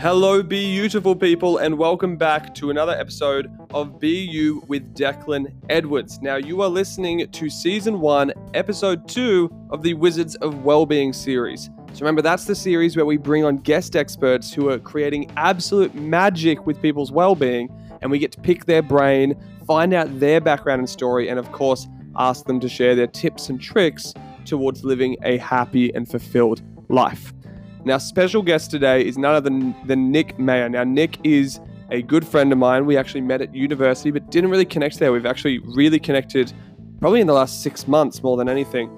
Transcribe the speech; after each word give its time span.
Hello, 0.00 0.42
beautiful 0.42 1.14
people, 1.14 1.58
and 1.58 1.76
welcome 1.76 2.16
back 2.16 2.54
to 2.54 2.70
another 2.70 2.92
episode 2.92 3.54
of 3.74 4.00
Be 4.00 4.24
You 4.24 4.64
with 4.66 4.94
Declan 4.94 5.52
Edwards. 5.68 6.22
Now, 6.22 6.36
you 6.36 6.62
are 6.62 6.70
listening 6.70 7.30
to 7.30 7.50
season 7.50 8.00
one, 8.00 8.32
episode 8.54 9.06
two 9.06 9.54
of 9.68 9.82
the 9.82 9.92
Wizards 9.92 10.36
of 10.36 10.64
Wellbeing 10.64 11.12
series. 11.12 11.68
So, 11.92 12.00
remember, 12.00 12.22
that's 12.22 12.46
the 12.46 12.54
series 12.54 12.96
where 12.96 13.04
we 13.04 13.18
bring 13.18 13.44
on 13.44 13.58
guest 13.58 13.94
experts 13.94 14.54
who 14.54 14.70
are 14.70 14.78
creating 14.78 15.30
absolute 15.36 15.94
magic 15.94 16.66
with 16.66 16.80
people's 16.80 17.12
well-being, 17.12 17.68
and 18.00 18.10
we 18.10 18.18
get 18.18 18.32
to 18.32 18.40
pick 18.40 18.64
their 18.64 18.80
brain, 18.80 19.38
find 19.66 19.92
out 19.92 20.18
their 20.18 20.40
background 20.40 20.78
and 20.78 20.88
story, 20.88 21.28
and 21.28 21.38
of 21.38 21.52
course, 21.52 21.86
ask 22.16 22.46
them 22.46 22.58
to 22.60 22.70
share 22.70 22.94
their 22.94 23.06
tips 23.06 23.50
and 23.50 23.60
tricks 23.60 24.14
towards 24.46 24.82
living 24.82 25.18
a 25.24 25.36
happy 25.36 25.94
and 25.94 26.08
fulfilled 26.08 26.62
life. 26.88 27.34
Now, 27.84 27.96
special 27.98 28.42
guest 28.42 28.70
today 28.70 29.06
is 29.06 29.16
none 29.16 29.34
other 29.34 29.48
than, 29.48 30.12
Nick 30.12 30.38
Mayer. 30.38 30.68
Now, 30.68 30.84
Nick 30.84 31.18
is 31.24 31.60
a 31.90 32.02
good 32.02 32.26
friend 32.26 32.52
of 32.52 32.58
mine. 32.58 32.84
We 32.84 32.96
actually 32.96 33.22
met 33.22 33.40
at 33.40 33.54
university, 33.54 34.10
but 34.10 34.30
didn't 34.30 34.50
really 34.50 34.66
connect 34.66 34.98
there. 34.98 35.12
We've 35.12 35.26
actually 35.26 35.58
really 35.60 35.98
connected 35.98 36.52
probably 37.00 37.20
in 37.22 37.26
the 37.26 37.32
last 37.32 37.62
six 37.62 37.88
months 37.88 38.22
more 38.22 38.36
than 38.36 38.48
anything. 38.48 38.90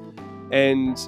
And 0.50 0.98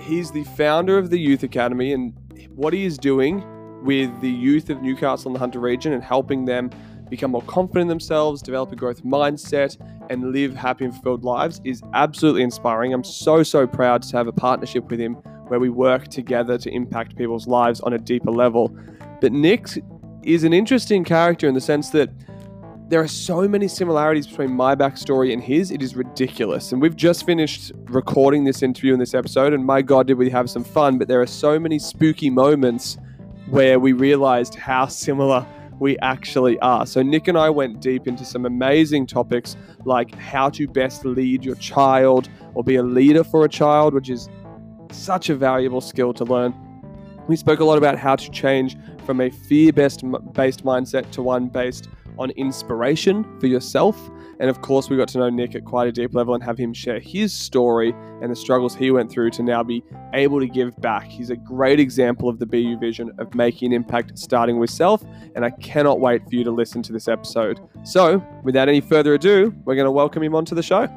he's 0.00 0.30
the 0.30 0.44
founder 0.44 0.96
of 0.96 1.10
the 1.10 1.18
Youth 1.18 1.42
Academy, 1.42 1.92
and 1.92 2.14
what 2.54 2.72
he 2.72 2.84
is 2.84 2.96
doing 2.96 3.44
with 3.84 4.20
the 4.20 4.30
youth 4.30 4.70
of 4.70 4.80
Newcastle 4.80 5.28
and 5.28 5.34
the 5.34 5.40
Hunter 5.40 5.60
region 5.60 5.92
and 5.92 6.02
helping 6.02 6.44
them 6.44 6.70
become 7.10 7.30
more 7.30 7.42
confident 7.42 7.82
in 7.82 7.88
themselves, 7.88 8.42
develop 8.42 8.70
a 8.72 8.76
growth 8.76 9.02
mindset, 9.02 9.76
and 10.10 10.32
live 10.32 10.54
happy 10.54 10.84
and 10.84 10.94
fulfilled 10.94 11.24
lives 11.24 11.60
is 11.64 11.82
absolutely 11.94 12.42
inspiring. 12.42 12.92
I'm 12.92 13.04
so, 13.04 13.42
so 13.42 13.66
proud 13.66 14.02
to 14.02 14.16
have 14.16 14.26
a 14.26 14.32
partnership 14.32 14.90
with 14.90 15.00
him 15.00 15.16
where 15.48 15.60
we 15.60 15.68
work 15.68 16.08
together 16.08 16.58
to 16.58 16.70
impact 16.70 17.16
people's 17.16 17.46
lives 17.46 17.80
on 17.80 17.92
a 17.92 17.98
deeper 17.98 18.30
level. 18.30 18.76
But 19.20 19.32
Nick 19.32 19.66
is 20.22 20.44
an 20.44 20.52
interesting 20.52 21.04
character 21.04 21.48
in 21.48 21.54
the 21.54 21.60
sense 21.60 21.90
that 21.90 22.10
there 22.88 23.00
are 23.00 23.08
so 23.08 23.46
many 23.46 23.68
similarities 23.68 24.26
between 24.26 24.50
my 24.50 24.74
backstory 24.74 25.32
and 25.32 25.42
his, 25.42 25.70
it 25.70 25.82
is 25.82 25.94
ridiculous. 25.94 26.72
And 26.72 26.80
we've 26.80 26.96
just 26.96 27.26
finished 27.26 27.70
recording 27.84 28.44
this 28.44 28.62
interview 28.62 28.94
in 28.94 28.98
this 28.98 29.12
episode, 29.12 29.52
and 29.52 29.64
my 29.64 29.82
God, 29.82 30.06
did 30.06 30.16
we 30.16 30.30
have 30.30 30.48
some 30.48 30.64
fun! 30.64 30.96
But 30.96 31.06
there 31.06 31.20
are 31.20 31.26
so 31.26 31.58
many 31.58 31.78
spooky 31.78 32.30
moments 32.30 32.96
where 33.50 33.78
we 33.78 33.92
realized 33.92 34.54
how 34.54 34.86
similar 34.86 35.46
we 35.80 35.98
actually 35.98 36.58
are. 36.60 36.86
So, 36.86 37.02
Nick 37.02 37.28
and 37.28 37.36
I 37.36 37.50
went 37.50 37.80
deep 37.80 38.08
into 38.08 38.24
some 38.24 38.46
amazing 38.46 39.06
topics 39.06 39.56
like 39.84 40.14
how 40.14 40.48
to 40.50 40.66
best 40.66 41.04
lead 41.04 41.44
your 41.44 41.54
child 41.56 42.28
or 42.54 42.64
be 42.64 42.76
a 42.76 42.82
leader 42.82 43.22
for 43.22 43.44
a 43.44 43.48
child, 43.48 43.92
which 43.94 44.08
is 44.08 44.30
such 44.92 45.30
a 45.30 45.34
valuable 45.34 45.80
skill 45.80 46.12
to 46.14 46.24
learn. 46.24 46.54
We 47.28 47.36
spoke 47.36 47.60
a 47.60 47.64
lot 47.64 47.78
about 47.78 47.98
how 47.98 48.16
to 48.16 48.30
change 48.30 48.76
from 49.04 49.20
a 49.20 49.30
fear 49.30 49.72
based 49.72 50.02
mindset 50.02 51.10
to 51.12 51.22
one 51.22 51.48
based 51.48 51.88
on 52.18 52.30
inspiration 52.30 53.24
for 53.38 53.46
yourself. 53.46 54.10
And 54.40 54.48
of 54.48 54.60
course, 54.60 54.88
we 54.88 54.96
got 54.96 55.08
to 55.08 55.18
know 55.18 55.30
Nick 55.30 55.54
at 55.54 55.64
quite 55.64 55.88
a 55.88 55.92
deep 55.92 56.14
level 56.14 56.34
and 56.34 56.42
have 56.44 56.58
him 56.58 56.72
share 56.72 57.00
his 57.00 57.32
story 57.32 57.92
and 58.22 58.30
the 58.30 58.36
struggles 58.36 58.74
he 58.74 58.90
went 58.90 59.10
through 59.10 59.30
to 59.30 59.42
now 59.42 59.62
be 59.62 59.82
able 60.14 60.38
to 60.38 60.46
give 60.46 60.76
back. 60.80 61.04
He's 61.04 61.30
a 61.30 61.36
great 61.36 61.80
example 61.80 62.28
of 62.28 62.38
the 62.38 62.46
Be 62.46 62.60
You 62.60 62.78
vision 62.78 63.10
of 63.18 63.34
making 63.34 63.72
an 63.72 63.72
impact 63.72 64.16
starting 64.18 64.58
with 64.58 64.70
self. 64.70 65.02
And 65.34 65.44
I 65.44 65.50
cannot 65.50 66.00
wait 66.00 66.22
for 66.28 66.34
you 66.34 66.44
to 66.44 66.52
listen 66.52 66.82
to 66.84 66.92
this 66.92 67.08
episode. 67.08 67.60
So, 67.84 68.24
without 68.44 68.68
any 68.68 68.80
further 68.80 69.14
ado, 69.14 69.54
we're 69.64 69.74
going 69.74 69.86
to 69.86 69.90
welcome 69.90 70.22
him 70.22 70.34
onto 70.34 70.54
the 70.54 70.62
show. 70.62 70.88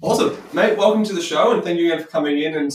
Awesome, 0.00 0.36
mate. 0.52 0.78
Welcome 0.78 1.02
to 1.06 1.12
the 1.12 1.20
show, 1.20 1.52
and 1.52 1.64
thank 1.64 1.80
you 1.80 1.92
again 1.92 2.04
for 2.04 2.08
coming 2.08 2.38
in 2.38 2.54
and 2.54 2.72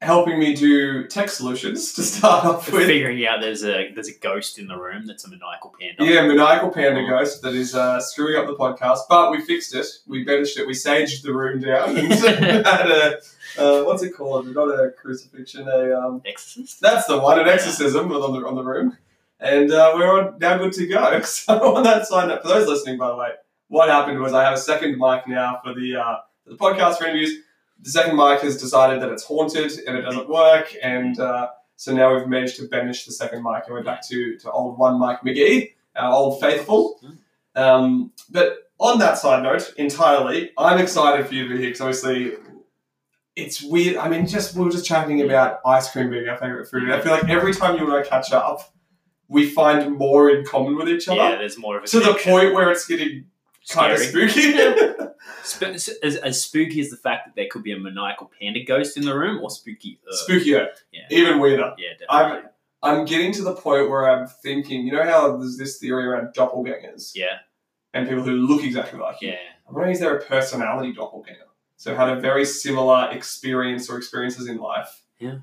helping 0.00 0.38
me 0.38 0.54
do 0.54 1.08
tech 1.08 1.28
solutions 1.28 1.92
to 1.94 2.02
start 2.02 2.44
off 2.44 2.72
with. 2.72 2.86
Figuring 2.86 3.26
out 3.26 3.40
there's 3.40 3.64
a 3.64 3.90
there's 3.92 4.06
a 4.06 4.16
ghost 4.20 4.60
in 4.60 4.68
the 4.68 4.76
room 4.76 5.04
that's 5.04 5.24
a 5.24 5.28
maniacal 5.28 5.74
panda. 5.76 6.04
Yeah, 6.04 6.24
maniacal 6.24 6.70
panda 6.70 7.04
ghost 7.04 7.42
that 7.42 7.54
is 7.54 7.74
uh, 7.74 7.98
screwing 7.98 8.40
up 8.40 8.46
the 8.46 8.54
podcast, 8.54 9.00
but 9.08 9.32
we 9.32 9.40
fixed 9.40 9.74
it. 9.74 9.86
We 10.06 10.22
banished 10.22 10.56
it. 10.56 10.68
We 10.68 10.74
saged 10.74 11.22
the 11.22 11.34
room 11.34 11.60
down 11.62 11.96
and 11.96 12.12
had 12.12 12.88
a 12.88 13.18
uh, 13.58 13.82
what's 13.82 14.04
it 14.04 14.10
called? 14.10 14.46
Not 14.54 14.68
a 14.68 14.92
crucifixion, 14.92 15.66
a 15.66 15.98
um, 15.98 16.22
Exorcist. 16.24 16.80
That's 16.80 17.08
the 17.08 17.18
one, 17.18 17.40
an 17.40 17.48
exorcism 17.48 18.12
on 18.12 18.40
the 18.40 18.46
on 18.46 18.54
the 18.54 18.62
room, 18.62 18.96
and 19.40 19.72
uh, 19.72 19.94
we're 19.96 20.38
now 20.38 20.58
good 20.58 20.72
to 20.74 20.86
go. 20.86 21.20
So 21.24 21.74
on 21.74 21.82
that 21.82 22.06
side 22.06 22.40
for 22.40 22.46
those 22.46 22.68
listening, 22.68 22.98
by 22.98 23.08
the 23.08 23.16
way, 23.16 23.30
what 23.66 23.88
happened 23.88 24.20
was 24.20 24.32
I 24.32 24.44
have 24.44 24.54
a 24.54 24.58
second 24.58 24.96
mic 24.96 25.26
now 25.26 25.60
for 25.64 25.74
the 25.74 25.96
uh, 25.96 26.16
the 26.52 26.58
podcast 26.58 26.98
for 26.98 27.04
interviews. 27.04 27.38
The 27.80 27.90
second 27.90 28.16
mic 28.16 28.40
has 28.40 28.60
decided 28.60 29.02
that 29.02 29.10
it's 29.10 29.24
haunted 29.24 29.72
and 29.86 29.96
it 29.96 30.02
doesn't 30.02 30.28
work, 30.28 30.74
and 30.82 31.18
uh, 31.18 31.48
so 31.76 31.92
now 31.92 32.14
we've 32.14 32.28
managed 32.28 32.56
to 32.58 32.68
banish 32.68 33.04
the 33.06 33.12
second 33.12 33.42
mic 33.42 33.64
and 33.66 33.74
we're 33.74 33.82
back 33.82 34.06
to, 34.08 34.38
to 34.38 34.50
old 34.50 34.78
one 34.78 35.00
Mike 35.00 35.22
McGee, 35.22 35.72
our 35.96 36.12
old 36.12 36.40
faithful. 36.40 37.00
Um, 37.56 38.12
but 38.30 38.70
on 38.78 38.98
that 39.00 39.18
side 39.18 39.42
note, 39.42 39.74
entirely, 39.76 40.52
I'm 40.56 40.78
excited 40.78 41.26
for 41.26 41.34
you 41.34 41.48
to 41.48 41.54
be 41.54 41.60
here 41.60 41.70
because 41.70 41.80
obviously 41.80 42.36
it's 43.34 43.62
weird. 43.62 43.96
I 43.96 44.08
mean, 44.08 44.26
just 44.26 44.54
we 44.54 44.64
were 44.64 44.70
just 44.70 44.86
chatting 44.86 45.20
about 45.22 45.60
ice 45.64 45.90
cream 45.90 46.10
being 46.10 46.28
our 46.28 46.36
favorite 46.36 46.68
food. 46.68 46.90
I 46.90 47.00
feel 47.00 47.12
like 47.12 47.28
every 47.28 47.54
time 47.54 47.76
you 47.78 47.84
and 47.84 47.94
I 47.94 48.08
catch 48.08 48.32
up, 48.32 48.72
we 49.28 49.48
find 49.48 49.96
more 49.96 50.30
in 50.30 50.44
common 50.44 50.76
with 50.76 50.88
each 50.88 51.08
other. 51.08 51.16
Yeah, 51.16 51.36
there's 51.36 51.58
more 51.58 51.78
of 51.78 51.84
a 51.84 51.86
to 51.88 52.00
the 52.00 52.14
point 52.14 52.54
where 52.54 52.70
it's 52.70 52.86
getting 52.86 53.26
kind 53.70 53.92
of 53.92 53.98
spooky. 53.98 54.52
Sp- 55.46 55.74
as, 56.02 56.16
as 56.16 56.42
spooky 56.42 56.80
as 56.80 56.90
the 56.90 56.96
fact 56.96 57.26
that 57.26 57.34
there 57.36 57.46
could 57.50 57.62
be 57.62 57.72
a 57.72 57.78
maniacal 57.78 58.30
panda 58.40 58.62
ghost 58.64 58.96
in 58.96 59.04
the 59.04 59.16
room, 59.16 59.42
or 59.42 59.50
spooky. 59.50 59.98
Uh, 60.08 60.14
Spookier, 60.14 60.68
Yeah. 60.92 61.02
even 61.10 61.38
weirder. 61.40 61.74
Yeah, 61.78 61.90
definitely. 61.98 62.08
I'm- 62.38 62.48
I'm 62.84 63.04
getting 63.04 63.32
to 63.34 63.42
the 63.42 63.54
point 63.54 63.88
where 63.88 64.10
I'm 64.10 64.26
thinking, 64.26 64.84
you 64.84 64.92
know 64.92 65.04
how 65.04 65.36
there's 65.36 65.56
this 65.56 65.78
theory 65.78 66.04
around 66.04 66.34
doppelgangers 66.34 67.12
yeah, 67.14 67.38
and 67.94 68.08
people 68.08 68.24
who 68.24 68.32
look 68.32 68.64
exactly 68.64 68.98
like 68.98 69.20
you. 69.20 69.28
yeah. 69.28 69.36
I'm 69.68 69.74
wondering 69.74 69.92
is 69.94 70.00
there 70.00 70.16
a 70.16 70.20
personality 70.24 70.92
doppelganger? 70.92 71.46
So 71.76 71.94
had 71.94 72.08
a 72.08 72.16
very 72.20 72.44
similar 72.44 73.08
experience 73.12 73.88
or 73.88 73.98
experiences 73.98 74.48
in 74.48 74.56
life. 74.58 75.02
Yeah. 75.20 75.36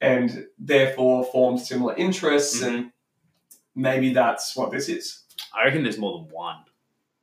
And 0.00 0.46
therefore 0.58 1.24
formed 1.26 1.60
similar 1.60 1.94
interests 1.96 2.62
Mm-hmm. 2.62 2.74
and 2.74 2.92
maybe 3.74 4.14
that's 4.14 4.56
what 4.56 4.70
this 4.70 4.88
is. 4.88 5.24
I 5.54 5.64
reckon 5.66 5.82
there's 5.82 5.98
more 5.98 6.18
than 6.22 6.30
one. 6.32 6.56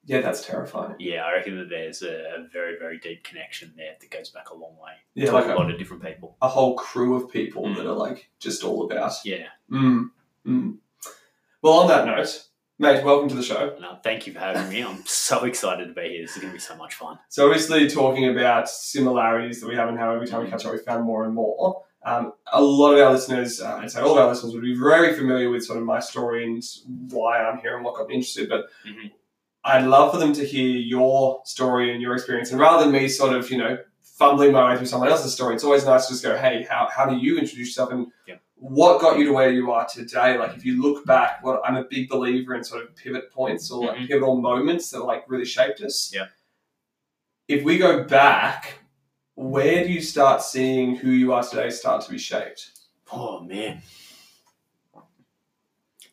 Yeah, 0.08 0.22
that's 0.22 0.46
terrifying. 0.46 0.96
Yeah, 1.00 1.24
I 1.26 1.34
reckon 1.34 1.58
that 1.58 1.70
there's 1.70 2.04
a, 2.04 2.46
very, 2.54 2.78
very 2.78 3.00
deep 3.00 3.24
connection 3.24 3.74
there 3.76 3.96
that 4.00 4.12
goes 4.12 4.30
back 4.30 4.50
a 4.52 4.54
long 4.56 4.76
way 4.82 4.92
Yeah, 5.16 5.28
to 5.28 5.32
like 5.32 5.46
a 5.46 5.56
lot 5.56 5.72
of 5.72 5.80
different 5.80 6.04
people. 6.04 6.38
a 6.42 6.48
whole 6.48 6.76
crew 6.76 7.16
of 7.16 7.32
people 7.32 7.64
Mm. 7.64 7.76
that 7.78 7.88
are 7.88 7.94
like 7.94 8.30
just 8.40 8.64
all 8.64 8.84
about. 8.90 9.14
Yeah. 9.26 9.48
Mm. 9.72 10.12
Mm. 10.46 10.78
Well, 11.64 11.74
on 11.74 11.88
that 11.88 12.06
note, 12.06 12.46
mate, 12.78 13.04
welcome 13.04 13.30
to 13.30 13.36
the 13.36 13.42
show. 13.42 13.76
No, 13.82 13.98
thank 14.04 14.28
you 14.28 14.34
for 14.34 14.40
having 14.40 14.70
me. 14.70 14.84
I'm 14.84 15.04
so 15.08 15.46
excited 15.46 15.88
to 15.88 15.94
be 15.94 16.10
here. 16.10 16.22
This 16.22 16.36
is 16.36 16.38
going 16.38 16.52
to 16.52 16.56
be 16.56 16.60
so 16.60 16.76
much 16.76 16.94
fun. 16.94 17.18
So 17.30 17.48
obviously 17.48 17.90
talking 17.90 18.30
about 18.30 18.70
similarities 18.70 19.60
that 19.62 19.68
we 19.68 19.76
have 19.76 19.90
and 19.90 19.98
how 19.98 20.14
every 20.14 20.28
time 20.28 20.44
we 20.44 20.50
catch 20.52 20.66
up 20.66 20.74
we 20.74 20.78
found 20.80 21.04
more 21.06 21.26
and 21.26 21.34
more. 21.34 21.84
Um, 22.06 22.34
a 22.54 22.62
lot 22.62 22.94
of 22.94 23.00
our 23.00 23.12
listeners, 23.14 23.60
uh, 23.60 23.78
I'd 23.82 23.90
say 23.90 24.02
all 24.02 24.12
of 24.12 24.18
our 24.20 24.28
listeners 24.30 24.54
would 24.54 24.62
be 24.62 24.76
very 24.78 25.16
familiar 25.16 25.50
with 25.50 25.66
sort 25.66 25.80
of 25.80 25.86
my 25.86 26.00
story 26.00 26.44
and 26.46 26.64
why 27.10 27.40
I'm 27.40 27.58
here 27.58 27.76
and 27.76 27.84
what 27.84 27.96
got 27.96 28.08
me 28.08 28.14
interested. 28.14 28.48
But 28.48 28.66
Mhm. 28.88 29.12
I'd 29.66 29.86
love 29.86 30.12
for 30.12 30.18
them 30.20 30.32
to 30.34 30.46
hear 30.46 30.70
your 30.78 31.42
story 31.44 31.92
and 31.92 32.02
your 32.02 32.14
experience. 32.14 32.52
And 32.52 32.60
rather 32.60 32.84
than 32.84 32.94
me 32.94 33.08
sort 33.08 33.34
of, 33.34 33.50
you 33.50 33.58
know, 33.58 33.78
fumbling 34.02 34.52
my 34.52 34.70
way 34.70 34.78
through 34.78 34.86
someone 34.86 35.10
else's 35.10 35.34
story, 35.34 35.56
it's 35.56 35.64
always 35.64 35.86
nice 35.86 36.06
to 36.06 36.14
just 36.14 36.24
go, 36.24 36.38
hey, 36.38 36.66
how, 36.70 36.88
how 36.96 37.06
do 37.08 37.18
you 37.18 37.38
introduce 37.40 37.68
yourself 37.70 37.92
and 37.92 38.08
Yep. 38.28 38.42
what 38.56 39.02
got 39.02 39.18
you 39.18 39.26
to 39.26 39.34
where 39.34 39.52
you 39.52 39.72
are 39.72 39.88
today? 39.88 40.38
Like 40.38 40.56
if 40.56 40.64
you 40.64 40.82
look 40.82 41.04
back, 41.06 41.44
what 41.44 41.62
I'm 41.66 41.76
a 41.78 41.84
big 41.84 42.08
believer 42.10 42.54
in 42.56 42.64
sort 42.64 42.84
of 42.84 42.96
pivot 42.96 43.32
points 43.32 43.72
or 43.72 43.88
like 43.88 43.98
Mhm. 43.98 44.08
pivotal 44.08 44.36
moments 44.40 44.92
that 44.92 45.04
like 45.04 45.26
really 45.28 45.46
shaped 45.46 45.82
us. 45.82 46.12
Yeah. 46.14 46.28
If 47.48 47.64
we 47.64 47.78
go 47.80 48.04
back, 48.04 48.80
where 49.36 49.84
do 49.84 49.92
you 49.92 50.02
start 50.02 50.42
seeing 50.44 50.96
who 50.96 51.10
you 51.10 51.34
are 51.34 51.44
today 51.44 51.70
start 51.72 52.04
to 52.06 52.12
be 52.12 52.18
shaped? 52.20 52.70
Oh 53.12 53.40
man. 53.42 53.82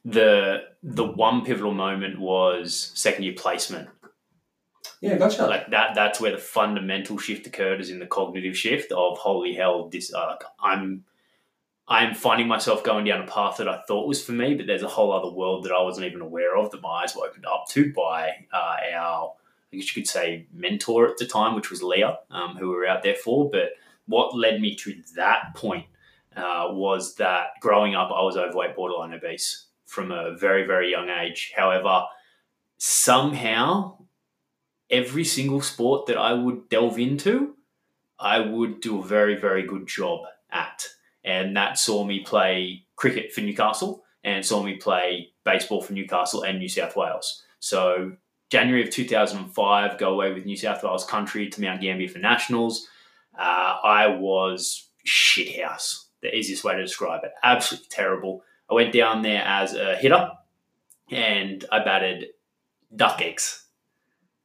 The 0.04 0.64
the 0.82 1.04
one 1.04 1.44
pivotal 1.44 1.75
moment 1.75 2.19
was 2.19 2.93
second 2.94 3.25
year 3.25 3.34
placement. 3.37 3.88
Yeah, 5.00 5.16
gotcha. 5.16 5.46
Like 5.46 5.70
that 5.70 5.94
that's 5.94 6.20
where 6.20 6.32
the 6.32 6.38
fundamental 6.38 7.19
shift 7.19 7.46
occurred 7.46 7.81
is 7.81 7.90
in 7.90 7.99
the 7.99 8.06
cognitive 8.06 8.56
shift 8.56 8.93
of 8.93 9.19
holy 9.19 9.54
hell, 9.54 9.88
this 9.88 10.12
uh, 10.12 10.37
I'm 10.60 11.04
I'm 11.88 12.14
finding 12.14 12.46
myself 12.46 12.84
going 12.84 13.04
down 13.04 13.22
a 13.22 13.26
path 13.26 13.56
that 13.56 13.69
I 13.69 13.82
thought 13.87 14.06
was 14.06 14.25
for 14.25 14.32
me, 14.32 14.54
but 14.54 14.66
there's 14.66 14.84
a 14.84 14.88
whole 14.88 15.12
other 15.12 15.31
world 15.31 15.64
that 15.64 15.72
I 15.72 15.82
wasn't 15.82 16.06
even 16.06 16.20
aware 16.20 16.56
of 16.56 16.70
that 16.70 16.82
my 16.82 17.02
eyes 17.02 17.14
were 17.14 17.26
opened 17.26 17.46
up 17.46 17.66
to 17.70 17.93
by 17.93 18.31
uh, 18.52 18.76
our, 18.94 19.34
I 19.72 19.76
guess 19.76 19.94
you 19.94 20.00
could 20.00 20.08
say, 20.08 20.46
mentor 20.52 21.08
at 21.08 21.19
the 21.19 21.26
time, 21.26 21.56
which 21.56 21.70
was 21.70 21.82
Leah, 21.82 22.19
um, 22.31 22.56
who 22.56 22.69
we 22.69 22.76
were 22.76 22.87
out 22.87 23.02
there 23.02 23.16
for. 23.16 23.50
But 23.50 23.70
what 24.06 24.37
led 24.37 24.60
me 24.60 24.76
to 24.76 25.02
that 25.16 25.55
point 25.56 25.87
uh, 26.37 26.69
was 26.70 27.16
that 27.16 27.48
growing 27.60 27.96
up, 27.96 28.10
I 28.10 28.22
was 28.22 28.37
overweight, 28.37 28.76
borderline 28.76 29.12
obese 29.12 29.66
from 29.93 30.11
a 30.11 30.35
very, 30.37 30.67
very 30.67 30.91
young 30.91 31.11
age. 31.11 31.53
However, 31.55 32.05
somehow, 32.79 33.99
every 34.91 35.25
single 35.25 35.61
sport 35.61 36.06
that 36.06 36.17
I 36.17 36.33
would 36.33 36.69
delve 36.71 36.99
into, 36.99 37.55
I 38.19 38.41
would 38.41 38.81
do 38.81 39.00
a 39.00 39.05
very, 39.05 39.37
very 39.37 39.65
good 39.67 39.87
job 39.87 40.21
at. 40.50 40.87
And 41.25 41.56
that 41.56 41.79
saw 41.79 42.05
me 42.05 42.21
play 42.21 42.87
cricket 42.97 43.33
for 43.33 43.43
Newcastle 43.43 44.03
and 44.25 44.44
saw 44.44 44.62
me 44.62 44.77
play 44.77 45.29
baseball 45.44 45.83
for 45.83 45.93
Newcastle 45.93 46.43
and 46.43 46.59
New 46.59 46.69
South 46.69 46.97
Wales. 46.97 47.43
So, 47.61 48.12
January 48.50 48.83
of 48.83 48.91
2005, 48.91 49.99
go 49.99 50.12
away 50.12 50.33
with 50.33 50.47
New 50.47 50.56
South 50.56 50.83
Wales 50.83 51.05
country 51.05 51.49
to 51.49 51.61
Mount 51.61 51.81
Gambier 51.81 52.09
for 52.09 52.19
nationals. 52.19 52.87
Uh, 53.39 53.77
I 53.83 54.06
was 54.09 54.89
shithouse, 55.06 56.06
the 56.23 56.35
easiest 56.35 56.65
way 56.65 56.75
to 56.75 56.83
describe 56.83 57.25
it. 57.25 57.33
Absolutely 57.43 57.89
terrible. 57.91 58.43
I 58.70 58.75
went 58.75 58.93
down 58.93 59.23
there 59.23 59.43
as 59.43 59.75
a 59.75 59.97
hitter 59.97 60.31
and 61.11 61.64
I 61.70 61.85
batted 61.85 62.29
duck 62.94 63.20
eggs. 63.20 63.67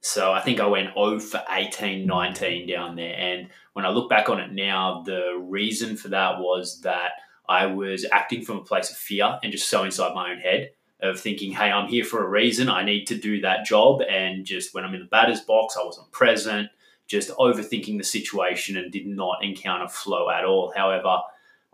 So 0.02 0.32
I 0.32 0.42
think 0.42 0.60
I 0.60 0.68
went 0.68 0.94
0 0.94 1.20
for 1.20 1.44
18, 1.50 2.06
19 2.06 2.68
down 2.68 2.96
there. 2.96 3.16
And 3.16 3.50
when 3.74 3.86
I 3.86 3.90
look 3.90 4.10
back 4.10 4.30
on 4.30 4.40
it 4.40 4.52
now, 4.52 5.04
the 5.06 5.38
reason 5.40 5.98
for 5.98 6.10
that 6.10 6.40
was 6.40 6.82
that 6.82 7.12
I 7.50 7.66
was 7.66 8.06
acting 8.12 8.44
from 8.44 8.58
a 8.58 8.64
place 8.64 8.92
of 8.92 8.98
fear 8.98 9.40
and 9.42 9.52
just 9.52 9.70
so 9.70 9.84
inside 9.84 10.14
my 10.14 10.32
own 10.32 10.40
head 10.40 10.72
of 11.02 11.20
thinking, 11.20 11.52
hey, 11.52 11.72
I'm 11.72 11.88
here 11.88 12.04
for 12.04 12.24
a 12.24 12.30
reason. 12.30 12.70
I 12.70 12.84
need 12.84 13.06
to 13.08 13.18
do 13.18 13.42
that 13.42 13.66
job. 13.66 14.02
And 14.02 14.46
just 14.46 14.74
when 14.74 14.84
I'm 14.84 14.94
in 14.94 15.02
the 15.02 15.08
batter's 15.08 15.42
box, 15.42 15.78
I 15.80 15.86
wasn't 15.86 16.12
present, 16.12 16.70
just 17.08 17.30
overthinking 17.32 17.98
the 17.98 18.04
situation 18.04 18.78
and 18.78 18.92
did 18.92 19.08
not 19.08 19.44
encounter 19.44 19.88
flow 19.88 20.30
at 20.30 20.44
all. 20.44 20.74
However, 20.76 21.18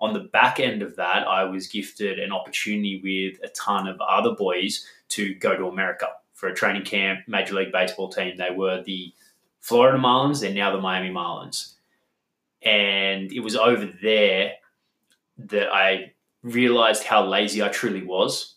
on 0.03 0.11
the 0.11 0.19
back 0.19 0.59
end 0.59 0.81
of 0.81 0.97
that, 0.97 1.25
I 1.25 1.45
was 1.45 1.67
gifted 1.67 2.19
an 2.19 2.33
opportunity 2.33 2.99
with 3.01 3.41
a 3.41 3.47
ton 3.53 3.87
of 3.87 4.01
other 4.01 4.35
boys 4.35 4.85
to 5.07 5.33
go 5.35 5.55
to 5.55 5.67
America 5.67 6.07
for 6.33 6.49
a 6.49 6.53
training 6.53 6.83
camp, 6.83 7.21
Major 7.25 7.55
League 7.55 7.71
Baseball 7.71 8.09
team. 8.09 8.35
They 8.35 8.51
were 8.51 8.83
the 8.83 9.13
Florida 9.61 9.97
Marlins, 9.97 10.41
they're 10.41 10.53
now 10.53 10.73
the 10.73 10.81
Miami 10.81 11.09
Marlins. 11.09 11.75
And 12.61 13.31
it 13.31 13.39
was 13.39 13.55
over 13.55 13.89
there 14.01 14.55
that 15.37 15.73
I 15.73 16.11
realized 16.41 17.05
how 17.05 17.25
lazy 17.25 17.63
I 17.63 17.69
truly 17.69 18.03
was. 18.03 18.55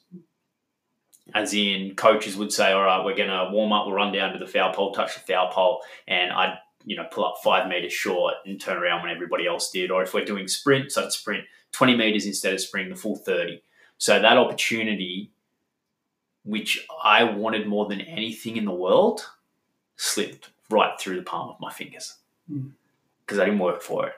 As 1.32 1.54
in, 1.54 1.94
coaches 1.94 2.36
would 2.36 2.52
say, 2.52 2.72
All 2.72 2.82
right, 2.82 3.04
we're 3.04 3.16
going 3.16 3.30
to 3.30 3.50
warm 3.52 3.72
up, 3.72 3.86
we'll 3.86 3.94
run 3.94 4.12
down 4.12 4.32
to 4.32 4.40
the 4.40 4.48
foul 4.48 4.72
pole, 4.72 4.92
touch 4.92 5.14
the 5.14 5.20
foul 5.20 5.52
pole. 5.52 5.82
And 6.08 6.32
I'd 6.32 6.58
you 6.86 6.96
know, 6.96 7.04
pull 7.10 7.26
up 7.26 7.34
five 7.42 7.68
meters 7.68 7.92
short 7.92 8.34
and 8.46 8.58
turn 8.58 8.78
around 8.78 9.02
when 9.02 9.10
everybody 9.10 9.46
else 9.46 9.70
did. 9.70 9.90
Or 9.90 10.02
if 10.02 10.14
we're 10.14 10.24
doing 10.24 10.48
sprints, 10.48 10.96
I'd 10.96 11.12
sprint 11.12 11.44
20 11.72 11.96
meters 11.96 12.24
instead 12.24 12.54
of 12.54 12.60
sprinting 12.60 12.94
the 12.94 12.98
full 12.98 13.16
30. 13.16 13.60
So 13.98 14.20
that 14.20 14.38
opportunity, 14.38 15.32
which 16.44 16.86
I 17.04 17.24
wanted 17.24 17.66
more 17.66 17.86
than 17.86 18.00
anything 18.00 18.56
in 18.56 18.64
the 18.64 18.72
world, 18.72 19.26
slipped 19.96 20.50
right 20.70 20.98
through 20.98 21.16
the 21.16 21.22
palm 21.22 21.50
of 21.50 21.60
my 21.60 21.72
fingers 21.72 22.16
because 22.48 23.38
mm. 23.38 23.42
I 23.42 23.44
didn't 23.46 23.60
work 23.60 23.82
for 23.82 24.06
it. 24.06 24.12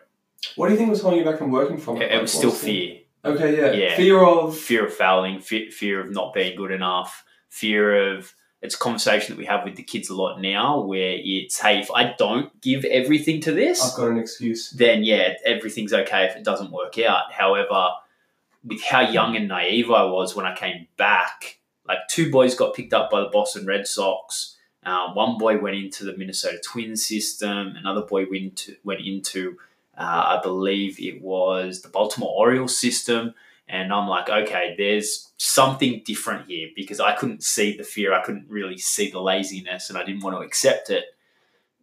What 0.57 0.69
do 0.69 0.73
you 0.73 0.79
think 0.79 0.91
was 0.91 1.01
holding 1.01 1.21
you 1.21 1.25
back 1.25 1.39
from 1.39 1.51
working 1.51 1.79
from 1.79 2.03
it? 2.03 2.13
It, 2.13 2.21
was 2.21 2.33
still 2.33 2.51
fear. 2.51 2.99
Okay, 3.25 3.57
yeah. 3.57 3.73
yeah. 3.73 3.97
Fear 3.97 4.25
of 4.25 4.57
fear 4.57 4.87
of 4.87 4.95
failing, 4.95 5.41
fear, 5.41 5.71
fear 5.71 6.01
of 6.01 6.11
not 6.11 6.35
being 6.35 6.57
good 6.57 6.71
enough, 6.71 7.25
fear 7.49 8.15
of 8.15 8.33
it's 8.61 8.75
a 8.75 8.79
conversation 8.79 9.35
that 9.35 9.39
we 9.39 9.47
have 9.47 9.65
with 9.65 9.77
the 9.77 9.83
kids 9.83 10.09
a 10.09 10.15
lot 10.15 10.41
now 10.41 10.81
where 10.81 11.17
it's 11.17 11.61
hey 11.61 11.79
if 11.79 11.91
i 11.93 12.15
don't 12.19 12.61
give 12.61 12.85
everything 12.85 13.41
to 13.41 13.53
this 13.53 13.83
i've 13.83 13.97
got 13.97 14.09
an 14.09 14.19
excuse. 14.19 14.71
then 14.71 15.05
yeah 15.05 15.35
everything's 15.45 15.93
okay 15.93 16.25
if 16.25 16.37
it 16.37 16.45
doesn't 16.45 16.71
work 16.73 16.99
out. 16.99 17.33
However 17.33 17.91
with 18.65 18.83
how 18.83 19.01
young 19.01 19.37
and 19.37 19.49
naive 19.49 19.91
i 19.91 20.05
was 20.05 20.35
when 20.35 20.45
i 20.47 20.55
came 20.55 20.87
back 20.97 21.59
like 21.87 21.99
two 22.09 22.31
boys 22.31 22.55
got 22.55 22.75
picked 22.75 22.93
up 22.93 23.11
by 23.11 23.21
the 23.21 23.29
boston 23.29 23.67
red 23.67 23.87
sox. 23.87 24.57
Uh, 24.85 25.13
one 25.13 25.37
boy 25.39 25.59
went 25.59 25.77
into 25.77 26.05
the 26.05 26.17
minnesota 26.17 26.59
twins 26.65 27.05
system. 27.05 27.75
Another 27.77 28.03
boy 28.03 28.23
went 28.31 28.45
into, 28.45 28.77
went 28.85 29.01
into 29.01 29.57
uh, 29.97 30.39
i 30.39 30.41
believe 30.43 30.99
it 31.01 31.23
was 31.23 31.83
the 31.83 31.89
baltimore 31.89 32.35
orioles 32.37 32.77
system 32.77 33.35
and 33.69 33.93
I'm 33.93 34.09
like, 34.09 34.29
okay, 34.29 34.75
there's 34.79 35.33
something 35.37 36.03
different 36.05 36.49
here 36.49 36.69
because 36.75 37.01
I 37.01 37.15
couldn't 37.15 37.43
see 37.43 37.77
the 37.77 37.85
fear. 37.85 38.13
I 38.13 38.23
couldn't 38.23 38.47
really 38.49 38.79
see 38.79 39.11
the 39.11 39.21
laziness 39.21 39.91
and 39.91 39.99
I 39.99 40.05
didn't 40.05 40.23
want 40.23 40.37
to 40.37 40.43
accept 40.43 40.91
it. 40.91 41.05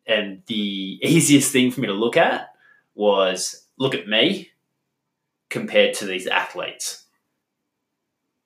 And 0.08 0.42
the 0.48 1.00
easiest 1.02 1.52
thing 1.52 1.72
for 1.72 1.82
me 1.82 1.88
to 1.88 1.94
look 1.94 2.18
at 2.18 2.50
was 2.96 3.68
look 3.78 3.94
at 3.94 4.08
me 4.08 4.52
compared 5.50 5.94
to 5.96 6.06
these 6.06 6.28
athletes. 6.28 7.06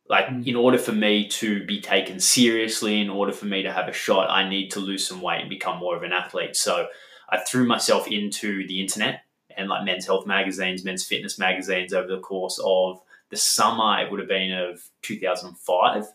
Like, 0.10 0.26
mm. 0.26 0.46
in 0.46 0.56
order 0.56 0.78
for 0.78 0.92
me 0.92 1.28
to 1.30 1.66
be 1.66 1.80
taken 1.80 2.20
seriously, 2.20 3.00
in 3.00 3.10
order 3.10 3.32
for 3.32 3.46
me 3.46 3.64
to 3.64 3.72
have 3.72 3.88
a 3.88 3.94
shot, 3.94 4.30
I 4.30 4.50
need 4.50 4.72
to 4.72 4.80
lose 4.80 5.08
some 5.08 5.22
weight 5.22 5.42
and 5.42 5.50
become 5.50 5.78
more 5.78 5.96
of 5.96 6.04
an 6.04 6.12
athlete. 6.12 6.56
So 6.56 6.88
I 7.30 7.38
threw 7.38 7.66
myself 7.66 8.08
into 8.08 8.68
the 8.68 8.82
internet 8.82 9.22
and 9.56 9.70
like 9.70 9.86
men's 9.86 10.06
health 10.06 10.26
magazines, 10.26 10.84
men's 10.84 11.06
fitness 11.06 11.38
magazines 11.38 11.94
over 11.94 12.08
the 12.08 12.20
course 12.20 12.60
of 12.64 13.02
the 13.30 13.38
summer 13.38 14.02
it 14.02 14.12
would 14.12 14.20
have 14.20 14.30
been 14.30 14.52
of 14.52 14.82
2005 15.02 16.06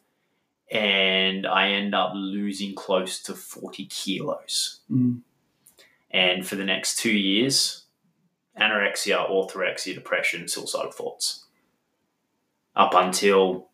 and 0.70 1.46
I 1.46 1.68
end 1.68 1.94
up 1.94 2.12
losing 2.14 2.74
close 2.74 3.22
to 3.24 3.34
40 3.34 3.86
kilos. 3.86 4.80
Mm. 4.90 5.20
And 6.10 6.46
for 6.46 6.56
the 6.56 6.64
next 6.64 6.98
two 6.98 7.12
years, 7.12 7.84
anorexia, 8.58 9.28
orthorexia, 9.30 9.94
depression, 9.94 10.48
suicidal 10.48 10.92
thoughts. 10.92 11.44
Up 12.76 12.94
until 12.94 13.68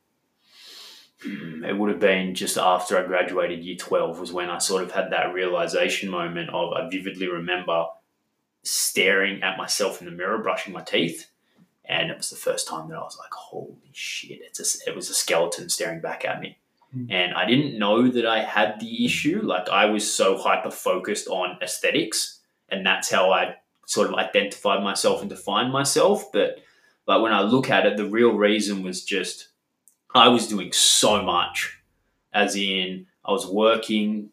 it 1.22 1.76
would 1.76 1.90
have 1.90 2.00
been 2.00 2.34
just 2.34 2.56
after 2.56 2.98
I 2.98 3.06
graduated 3.06 3.64
year 3.64 3.76
12 3.76 4.18
was 4.18 4.32
when 4.32 4.50
I 4.50 4.58
sort 4.58 4.82
of 4.82 4.92
had 4.92 5.10
that 5.12 5.34
realization 5.34 6.08
moment 6.08 6.50
of 6.50 6.72
I 6.72 6.88
vividly 6.88 7.28
remember 7.28 7.86
staring 8.62 9.42
at 9.42 9.58
myself 9.58 10.00
in 10.00 10.06
the 10.06 10.12
mirror, 10.12 10.38
brushing 10.38 10.72
my 10.72 10.82
teeth, 10.82 11.29
and 11.90 12.08
it 12.08 12.16
was 12.16 12.30
the 12.30 12.36
first 12.36 12.68
time 12.68 12.88
that 12.88 12.96
I 12.96 13.02
was 13.02 13.18
like, 13.18 13.32
"Holy 13.32 13.90
shit!" 13.92 14.40
It's 14.42 14.60
a, 14.60 14.90
it 14.90 14.94
was 14.94 15.10
a 15.10 15.14
skeleton 15.14 15.68
staring 15.68 16.00
back 16.00 16.24
at 16.24 16.40
me, 16.40 16.56
mm. 16.96 17.10
and 17.10 17.34
I 17.34 17.44
didn't 17.44 17.78
know 17.78 18.08
that 18.08 18.24
I 18.24 18.44
had 18.44 18.78
the 18.78 19.04
issue. 19.04 19.40
Like 19.42 19.68
I 19.68 19.86
was 19.86 20.10
so 20.10 20.38
hyper 20.38 20.70
focused 20.70 21.26
on 21.26 21.58
aesthetics, 21.60 22.40
and 22.68 22.86
that's 22.86 23.10
how 23.10 23.32
I 23.32 23.56
sort 23.86 24.08
of 24.08 24.14
identified 24.14 24.84
myself 24.84 25.20
and 25.20 25.28
defined 25.28 25.72
myself. 25.72 26.30
But 26.32 26.60
like 27.08 27.22
when 27.22 27.32
I 27.32 27.42
look 27.42 27.70
at 27.70 27.86
it, 27.86 27.96
the 27.96 28.06
real 28.06 28.34
reason 28.34 28.84
was 28.84 29.04
just 29.04 29.48
I 30.14 30.28
was 30.28 30.46
doing 30.46 30.72
so 30.72 31.22
much, 31.22 31.76
as 32.32 32.54
in 32.54 33.06
I 33.24 33.32
was 33.32 33.48
working 33.48 34.30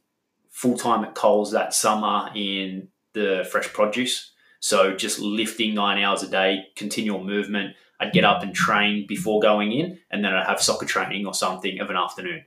full 0.51 0.77
time 0.77 1.03
at 1.03 1.15
Coles 1.15 1.51
that 1.53 1.73
summer 1.73 2.29
in 2.35 2.89
the 3.13 3.47
fresh 3.51 3.73
produce 3.73 4.31
so 4.59 4.95
just 4.95 5.19
lifting 5.19 5.73
nine 5.73 6.01
hours 6.01 6.23
a 6.23 6.27
day, 6.27 6.67
continual 6.75 7.23
movement. 7.23 7.75
I'd 7.99 8.13
get 8.13 8.23
up 8.23 8.43
and 8.43 8.53
train 8.53 9.07
before 9.07 9.39
going 9.39 9.71
in, 9.71 9.99
and 10.11 10.23
then 10.23 10.33
I'd 10.33 10.45
have 10.47 10.61
soccer 10.61 10.85
training 10.85 11.25
or 11.25 11.33
something 11.33 11.79
of 11.79 11.89
an 11.89 11.95
afternoon. 11.95 12.43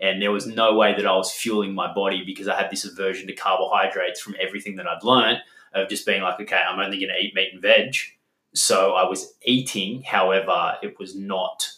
And 0.00 0.22
there 0.22 0.32
was 0.32 0.46
no 0.46 0.74
way 0.74 0.94
that 0.94 1.06
I 1.06 1.16
was 1.16 1.32
fueling 1.32 1.74
my 1.74 1.92
body 1.92 2.22
because 2.24 2.48
I 2.48 2.56
had 2.56 2.70
this 2.70 2.84
aversion 2.84 3.26
to 3.26 3.34
carbohydrates 3.34 4.20
from 4.20 4.36
everything 4.40 4.76
that 4.76 4.86
I'd 4.86 5.02
learned 5.02 5.38
of 5.74 5.88
just 5.88 6.06
being 6.06 6.22
like, 6.22 6.40
okay, 6.40 6.60
I'm 6.68 6.78
only 6.78 6.98
going 6.98 7.10
to 7.10 7.20
eat 7.20 7.34
meat 7.34 7.50
and 7.52 7.62
veg. 7.62 7.96
So 8.54 8.94
I 8.94 9.08
was 9.08 9.34
eating, 9.42 10.02
however, 10.02 10.76
it 10.82 10.98
was 10.98 11.16
not, 11.16 11.70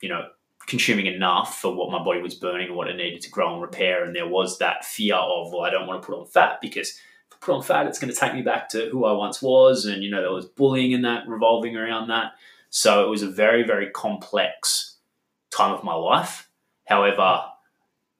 you 0.00 0.08
know, 0.08 0.28
consuming 0.66 1.06
enough 1.06 1.60
for 1.60 1.74
what 1.74 1.90
my 1.90 2.02
body 2.02 2.20
was 2.20 2.34
burning 2.34 2.68
or 2.68 2.74
what 2.74 2.88
it 2.88 2.96
needed 2.96 3.22
to 3.22 3.30
grow 3.30 3.52
and 3.52 3.62
repair. 3.62 4.04
And 4.04 4.14
there 4.14 4.28
was 4.28 4.58
that 4.58 4.84
fear 4.84 5.14
of, 5.14 5.50
well, 5.52 5.62
I 5.62 5.70
don't 5.70 5.86
want 5.86 6.02
to 6.02 6.06
put 6.06 6.18
on 6.18 6.26
fat 6.26 6.60
because 6.60 7.00
put 7.40 7.54
on 7.54 7.62
fat, 7.62 7.86
it's 7.86 7.98
going 7.98 8.12
to 8.12 8.18
take 8.18 8.34
me 8.34 8.42
back 8.42 8.68
to 8.70 8.88
who 8.90 9.04
I 9.04 9.12
once 9.12 9.40
was. 9.40 9.84
And, 9.84 10.02
you 10.02 10.10
know, 10.10 10.20
there 10.20 10.32
was 10.32 10.46
bullying 10.46 10.92
in 10.92 11.02
that, 11.02 11.28
revolving 11.28 11.76
around 11.76 12.08
that. 12.08 12.32
So 12.70 13.04
it 13.04 13.08
was 13.08 13.22
a 13.22 13.30
very, 13.30 13.64
very 13.64 13.90
complex 13.90 14.96
time 15.50 15.72
of 15.72 15.84
my 15.84 15.94
life. 15.94 16.48
However, 16.86 17.44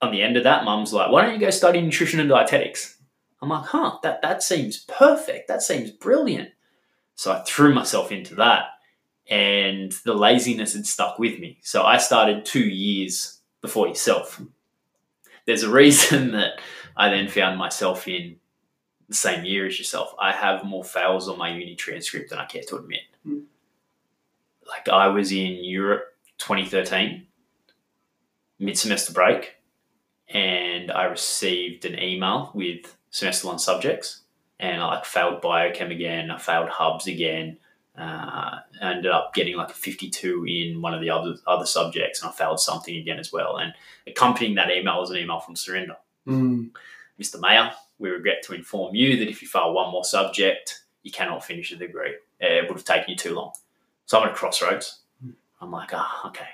on 0.01 0.13
the 0.13 0.23
end 0.23 0.37
of 0.37 0.45
that, 0.45 0.65
mum's 0.65 0.93
like, 0.93 1.11
why 1.11 1.23
don't 1.23 1.35
you 1.35 1.41
go 1.41 1.51
study 1.51 1.81
nutrition 1.81 2.21
and 2.21 2.29
dietetics? 2.29 2.97
I'm 3.41 3.49
like, 3.49 3.67
huh, 3.67 3.99
that, 4.03 4.23
that 4.23 4.43
seems 4.43 4.79
perfect. 4.85 5.49
That 5.49 5.63
seems 5.63 5.91
brilliant. 5.91 6.51
So 7.15 7.33
I 7.33 7.43
threw 7.43 7.75
myself 7.75 8.13
into 8.13 8.35
that 8.37 8.67
and 9.29 9.93
the 10.05 10.15
laziness 10.15 10.75
had 10.75 10.87
stuck 10.87 11.19
with 11.19 11.39
me. 11.39 11.59
So 11.63 11.83
I 11.83 11.99
started 11.99 12.45
two 12.45 12.67
years 12.67 13.41
before 13.61 13.89
yourself. 13.89 14.41
There's 15.47 15.63
a 15.63 15.71
reason 15.71 16.33
that 16.33 16.61
I 16.97 17.11
then 17.11 17.29
found 17.29 17.59
myself 17.59 18.09
in 18.09 18.37
the 19.09 19.15
same 19.15 19.45
year 19.45 19.67
as 19.67 19.79
yourself, 19.79 20.15
I 20.21 20.33
have 20.33 20.65
more 20.65 20.85
fails 20.85 21.29
on 21.29 21.39
my 21.39 21.51
uni 21.51 21.75
transcript 21.75 22.31
than 22.31 22.39
I 22.39 22.45
care 22.47 22.63
to 22.69 22.77
admit. 22.77 23.01
Mm. 23.27 23.45
Like 24.67 24.89
I 24.89 25.09
was 25.09 25.33
in 25.33 25.65
Europe 25.65 26.15
2013, 26.39 27.27
mid 28.59 28.79
semester 28.79 29.13
break, 29.13 29.55
and 30.29 30.91
I 30.91 31.05
received 31.05 31.85
an 31.87 31.99
email 32.03 32.51
with 32.55 32.97
semester 33.11 33.47
one 33.47 33.59
subjects, 33.59 34.23
and 34.61 34.83
I 34.83 34.87
like 34.87 35.05
failed 35.07 35.41
biochem 35.41 35.91
again, 35.91 36.31
I 36.31 36.39
failed 36.39 36.69
hubs 36.69 37.07
again. 37.07 37.59
Uh, 37.97 38.61
I 38.81 38.91
ended 38.93 39.11
up 39.11 39.35
getting 39.35 39.57
like 39.57 39.71
a 39.71 39.75
52 39.75 40.45
in 40.47 40.81
one 40.83 40.95
of 40.95 41.01
the 41.01 41.11
other 41.11 41.35
other 41.47 41.67
subjects, 41.67 42.23
and 42.23 42.29
I 42.31 42.33
failed 42.33 42.61
something 42.61 42.95
again 42.95 43.19
as 43.19 43.33
well. 43.33 43.57
And 43.57 43.73
accompanying 44.07 44.55
that 44.57 44.71
email 44.71 45.01
was 45.01 45.11
an 45.11 45.17
email 45.17 45.41
from 45.41 45.57
Surrender, 45.57 45.97
Mm. 46.27 46.71
Mr. 47.19 47.41
Mayer, 47.41 47.73
we 47.99 48.11
regret 48.11 48.43
to 48.45 48.55
inform 48.55 48.95
you 48.95 49.17
that 49.19 49.29
if 49.29 49.43
you 49.43 49.49
fail 49.49 49.73
one 49.73 49.91
more 49.91 50.05
subject, 50.05 50.83
you 51.03 51.11
cannot 51.11 51.45
finish 51.45 51.71
the 51.71 51.77
degree. 51.77 52.15
It 52.41 52.69
would 52.69 52.77
have 52.77 52.85
taken 52.85 53.11
you 53.11 53.17
too 53.17 53.35
long. 53.35 53.53
So 54.07 54.19
I'm 54.19 54.29
at 54.29 54.33
a 54.33 54.35
crossroads. 54.35 55.01
I'm 55.61 55.73
like, 55.73 55.91
ah, 55.93 56.29
okay, 56.29 56.49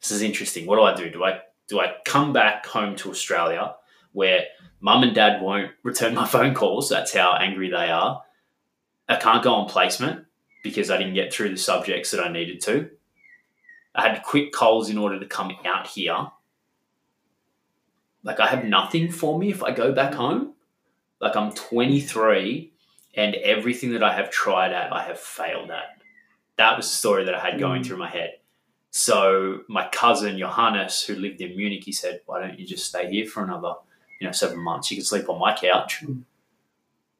this 0.00 0.10
is 0.10 0.22
interesting. 0.22 0.66
What 0.66 0.76
do 0.76 0.82
I 0.82 0.94
do? 0.94 1.10
Do 1.10 1.24
I 1.24 1.40
do 1.68 1.80
I 1.80 1.94
come 2.04 2.32
back 2.32 2.66
home 2.66 2.96
to 2.96 3.10
Australia 3.10 3.74
where 4.12 4.44
mum 4.80 5.02
and 5.02 5.14
dad 5.14 5.42
won't 5.42 5.72
return 5.82 6.14
my 6.14 6.26
phone 6.34 6.54
calls? 6.54 6.88
That's 6.88 7.14
how 7.14 7.34
angry 7.34 7.70
they 7.70 7.90
are. 7.90 8.22
I 9.08 9.16
can't 9.16 9.44
go 9.44 9.52
on 9.54 9.68
placement 9.68 10.24
because 10.62 10.90
I 10.90 10.96
didn't 10.96 11.14
get 11.14 11.32
through 11.32 11.50
the 11.50 11.58
subjects 11.58 12.10
that 12.10 12.24
I 12.24 12.32
needed 12.32 12.60
to. 12.62 12.90
I 13.94 14.02
had 14.02 14.14
to 14.14 14.22
quit 14.22 14.52
Coles 14.52 14.90
in 14.90 14.98
order 14.98 15.20
to 15.20 15.26
come 15.26 15.52
out 15.64 15.86
here. 15.86 16.26
Like 18.24 18.40
I 18.40 18.46
have 18.48 18.64
nothing 18.64 19.10
for 19.12 19.38
me 19.38 19.50
if 19.50 19.62
I 19.62 19.70
go 19.70 19.92
back 19.92 20.14
home. 20.14 20.54
Like 21.20 21.36
I'm 21.36 21.52
23 21.52 22.72
and 23.14 23.34
everything 23.36 23.92
that 23.92 24.02
I 24.02 24.12
have 24.14 24.30
tried 24.30 24.72
at, 24.72 24.92
I 24.92 25.02
have 25.04 25.18
failed 25.20 25.70
at. 25.70 26.00
That 26.56 26.76
was 26.76 26.86
the 26.90 26.96
story 26.96 27.24
that 27.24 27.34
I 27.34 27.38
had 27.40 27.58
going 27.60 27.82
Mm. 27.82 27.86
through 27.86 27.96
my 27.98 28.08
head. 28.08 28.38
So 28.90 29.62
my 29.68 29.88
cousin 29.88 30.38
Johannes, 30.38 31.02
who 31.04 31.14
lived 31.16 31.40
in 31.40 31.56
Munich, 31.56 31.82
he 31.84 31.92
said, 31.92 32.20
"Why 32.26 32.40
don't 32.40 32.58
you 32.58 32.66
just 32.66 32.86
stay 32.86 33.10
here 33.10 33.26
for 33.26 33.42
another, 33.42 33.74
you 34.20 34.26
know, 34.26 34.32
seven 34.32 34.58
months? 34.58 34.90
You 34.90 34.96
can 34.96 35.04
sleep 35.04 35.28
on 35.28 35.38
my 35.38 35.54
couch." 35.54 36.00
Mm. 36.04 36.22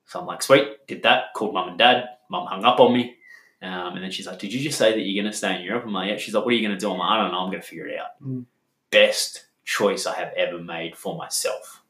So 0.07 0.21
I'm 0.21 0.27
like, 0.27 0.43
"Sweet." 0.43 0.87
Did 0.87 1.03
that. 1.03 1.35
Called 1.35 1.53
mum 1.55 1.69
and 1.69 1.79
dad. 1.79 2.11
Mum 2.31 2.47
hung 2.47 2.65
up 2.65 2.79
on 2.81 2.93
me, 2.93 3.17
um, 3.61 3.95
and 3.97 4.03
then 4.05 4.11
she's 4.13 4.27
like, 4.27 4.39
"Did 4.39 4.53
you 4.53 4.61
just 4.61 4.79
say 4.79 4.93
that 4.93 5.01
you're 5.01 5.23
going 5.23 5.31
to 5.33 5.37
stay 5.37 5.57
in 5.57 5.63
Europe?" 5.63 5.85
I'm 5.85 5.93
like, 5.93 6.11
"Yeah." 6.11 6.17
She's 6.17 6.33
like, 6.35 6.45
"What 6.45 6.53
are 6.55 6.57
you 6.57 6.67
going 6.67 6.79
to 6.79 6.81
do?" 6.81 6.91
I'm 6.93 6.99
like, 6.99 7.11
"I 7.11 7.17
don't 7.23 7.33
know. 7.33 7.41
I'm 7.41 7.51
going 7.51 7.61
to 7.63 7.67
figure 7.67 7.89
it 7.89 7.99
out." 7.99 8.23
Mm. 8.23 8.45
Best 8.91 9.47
choice 9.65 10.07
I 10.07 10.15
have 10.17 10.33
ever 10.37 10.59
made 10.59 10.97
for 10.97 11.17
myself, 11.17 11.83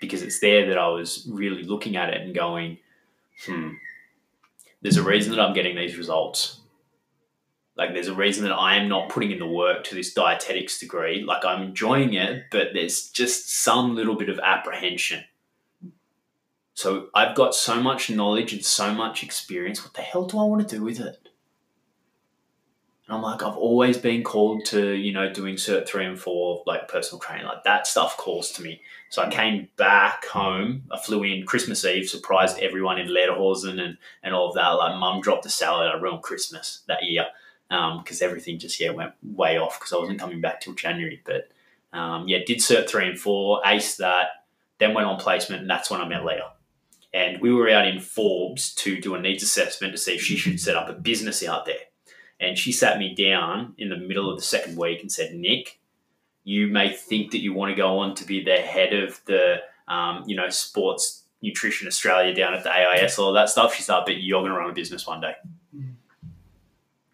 because 0.00 0.22
it's 0.22 0.40
there 0.40 0.66
that 0.68 0.78
I 0.78 0.88
was 0.88 1.26
really 1.30 1.62
looking 1.62 1.96
at 1.96 2.10
it 2.10 2.22
and 2.22 2.34
going, 2.34 2.78
"Hmm." 3.44 3.74
There's 4.80 4.96
a 4.96 5.02
reason 5.02 5.32
that 5.32 5.40
I'm 5.40 5.54
getting 5.54 5.76
these 5.76 5.98
results 5.98 6.60
like 7.78 7.94
there's 7.94 8.08
a 8.08 8.14
reason 8.14 8.42
that 8.44 8.52
I 8.52 8.74
am 8.74 8.88
not 8.88 9.08
putting 9.08 9.30
in 9.30 9.38
the 9.38 9.46
work 9.46 9.84
to 9.84 9.94
this 9.94 10.12
dietetics 10.12 10.80
degree. 10.80 11.22
Like 11.22 11.44
I'm 11.44 11.62
enjoying 11.62 12.12
it, 12.14 12.46
but 12.50 12.70
there's 12.74 13.08
just 13.10 13.62
some 13.62 13.94
little 13.94 14.16
bit 14.16 14.28
of 14.28 14.40
apprehension. 14.40 15.22
So 16.74 17.06
I've 17.14 17.36
got 17.36 17.54
so 17.54 17.80
much 17.80 18.10
knowledge 18.10 18.52
and 18.52 18.64
so 18.64 18.92
much 18.92 19.22
experience. 19.22 19.84
What 19.84 19.94
the 19.94 20.02
hell 20.02 20.26
do 20.26 20.40
I 20.40 20.44
want 20.44 20.68
to 20.68 20.76
do 20.76 20.82
with 20.82 20.98
it? 20.98 21.27
And 23.08 23.16
I'm 23.16 23.22
like, 23.22 23.42
I've 23.42 23.56
always 23.56 23.96
been 23.96 24.22
called 24.22 24.66
to, 24.66 24.92
you 24.92 25.12
know, 25.12 25.32
doing 25.32 25.54
cert 25.54 25.88
three 25.88 26.04
and 26.04 26.20
four, 26.20 26.62
like 26.66 26.88
personal 26.88 27.18
training, 27.20 27.46
like 27.46 27.64
that 27.64 27.86
stuff 27.86 28.18
calls 28.18 28.52
to 28.52 28.62
me. 28.62 28.82
So 29.08 29.22
I 29.22 29.30
came 29.30 29.68
back 29.76 30.26
home. 30.26 30.82
I 30.90 30.98
flew 30.98 31.22
in 31.24 31.46
Christmas 31.46 31.86
Eve, 31.86 32.06
surprised 32.06 32.58
everyone 32.58 32.98
in 32.98 33.08
Lederhosen 33.08 33.80
and, 33.80 33.96
and 34.22 34.34
all 34.34 34.50
of 34.50 34.54
that. 34.56 34.68
Like 34.68 34.98
mum 34.98 35.22
dropped 35.22 35.46
a 35.46 35.50
salad. 35.50 35.88
I 35.88 35.98
ruined 35.98 36.22
Christmas 36.22 36.82
that 36.86 37.02
year 37.02 37.26
because 37.68 38.20
everything 38.20 38.58
just 38.58 38.78
yeah 38.78 38.90
went 38.90 39.12
way 39.22 39.58
off 39.58 39.78
because 39.78 39.92
I 39.94 39.96
wasn't 39.96 40.20
coming 40.20 40.42
back 40.42 40.60
till 40.60 40.74
January. 40.74 41.22
But 41.24 41.48
um, 41.98 42.28
yeah, 42.28 42.38
did 42.46 42.58
cert 42.58 42.90
three 42.90 43.08
and 43.08 43.18
four, 43.18 43.62
aced 43.64 43.96
that, 43.98 44.44
then 44.78 44.92
went 44.92 45.06
on 45.06 45.18
placement, 45.18 45.62
and 45.62 45.70
that's 45.70 45.90
when 45.90 46.02
I 46.02 46.08
met 46.08 46.26
Leah. 46.26 46.52
And 47.14 47.40
we 47.40 47.54
were 47.54 47.70
out 47.70 47.88
in 47.88 48.00
Forbes 48.00 48.74
to 48.74 49.00
do 49.00 49.14
a 49.14 49.20
needs 49.20 49.42
assessment 49.42 49.94
to 49.94 49.98
see 49.98 50.14
if 50.14 50.20
she 50.20 50.36
should 50.36 50.60
set 50.60 50.76
up 50.76 50.90
a 50.90 50.92
business 50.92 51.42
out 51.42 51.64
there. 51.64 51.87
And 52.40 52.56
she 52.56 52.72
sat 52.72 52.98
me 52.98 53.14
down 53.14 53.74
in 53.78 53.88
the 53.88 53.96
middle 53.96 54.30
of 54.30 54.36
the 54.36 54.44
second 54.44 54.76
week 54.76 55.00
and 55.00 55.10
said, 55.10 55.34
Nick, 55.34 55.80
you 56.44 56.68
may 56.68 56.92
think 56.92 57.32
that 57.32 57.40
you 57.40 57.52
want 57.52 57.70
to 57.70 57.76
go 57.76 57.98
on 57.98 58.14
to 58.14 58.24
be 58.24 58.42
the 58.42 58.58
head 58.58 58.92
of 58.92 59.20
the 59.26 59.56
um, 59.88 60.24
you 60.26 60.36
know 60.36 60.48
sports 60.48 61.24
nutrition 61.42 61.86
Australia 61.86 62.34
down 62.34 62.54
at 62.54 62.62
the 62.62 62.70
AIS, 62.70 63.18
all 63.18 63.32
that 63.32 63.48
stuff. 63.48 63.74
She's 63.74 63.88
like, 63.88 64.06
but 64.06 64.22
you're 64.22 64.42
going 64.42 64.52
to 64.52 64.58
run 64.58 64.70
a 64.70 64.74
business 64.74 65.06
one 65.06 65.20
day 65.20 65.34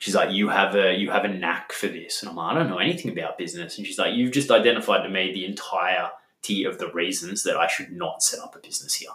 she's 0.05 0.15
like, 0.15 0.31
you 0.31 0.51
have 0.51 0.75
a 0.77 0.93
you 0.93 1.11
have 1.11 1.25
a 1.25 1.29
knack 1.29 1.73
for 1.73 1.89
this, 1.89 2.21
and 2.23 2.29
I'm 2.29 2.37
like, 2.37 2.53
I 2.55 2.59
don't 2.59 2.69
know 2.69 2.77
anything 2.77 3.11
about 3.11 3.39
business, 3.39 3.79
and 3.79 3.87
she's 3.87 3.99
like, 3.99 4.15
you've 4.15 4.33
just 4.33 4.51
identified 4.51 5.03
to 5.03 5.09
me 5.09 5.33
the 5.33 5.47
entirety 5.47 6.65
of 6.65 6.79
the 6.79 6.93
reasons 6.93 7.43
that 7.45 7.57
I 7.57 7.67
should 7.69 7.91
not 7.91 8.23
set 8.23 8.41
up 8.41 8.55
a 8.55 8.59
business 8.59 8.95
here. 8.97 9.09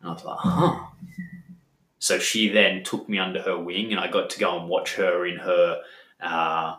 And 0.00 0.08
I 0.08 0.12
was 0.14 0.24
like, 0.24 0.38
huh. 0.40 0.78
So 2.06 2.20
she 2.20 2.48
then 2.48 2.84
took 2.84 3.08
me 3.08 3.18
under 3.18 3.42
her 3.42 3.58
wing, 3.58 3.90
and 3.90 3.98
I 3.98 4.08
got 4.08 4.30
to 4.30 4.38
go 4.38 4.56
and 4.56 4.68
watch 4.68 4.94
her 4.94 5.26
in 5.26 5.38
her 5.38 5.82
uh, 6.20 6.76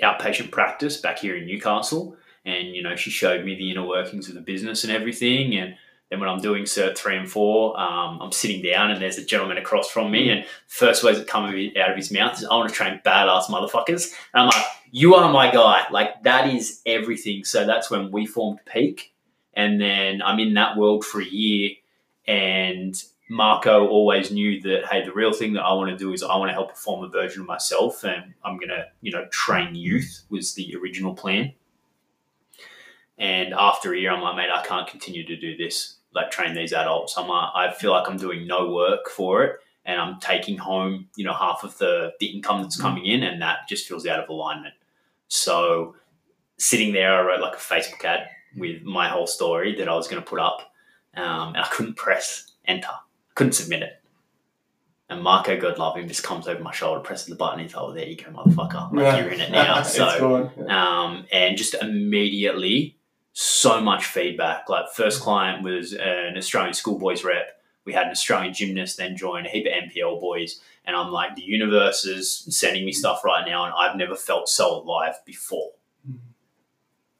outpatient 0.00 0.52
practice 0.52 0.96
back 0.96 1.18
here 1.18 1.36
in 1.36 1.44
Newcastle. 1.44 2.16
And 2.44 2.68
you 2.68 2.84
know, 2.84 2.94
she 2.94 3.10
showed 3.10 3.44
me 3.44 3.56
the 3.56 3.72
inner 3.72 3.84
workings 3.84 4.28
of 4.28 4.36
the 4.36 4.40
business 4.40 4.84
and 4.84 4.92
everything, 4.92 5.56
and 5.56 5.74
then 6.08 6.20
when 6.20 6.28
I'm 6.28 6.40
doing 6.40 6.62
cert 6.64 6.96
three 6.96 7.16
and 7.16 7.28
four, 7.28 7.78
um, 7.80 8.22
I'm 8.22 8.30
sitting 8.30 8.62
down 8.62 8.92
and 8.92 9.02
there's 9.02 9.18
a 9.18 9.24
gentleman 9.24 9.58
across 9.58 9.90
from 9.90 10.12
me, 10.12 10.30
and 10.30 10.46
first 10.68 11.02
words 11.02 11.18
that 11.18 11.26
come 11.26 11.44
out 11.44 11.90
of 11.90 11.96
his 11.96 12.12
mouth 12.12 12.38
is, 12.38 12.44
"I 12.44 12.54
want 12.54 12.68
to 12.68 12.74
train 12.74 13.00
badass 13.04 13.46
motherfuckers." 13.46 14.14
And 14.32 14.42
I'm 14.42 14.46
like, 14.46 14.66
"You 14.92 15.16
are 15.16 15.32
my 15.32 15.50
guy! 15.50 15.86
Like 15.90 16.22
that 16.22 16.48
is 16.48 16.80
everything." 16.86 17.42
So 17.42 17.66
that's 17.66 17.90
when 17.90 18.12
we 18.12 18.24
formed 18.24 18.60
Peak, 18.72 19.12
and 19.52 19.80
then 19.80 20.22
I'm 20.22 20.38
in 20.38 20.54
that 20.54 20.76
world 20.76 21.04
for 21.04 21.20
a 21.20 21.26
year, 21.26 21.72
and 22.28 22.94
Marco 23.28 23.86
always 23.88 24.30
knew 24.30 24.60
that 24.62 24.86
hey, 24.90 25.04
the 25.04 25.12
real 25.12 25.32
thing 25.32 25.52
that 25.54 25.62
I 25.62 25.72
want 25.72 25.90
to 25.90 25.96
do 25.96 26.12
is 26.12 26.22
I 26.22 26.36
want 26.36 26.48
to 26.48 26.54
help 26.54 26.70
perform 26.70 27.04
a 27.04 27.08
version 27.08 27.42
of 27.42 27.46
myself, 27.46 28.04
and 28.04 28.34
I'm 28.44 28.58
gonna 28.58 28.86
you 29.00 29.12
know 29.12 29.26
train 29.30 29.74
youth 29.74 30.24
was 30.30 30.54
the 30.54 30.74
original 30.76 31.14
plan. 31.14 31.52
And 33.18 33.52
after 33.52 33.92
a 33.92 33.98
year, 33.98 34.12
I'm 34.12 34.22
like, 34.22 34.36
mate, 34.36 34.48
I 34.54 34.64
can't 34.64 34.88
continue 34.88 35.26
to 35.26 35.36
do 35.36 35.56
this 35.56 35.96
like 36.14 36.30
train 36.30 36.54
these 36.54 36.72
adults. 36.72 37.16
I'm 37.16 37.28
like, 37.28 37.50
I 37.54 37.72
feel 37.72 37.90
like 37.90 38.08
I'm 38.08 38.16
doing 38.16 38.46
no 38.46 38.72
work 38.72 39.08
for 39.08 39.44
it 39.44 39.56
and 39.84 40.00
I'm 40.00 40.20
taking 40.20 40.56
home, 40.56 41.08
you 41.16 41.24
know, 41.24 41.32
half 41.32 41.64
of 41.64 41.76
the, 41.78 42.12
the 42.20 42.26
income 42.26 42.62
that's 42.62 42.80
coming 42.80 43.06
in 43.06 43.22
and 43.22 43.40
that 43.42 43.68
just 43.68 43.86
feels 43.86 44.06
out 44.06 44.20
of 44.20 44.28
alignment. 44.28 44.74
So 45.28 45.96
sitting 46.56 46.92
there, 46.92 47.14
I 47.14 47.22
wrote 47.22 47.40
like 47.40 47.54
a 47.54 47.58
Facebook 47.58 48.04
ad 48.04 48.28
with 48.56 48.82
my 48.82 49.08
whole 49.08 49.26
story 49.26 49.74
that 49.76 49.88
I 49.88 49.94
was 49.94 50.08
going 50.08 50.22
to 50.22 50.28
put 50.28 50.40
up 50.40 50.72
um, 51.14 51.48
and 51.48 51.58
I 51.58 51.68
couldn't 51.68 51.96
press 51.96 52.52
enter. 52.66 52.88
Couldn't 53.38 53.52
submit 53.52 53.82
it. 53.82 54.02
And 55.08 55.22
Marco, 55.22 55.56
God 55.60 55.78
love 55.78 55.96
him, 55.96 56.08
just 56.08 56.24
comes 56.24 56.48
over 56.48 56.60
my 56.60 56.72
shoulder, 56.72 56.98
presses 56.98 57.28
the 57.28 57.36
button. 57.36 57.60
He's 57.60 57.72
like, 57.72 57.84
oh, 57.84 57.92
there 57.92 58.04
you 58.04 58.16
go, 58.16 58.24
motherfucker. 58.32 58.92
Like, 58.92 59.22
you're 59.22 59.30
in 59.32 59.38
it 59.40 59.52
now. 59.52 59.80
So, 59.84 60.50
gone. 60.58 60.68
um, 60.68 61.24
and 61.30 61.56
just 61.56 61.74
immediately 61.74 62.96
so 63.32 63.80
much 63.80 64.06
feedback. 64.06 64.68
Like 64.68 64.86
first 64.92 65.20
client 65.20 65.62
was 65.62 65.92
an 65.92 66.36
Australian 66.36 66.74
schoolboys 66.74 67.22
rep. 67.22 67.62
We 67.84 67.92
had 67.92 68.06
an 68.06 68.10
Australian 68.10 68.52
gymnast 68.52 68.96
then 68.96 69.16
join 69.16 69.46
a 69.46 69.48
heap 69.48 69.66
of 69.66 69.72
NPL 69.72 70.20
boys, 70.20 70.60
and 70.84 70.96
I'm 70.96 71.12
like, 71.12 71.36
the 71.36 71.42
universe 71.42 72.04
is 72.04 72.44
sending 72.50 72.84
me 72.84 72.90
stuff 72.90 73.24
right 73.24 73.46
now, 73.46 73.66
and 73.66 73.74
I've 73.78 73.94
never 73.96 74.16
felt 74.16 74.48
so 74.48 74.82
alive 74.82 75.14
before. 75.24 75.70
Mhm. 76.10 76.18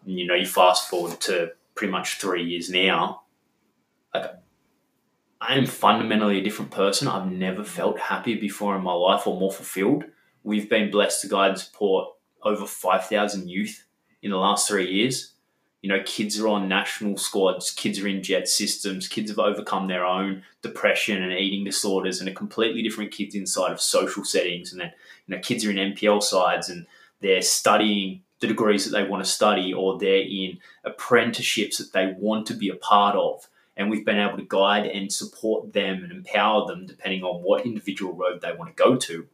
And, 0.04 0.18
you 0.18 0.26
know, 0.26 0.34
you 0.34 0.46
fast 0.46 0.90
forward 0.90 1.20
to 1.20 1.52
pretty 1.76 1.92
much 1.92 2.16
three 2.16 2.42
years 2.42 2.68
now. 2.70 3.22
Like, 4.12 4.32
I 5.40 5.54
am 5.54 5.66
fundamentally 5.66 6.38
a 6.38 6.42
different 6.42 6.70
person. 6.70 7.06
I've 7.06 7.30
never 7.30 7.62
felt 7.62 7.98
happier 7.98 8.40
before 8.40 8.76
in 8.76 8.82
my 8.82 8.92
life 8.92 9.26
or 9.26 9.38
more 9.38 9.52
fulfilled. 9.52 10.04
We've 10.42 10.68
been 10.68 10.90
blessed 10.90 11.22
to 11.22 11.28
guide 11.28 11.50
and 11.50 11.58
support 11.58 12.08
over 12.42 12.66
5,000 12.66 13.48
youth 13.48 13.84
in 14.22 14.30
the 14.30 14.36
last 14.36 14.66
three 14.66 14.90
years. 14.90 15.34
You 15.80 15.90
know, 15.90 16.02
kids 16.04 16.40
are 16.40 16.48
on 16.48 16.68
national 16.68 17.18
squads, 17.18 17.70
kids 17.70 18.00
are 18.00 18.08
in 18.08 18.22
jet 18.22 18.48
systems, 18.48 19.06
kids 19.06 19.30
have 19.30 19.38
overcome 19.38 19.86
their 19.86 20.04
own 20.04 20.42
depression 20.60 21.22
and 21.22 21.32
eating 21.32 21.64
disorders 21.64 22.18
and 22.18 22.28
are 22.28 22.34
completely 22.34 22.82
different 22.82 23.12
kids 23.12 23.36
inside 23.36 23.70
of 23.70 23.80
social 23.80 24.24
settings. 24.24 24.72
And 24.72 24.80
then, 24.80 24.92
you 25.26 25.36
know, 25.36 25.40
kids 25.40 25.64
are 25.64 25.70
in 25.70 25.94
NPL 25.94 26.20
sides 26.20 26.68
and 26.68 26.86
they're 27.20 27.42
studying 27.42 28.22
the 28.40 28.48
degrees 28.48 28.84
that 28.84 28.90
they 28.90 29.08
want 29.08 29.24
to 29.24 29.30
study 29.30 29.72
or 29.72 29.98
they're 29.98 30.22
in 30.22 30.58
apprenticeships 30.84 31.78
that 31.78 31.92
they 31.92 32.12
want 32.18 32.46
to 32.46 32.54
be 32.54 32.68
a 32.68 32.76
part 32.76 33.14
of. 33.14 33.48
And 33.78 33.88
we've 33.88 34.04
been 34.04 34.18
able 34.18 34.36
to 34.36 34.44
guide 34.46 34.86
and 34.86 35.10
support 35.10 35.72
them 35.72 36.02
and 36.02 36.12
empower 36.12 36.66
them 36.66 36.84
depending 36.84 37.22
on 37.22 37.42
what 37.42 37.64
individual 37.64 38.12
road 38.12 38.40
they 38.42 38.52
want 38.52 38.76
to 38.76 38.82
go 38.82 38.96
to. 38.96 39.26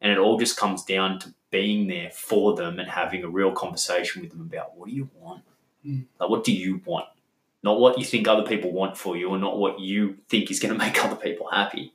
And 0.00 0.10
it 0.10 0.18
all 0.18 0.38
just 0.38 0.56
comes 0.56 0.82
down 0.84 1.18
to 1.20 1.34
being 1.50 1.86
there 1.86 2.10
for 2.10 2.56
them 2.56 2.80
and 2.80 2.88
having 2.90 3.22
a 3.22 3.28
real 3.28 3.52
conversation 3.52 4.22
with 4.22 4.30
them 4.32 4.40
about 4.40 4.76
what 4.76 4.88
do 4.88 4.94
you 4.94 5.08
want? 5.14 5.44
Mm. 5.86 6.06
Like, 6.18 6.30
what 6.30 6.44
do 6.44 6.52
you 6.52 6.80
want? 6.84 7.06
Not 7.62 7.78
what 7.78 7.98
you 7.98 8.04
think 8.04 8.26
other 8.26 8.42
people 8.42 8.72
want 8.72 8.96
for 8.96 9.16
you, 9.16 9.28
or 9.30 9.38
not 9.38 9.58
what 9.58 9.78
you 9.78 10.16
think 10.28 10.50
is 10.50 10.60
going 10.60 10.72
to 10.78 10.78
make 10.78 11.02
other 11.04 11.16
people 11.16 11.48
happy, 11.50 11.92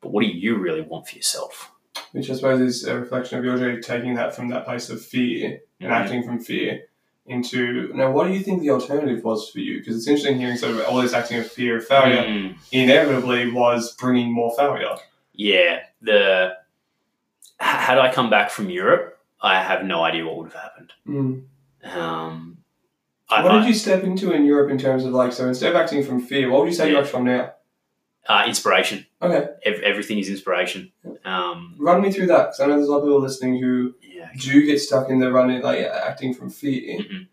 but 0.00 0.10
what 0.12 0.22
do 0.22 0.28
you 0.28 0.56
really 0.56 0.82
want 0.82 1.06
for 1.06 1.16
yourself? 1.16 1.70
Which 2.12 2.30
I 2.30 2.34
suppose 2.34 2.60
is 2.60 2.84
a 2.84 2.98
reflection 2.98 3.38
of 3.38 3.44
really 3.44 3.80
taking 3.80 4.14
that 4.14 4.34
from 4.34 4.48
that 4.48 4.64
place 4.64 4.90
of 4.90 5.04
fear 5.04 5.60
and 5.80 5.90
Mhm. 5.90 5.94
acting 5.94 6.22
from 6.24 6.40
fear 6.40 6.86
into 7.30 7.92
now 7.94 8.10
what 8.10 8.26
do 8.26 8.32
you 8.32 8.40
think 8.40 8.60
the 8.60 8.70
alternative 8.70 9.22
was 9.24 9.48
for 9.50 9.60
you? 9.60 9.78
Because 9.78 9.96
it's 9.96 10.06
interesting 10.08 10.38
hearing 10.38 10.56
sort 10.56 10.72
of 10.74 10.80
all 10.86 11.00
this 11.00 11.12
acting 11.12 11.38
of 11.38 11.50
fear 11.50 11.78
of 11.78 11.86
failure 11.86 12.22
Mm. 12.22 12.54
inevitably 12.72 13.50
was 13.52 13.94
bringing 13.96 14.32
more 14.32 14.52
failure. 14.56 14.96
Yeah, 15.32 15.80
the 16.02 16.56
had 17.58 17.98
I 17.98 18.12
come 18.12 18.30
back 18.30 18.50
from 18.50 18.70
Europe, 18.70 19.18
I 19.40 19.62
have 19.62 19.84
no 19.84 20.02
idea 20.02 20.24
what 20.26 20.36
would 20.38 20.52
have 20.52 20.62
happened. 20.62 20.92
Mm. 21.06 21.42
Um, 21.96 22.58
I, 23.28 23.42
what 23.42 23.52
I- 23.52 23.58
did 23.60 23.68
you 23.68 23.74
step 23.74 24.02
into 24.02 24.32
in 24.32 24.44
Europe 24.44 24.70
in 24.70 24.78
terms 24.78 25.04
of 25.04 25.12
like, 25.12 25.32
so 25.32 25.46
instead 25.46 25.70
of 25.70 25.76
acting 25.76 26.02
from 26.02 26.20
fear, 26.20 26.50
what 26.50 26.60
would 26.60 26.68
you 26.68 26.74
say 26.74 26.88
Yeah. 26.88 26.96
you're 26.98 27.04
from 27.04 27.24
now? 27.24 27.52
uh, 28.28 28.44
inspiration. 28.46 29.04
Okay, 29.20 29.48
Ev- 29.64 29.80
everything 29.80 30.18
is 30.18 30.28
inspiration. 30.28 30.92
Um, 31.24 31.74
run 31.78 32.00
me 32.02 32.12
through 32.12 32.26
that 32.28 32.42
because 32.48 32.60
I 32.60 32.66
know 32.66 32.76
there's 32.76 32.86
a 32.86 32.92
lot 32.92 32.98
of 32.98 33.04
people 33.04 33.20
listening 33.20 33.60
who 33.60 33.94
yeah. 34.34 34.52
do 34.52 34.66
get 34.66 34.80
stuck 34.80 35.10
in 35.10 35.18
the 35.18 35.32
running, 35.32 35.62
like 35.62 35.80
acting 35.80 36.34
from 36.34 36.50
fear. 36.50 36.98
Mhm. 36.98 37.26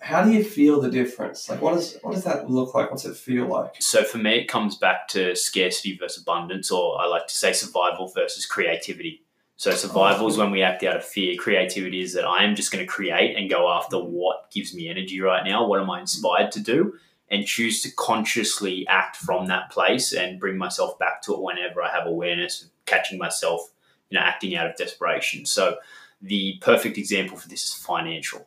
How 0.00 0.24
do 0.24 0.32
you 0.32 0.42
feel 0.42 0.80
the 0.80 0.90
difference? 0.90 1.48
Like, 1.48 1.62
what 1.62 1.74
does 1.74 1.96
what 2.02 2.14
does 2.14 2.24
that 2.24 2.50
look 2.50 2.74
like? 2.74 2.90
What's 2.90 3.04
it 3.04 3.16
feel 3.16 3.46
like? 3.46 3.76
So 3.80 4.02
for 4.02 4.18
me, 4.18 4.34
it 4.38 4.48
comes 4.48 4.76
back 4.76 5.06
to 5.08 5.36
scarcity 5.36 5.96
versus 5.96 6.22
abundance, 6.22 6.70
or 6.72 7.00
I 7.00 7.06
like 7.06 7.28
to 7.28 7.34
say 7.34 7.52
survival 7.52 8.08
versus 8.08 8.44
creativity. 8.44 9.22
So 9.56 9.70
survival 9.70 10.26
is 10.26 10.36
when 10.36 10.50
we 10.50 10.60
act 10.62 10.82
out 10.82 10.96
of 10.96 11.04
fear. 11.04 11.36
Creativity 11.36 12.00
is 12.00 12.14
that 12.14 12.24
I 12.24 12.42
am 12.42 12.56
just 12.56 12.72
going 12.72 12.84
to 12.84 12.90
create 12.90 13.36
and 13.36 13.48
go 13.48 13.70
after 13.70 13.96
what 13.96 14.50
gives 14.50 14.74
me 14.74 14.88
energy 14.88 15.20
right 15.20 15.44
now. 15.44 15.68
What 15.68 15.80
am 15.80 15.88
I 15.88 16.00
inspired 16.00 16.50
to 16.52 16.60
do? 16.60 16.94
And 17.30 17.46
choose 17.46 17.80
to 17.82 17.90
consciously 17.92 18.84
act 18.88 19.16
from 19.16 19.46
that 19.46 19.70
place 19.70 20.12
and 20.12 20.40
bring 20.40 20.58
myself 20.58 20.98
back 20.98 21.22
to 21.22 21.34
it 21.34 21.40
whenever 21.40 21.80
I 21.80 21.92
have 21.92 22.08
awareness 22.08 22.62
of 22.62 22.70
catching 22.86 23.18
myself, 23.18 23.70
you 24.12 24.18
know, 24.18 24.24
acting 24.24 24.54
out 24.54 24.66
of 24.66 24.76
desperation. 24.76 25.46
So 25.46 25.76
the 26.20 26.58
perfect 26.60 26.98
example 26.98 27.38
for 27.38 27.48
this 27.48 27.64
is 27.64 27.72
financial. 27.72 28.46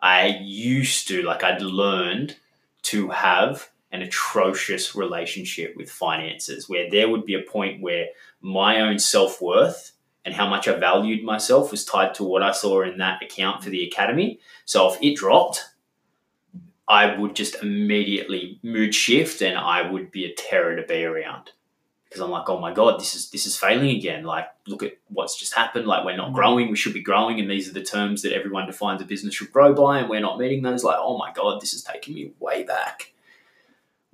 I 0.00 0.38
used 0.42 1.08
to, 1.08 1.22
like, 1.22 1.42
I'd 1.42 1.62
learned 1.62 2.36
to 2.82 3.08
have 3.08 3.70
an 3.90 4.02
atrocious 4.02 4.94
relationship 4.94 5.74
with 5.78 5.90
finances 5.90 6.68
where 6.68 6.90
there 6.90 7.08
would 7.08 7.24
be 7.24 7.34
a 7.34 7.50
point 7.50 7.80
where 7.80 8.08
my 8.42 8.80
own 8.80 8.98
self 8.98 9.40
worth 9.40 9.92
and 10.26 10.34
how 10.34 10.46
much 10.46 10.68
I 10.68 10.76
valued 10.78 11.24
myself 11.24 11.70
was 11.70 11.84
tied 11.86 12.12
to 12.16 12.24
what 12.24 12.42
I 12.42 12.52
saw 12.52 12.82
in 12.82 12.98
that 12.98 13.22
account 13.22 13.64
for 13.64 13.70
the 13.70 13.84
academy. 13.84 14.40
So 14.66 14.92
if 14.92 15.00
it 15.00 15.16
dropped, 15.16 15.64
I 16.86 17.16
would 17.16 17.34
just 17.34 17.62
immediately 17.62 18.60
mood 18.62 18.94
shift 18.94 19.40
and 19.40 19.56
I 19.56 19.90
would 19.90 20.10
be 20.10 20.26
a 20.26 20.34
terror 20.34 20.76
to 20.76 20.82
be 20.82 21.04
around. 21.04 21.52
Because 22.08 22.22
I'm 22.22 22.30
like, 22.30 22.48
oh 22.48 22.60
my 22.60 22.72
god, 22.72 23.00
this 23.00 23.14
is 23.14 23.30
this 23.30 23.46
is 23.46 23.56
failing 23.56 23.90
again. 23.96 24.24
Like, 24.24 24.48
look 24.66 24.82
at 24.82 24.96
what's 25.08 25.36
just 25.36 25.54
happened. 25.54 25.86
Like, 25.86 26.04
we're 26.04 26.16
not 26.16 26.30
mm. 26.30 26.34
growing. 26.34 26.70
We 26.70 26.76
should 26.76 26.94
be 26.94 27.02
growing, 27.02 27.40
and 27.40 27.50
these 27.50 27.68
are 27.68 27.72
the 27.72 27.82
terms 27.82 28.22
that 28.22 28.32
everyone 28.32 28.66
defines 28.66 29.02
a 29.02 29.04
business 29.04 29.34
should 29.34 29.52
grow 29.52 29.74
by, 29.74 29.98
and 29.98 30.08
we're 30.08 30.20
not 30.20 30.38
meeting 30.38 30.62
those. 30.62 30.84
Like, 30.84 30.98
oh 30.98 31.18
my 31.18 31.32
god, 31.32 31.60
this 31.60 31.74
is 31.74 31.82
taking 31.82 32.14
me 32.14 32.32
way 32.38 32.62
back 32.62 33.12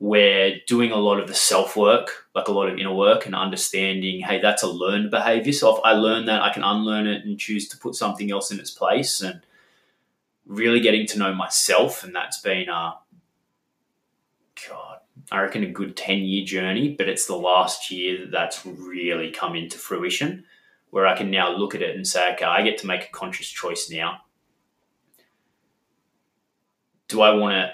we're 0.02 0.58
doing 0.66 0.90
a 0.90 0.96
lot 0.96 1.20
of 1.20 1.28
the 1.28 1.34
self 1.34 1.76
work, 1.76 2.26
like 2.34 2.48
a 2.48 2.52
lot 2.52 2.68
of 2.68 2.76
inner 2.76 2.92
work, 2.92 3.24
and 3.24 3.36
understanding, 3.36 4.20
hey, 4.20 4.40
that's 4.40 4.64
a 4.64 4.66
learned 4.66 5.12
behavior. 5.12 5.52
So 5.52 5.76
if 5.76 5.80
I 5.84 5.92
learn 5.92 6.26
that, 6.26 6.42
I 6.42 6.52
can 6.52 6.64
unlearn 6.64 7.06
it 7.06 7.24
and 7.24 7.38
choose 7.38 7.68
to 7.68 7.78
put 7.78 7.94
something 7.94 8.28
else 8.32 8.50
in 8.50 8.58
its 8.58 8.72
place, 8.72 9.20
and 9.20 9.42
really 10.44 10.80
getting 10.80 11.06
to 11.06 11.18
know 11.20 11.32
myself. 11.32 12.02
And 12.02 12.12
that's 12.12 12.40
been 12.40 12.68
a 12.68 12.96
God, 14.68 14.91
I 15.30 15.40
reckon 15.40 15.64
a 15.64 15.70
good 15.70 15.96
ten 15.96 16.18
year 16.18 16.44
journey. 16.44 16.94
But 16.96 17.08
it's 17.08 17.26
the 17.26 17.36
last 17.36 17.90
year 17.90 18.18
that 18.20 18.30
that's 18.30 18.66
really 18.66 19.30
come 19.30 19.54
into 19.54 19.78
fruition, 19.78 20.44
where 20.90 21.06
I 21.06 21.16
can 21.16 21.30
now 21.30 21.56
look 21.56 21.74
at 21.74 21.82
it 21.82 21.94
and 21.94 22.06
say, 22.06 22.32
okay, 22.34 22.44
I 22.44 22.62
get 22.62 22.78
to 22.78 22.86
make 22.86 23.04
a 23.04 23.12
conscious 23.12 23.48
choice 23.48 23.90
now. 23.90 24.22
Do 27.08 27.20
I 27.20 27.32
want 27.34 27.54
to 27.54 27.72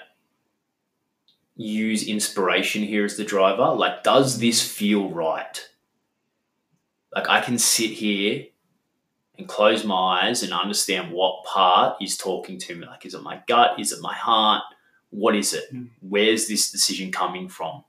use 1.59 2.07
inspiration 2.07 2.81
here 2.83 3.03
as 3.03 3.17
the 3.17 3.25
driver. 3.25 3.73
Like, 3.75 4.01
does 4.01 4.39
this 4.39 4.65
feel 4.65 5.09
right? 5.09 5.69
Like, 7.13 7.27
I 7.27 7.41
can 7.41 7.57
sit 7.57 7.91
here 7.91 8.45
and 9.37 9.47
close 9.47 9.83
my 9.83 10.21
eyes 10.21 10.41
and 10.41 10.53
understand 10.53 11.11
what 11.11 11.43
part 11.43 12.01
is 12.01 12.17
talking 12.17 12.57
to 12.59 12.75
me. 12.75 12.87
Like, 12.87 13.05
is 13.05 13.13
it 13.13 13.23
my 13.23 13.41
gut? 13.45 13.77
Is 13.77 13.91
it 13.91 14.01
my 14.01 14.13
heart? 14.13 14.63
What 15.09 15.35
is 15.35 15.53
it? 15.53 15.73
Mm. 15.73 15.89
Where's 16.01 16.47
this 16.47 16.71
decision 16.71 17.11
coming 17.11 17.49
from? 17.49 17.83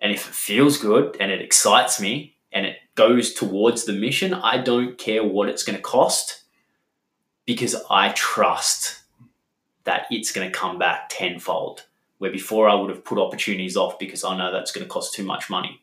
And 0.00 0.12
if 0.12 0.28
it 0.28 0.34
feels 0.34 0.78
good 0.78 1.16
and 1.18 1.30
it 1.30 1.40
excites 1.40 2.00
me 2.00 2.36
and 2.52 2.66
it 2.66 2.76
goes 2.94 3.32
towards 3.32 3.84
the 3.84 3.92
mission, 3.92 4.34
I 4.34 4.58
don't 4.58 4.98
care 4.98 5.24
what 5.24 5.48
it's 5.48 5.64
going 5.64 5.76
to 5.76 5.82
cost 5.82 6.42
because 7.44 7.74
I 7.90 8.10
trust 8.10 9.02
that 9.84 10.06
it's 10.10 10.32
going 10.32 10.50
to 10.50 10.56
come 10.56 10.78
back 10.78 11.08
tenfold 11.08 11.84
where 12.18 12.30
before 12.30 12.68
I 12.68 12.74
would 12.74 12.90
have 12.90 13.04
put 13.04 13.18
opportunities 13.18 13.76
off 13.76 13.98
because 13.98 14.24
I 14.24 14.36
know 14.36 14.52
that's 14.52 14.72
going 14.72 14.84
to 14.84 14.90
cost 14.90 15.14
too 15.14 15.24
much 15.24 15.50
money. 15.50 15.82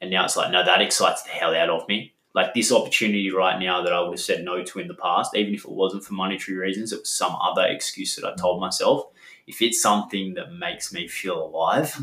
And 0.00 0.10
now 0.10 0.24
it's 0.24 0.36
like, 0.36 0.50
no, 0.50 0.64
that 0.64 0.80
excites 0.80 1.22
the 1.22 1.30
hell 1.30 1.54
out 1.54 1.70
of 1.70 1.88
me. 1.88 2.14
Like 2.34 2.54
this 2.54 2.72
opportunity 2.72 3.30
right 3.30 3.60
now 3.60 3.82
that 3.82 3.92
I 3.92 4.00
would 4.00 4.12
have 4.12 4.20
said 4.20 4.42
no 4.42 4.62
to 4.62 4.78
in 4.80 4.88
the 4.88 4.94
past, 4.94 5.36
even 5.36 5.54
if 5.54 5.64
it 5.64 5.70
wasn't 5.70 6.04
for 6.04 6.14
monetary 6.14 6.56
reasons, 6.56 6.92
it 6.92 7.00
was 7.00 7.10
some 7.10 7.36
other 7.40 7.66
excuse 7.66 8.16
that 8.16 8.24
I 8.24 8.34
told 8.34 8.60
myself. 8.60 9.11
If 9.46 9.60
it's 9.60 9.82
something 9.82 10.34
that 10.34 10.52
makes 10.52 10.92
me 10.92 11.08
feel 11.08 11.44
alive, 11.44 11.98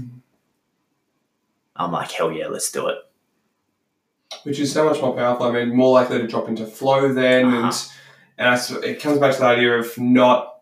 I'm 1.76 1.92
like, 1.92 2.12
hell 2.12 2.32
yeah, 2.32 2.48
let's 2.48 2.72
do 2.72 2.88
it. 2.88 2.98
Which 4.44 4.60
is 4.60 4.72
so 4.72 4.88
much 4.90 5.02
more 5.02 5.16
powerful. 5.16 5.48
I 5.48 5.52
mean, 5.52 5.76
more 5.76 5.94
likely 5.94 6.20
to 6.20 6.28
drop 6.28 6.48
into 6.48 6.66
flow 6.66 7.12
then, 7.14 7.46
Uh-huh. 7.46 7.58
and 7.68 7.92
and 8.38 8.48
I 8.50 8.88
it 8.88 9.02
comes 9.02 9.20
back 9.20 9.34
to 9.34 9.40
the 9.40 9.46
idea 9.46 9.78
of 9.78 9.98
not 9.98 10.62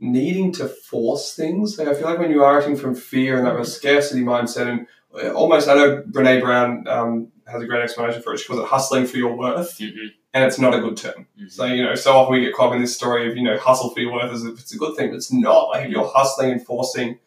needing 0.00 0.50
to 0.52 0.66
force 0.66 1.34
things. 1.34 1.78
Like 1.78 1.88
I 1.88 1.94
feel 1.94 2.04
like 2.08 2.18
when 2.18 2.30
you 2.30 2.42
are 2.42 2.58
acting 2.58 2.76
from 2.76 2.94
fear 2.94 3.36
and 3.36 3.46
that 3.46 3.54
real 3.54 3.64
scarcity 3.64 4.22
mindset, 4.22 4.66
and 4.68 4.86
uh, 5.14 5.32
almost 5.32 5.68
I 5.68 5.74
know 5.74 6.02
Brene 6.10 6.40
Brown 6.40 6.86
um, 6.88 7.28
has 7.46 7.62
a 7.62 7.66
great 7.66 7.82
explanation 7.82 8.22
for 8.22 8.32
it. 8.32 8.38
She 8.38 8.46
calls 8.46 8.60
it 8.60 8.66
hustling 8.66 9.06
for 9.06 9.18
your 9.18 9.36
worth, 9.36 9.78
Mhm. 9.78 10.12
And 10.32 10.44
it's 10.44 10.58
not 10.58 10.74
a 10.74 10.80
good 10.80 10.96
term. 10.96 11.26
So 11.48 11.64
you 11.64 11.82
know, 11.82 11.94
so 11.94 12.16
often 12.16 12.34
we 12.34 12.40
get 12.44 12.54
caught 12.54 12.74
in 12.74 12.80
this 12.80 12.94
story 12.96 13.28
of 13.30 13.36
you 13.36 13.42
know 13.42 13.58
hustle 13.58 13.90
for 13.90 14.00
your 14.00 14.12
worth 14.12 14.32
as 14.32 14.44
if 14.44 14.58
it's 14.60 14.74
a 14.74 14.78
good 14.78 14.96
thing, 14.96 15.10
but 15.10 15.16
it's 15.16 15.32
not. 15.32 15.68
Like 15.70 15.86
if 15.86 15.90
you're 15.90 16.08
hustling 16.08 16.52
and 16.52 16.64
forcing 16.64 17.18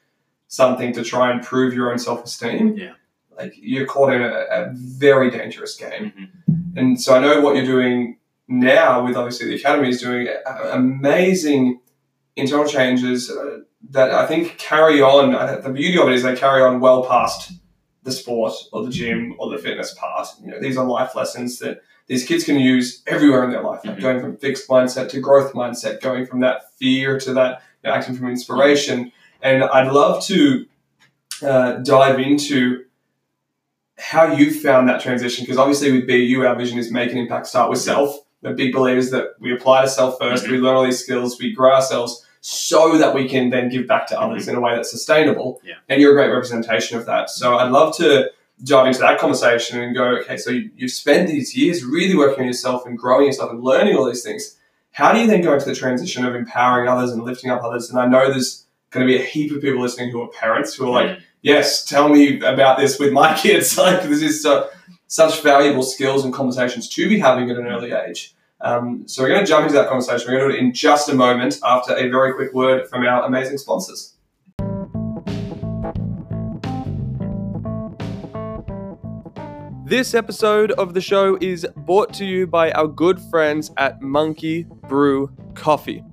something 0.47 0.93
to 0.93 1.03
try 1.03 1.31
and 1.31 1.41
prove 1.43 1.73
your 1.73 1.91
own 1.91 1.97
self 1.99 2.23
esteem, 2.23 2.77
Yeah. 2.77 2.93
like 3.37 3.53
you're 3.57 3.85
caught 3.87 4.13
in 4.13 4.21
a, 4.21 4.27
a 4.51 4.71
very 4.75 5.29
dangerous 5.31 5.75
game. 5.75 6.13
Mhm. 6.17 6.77
And 6.77 7.01
so 7.01 7.15
I 7.15 7.19
know 7.19 7.41
what 7.41 7.55
you're 7.55 7.65
doing 7.65 8.17
now 8.47 9.03
with 9.05 9.15
obviously 9.15 9.47
the 9.47 9.55
academy 9.55 9.89
is 9.89 10.01
doing 10.01 10.27
uh, 10.45 10.69
amazing 10.73 11.79
internal 12.35 12.65
changes 12.67 13.29
uh, 13.31 13.59
that 13.89 14.11
I 14.11 14.25
think 14.27 14.57
carry 14.57 15.01
on. 15.01 15.31
The 15.61 15.69
beauty 15.69 15.97
of 15.99 16.07
it 16.07 16.13
is 16.13 16.23
they 16.23 16.35
carry 16.35 16.61
on 16.61 16.79
well 16.79 17.03
past 17.05 17.51
the 18.03 18.11
sport 18.11 18.53
or 18.71 18.83
the 18.83 18.89
gym 18.91 19.35
or 19.39 19.49
the 19.49 19.57
fitness 19.57 19.93
part. 19.93 20.27
You 20.43 20.51
know, 20.51 20.59
these 20.59 20.77
are 20.77 20.85
life 20.85 21.15
lessons 21.15 21.59
that 21.59 21.81
these 22.07 22.25
kids 22.25 22.43
can 22.43 22.59
use 22.59 23.01
everywhere 23.07 23.43
in 23.43 23.51
their 23.51 23.61
life, 23.63 23.81
like 23.85 23.97
Mhm. 23.97 24.01
going 24.01 24.19
from 24.19 24.37
fixed 24.37 24.67
mindset 24.67 25.09
to 25.09 25.19
growth 25.19 25.53
mindset, 25.53 26.01
going 26.01 26.25
from 26.25 26.41
that 26.41 26.73
fear 26.77 27.19
to 27.19 27.33
that 27.33 27.61
you 27.83 27.89
know, 27.89 27.95
acting 27.95 28.15
from 28.15 28.29
inspiration. 28.29 29.11
And 29.41 29.63
I'd 29.63 29.91
love 29.91 30.23
to 30.25 30.65
uh, 31.41 31.73
dive 31.83 32.19
into 32.19 32.85
how 33.97 34.33
you 34.33 34.51
found 34.51 34.87
that 34.89 35.01
transition 35.01 35.43
because 35.43 35.57
obviously 35.57 35.91
with 35.91 36.07
Be 36.07 36.17
You 36.17 36.45
our 36.47 36.55
vision 36.55 36.77
is 36.79 36.91
make 36.91 37.11
an 37.11 37.17
impact 37.17 37.47
start 37.47 37.69
with 37.69 37.79
self. 37.79 38.17
We're 38.41 38.53
big 38.53 38.73
believers 38.73 39.09
that 39.11 39.35
we 39.39 39.53
apply 39.53 39.81
to 39.83 39.87
self 39.87 40.17
1st 40.19 40.49
we 40.49 40.57
learn 40.57 40.75
all 40.75 40.83
these 40.83 40.99
skills, 40.99 41.39
we 41.39 41.53
grow 41.53 41.73
ourselves 41.73 42.25
so 42.41 42.97
that 42.97 43.13
we 43.15 43.27
can 43.27 43.49
then 43.49 43.69
give 43.69 43.87
back 43.87 44.05
to 44.07 44.19
others 44.19 44.47
in 44.47 44.55
a 44.55 44.59
way 44.59 44.75
that's 44.75 44.91
sustainable. 44.91 45.61
Yeah. 45.65 45.75
And 45.89 46.01
you're 46.01 46.11
a 46.11 46.15
great 46.15 46.29
representation 46.33 46.97
of 46.97 47.05
that. 47.05 47.29
So 47.29 47.55
I'd 47.57 47.71
love 47.71 47.95
to 47.97 48.31
dive 48.63 48.87
into 48.87 48.99
that 48.99 49.19
conversation 49.19 49.79
and 49.81 49.95
go, 49.95 50.03
okay, 50.17 50.37
so 50.37 50.49
you, 50.49 50.69
you've 50.75 50.91
spent 50.91 51.27
these 51.29 51.55
years 51.55 51.83
really 51.83 52.15
working 52.15 52.41
on 52.41 52.47
yourself 52.47 52.85
and 52.85 52.97
growing 52.97 53.25
yourself 53.27 53.51
and 53.51 53.61
learning 53.63 53.95
all 53.95 54.05
these 54.05 54.23
things. 54.23 54.57
How 54.91 55.11
do 55.11 55.19
you 55.19 55.27
then 55.27 55.41
go 55.41 55.53
into 55.53 55.65
the 55.65 55.75
transition 55.75 56.23
of 56.25 56.35
empowering 56.35 56.87
others 56.87 57.11
and 57.11 57.23
lifting 57.23 57.49
up 57.49 57.63
others? 57.63 57.89
And 57.89 57.99
I 57.99 58.05
know 58.05 58.29
there's 58.31 58.65
going 58.91 59.05
to 59.05 59.11
be 59.11 59.19
a 59.21 59.25
heap 59.25 59.51
of 59.51 59.61
people 59.61 59.81
listening 59.81 60.11
who 60.11 60.21
are 60.21 60.29
parents 60.29 60.75
who 60.75 60.85
are 60.85 60.91
like, 60.91 61.17
Mhm. 61.17 61.21
yes, 61.41 61.83
tell 61.83 62.09
me 62.09 62.39
about 62.41 62.77
this 62.77 62.99
with 62.99 63.11
my 63.11 63.35
kids. 63.37 63.77
Like 63.77 64.03
this 64.03 64.21
is 64.21 64.41
so, 64.41 64.69
such 65.07 65.41
valuable 65.41 65.83
skills 65.83 66.23
and 66.23 66.33
conversations 66.33 66.87
to 66.89 67.09
be 67.09 67.19
having 67.19 67.49
at 67.49 67.57
an 67.57 67.67
early 67.67 67.91
age. 67.91 68.33
Um, 68.61 69.03
so 69.07 69.21
we're 69.23 69.29
going 69.29 69.41
to 69.41 69.45
jump 69.45 69.63
into 69.63 69.73
that 69.73 69.89
conversation. 69.89 70.31
We're 70.31 70.39
going 70.39 70.51
to 70.51 70.57
do 70.57 70.63
it 70.63 70.65
in 70.65 70.73
just 70.73 71.09
a 71.09 71.13
moment 71.13 71.59
after 71.65 71.93
a 71.97 72.07
very 72.09 72.33
quick 72.33 72.53
word 72.53 72.87
from 72.87 73.05
our 73.05 73.23
amazing 73.25 73.57
sponsors. 73.57 74.12
This 79.93 80.15
episode 80.15 80.71
of 80.71 80.95
the 80.95 81.01
show 81.01 81.37
is 81.39 81.67
brought 81.85 82.15
to 82.15 82.25
you 82.25 82.47
by 82.47 82.71
our 82.71 82.87
good 82.87 83.19
friends 83.29 83.69
at 83.77 84.01
Monkey 84.01 84.63
Brew 84.89 85.31
Coffee. 85.53 86.03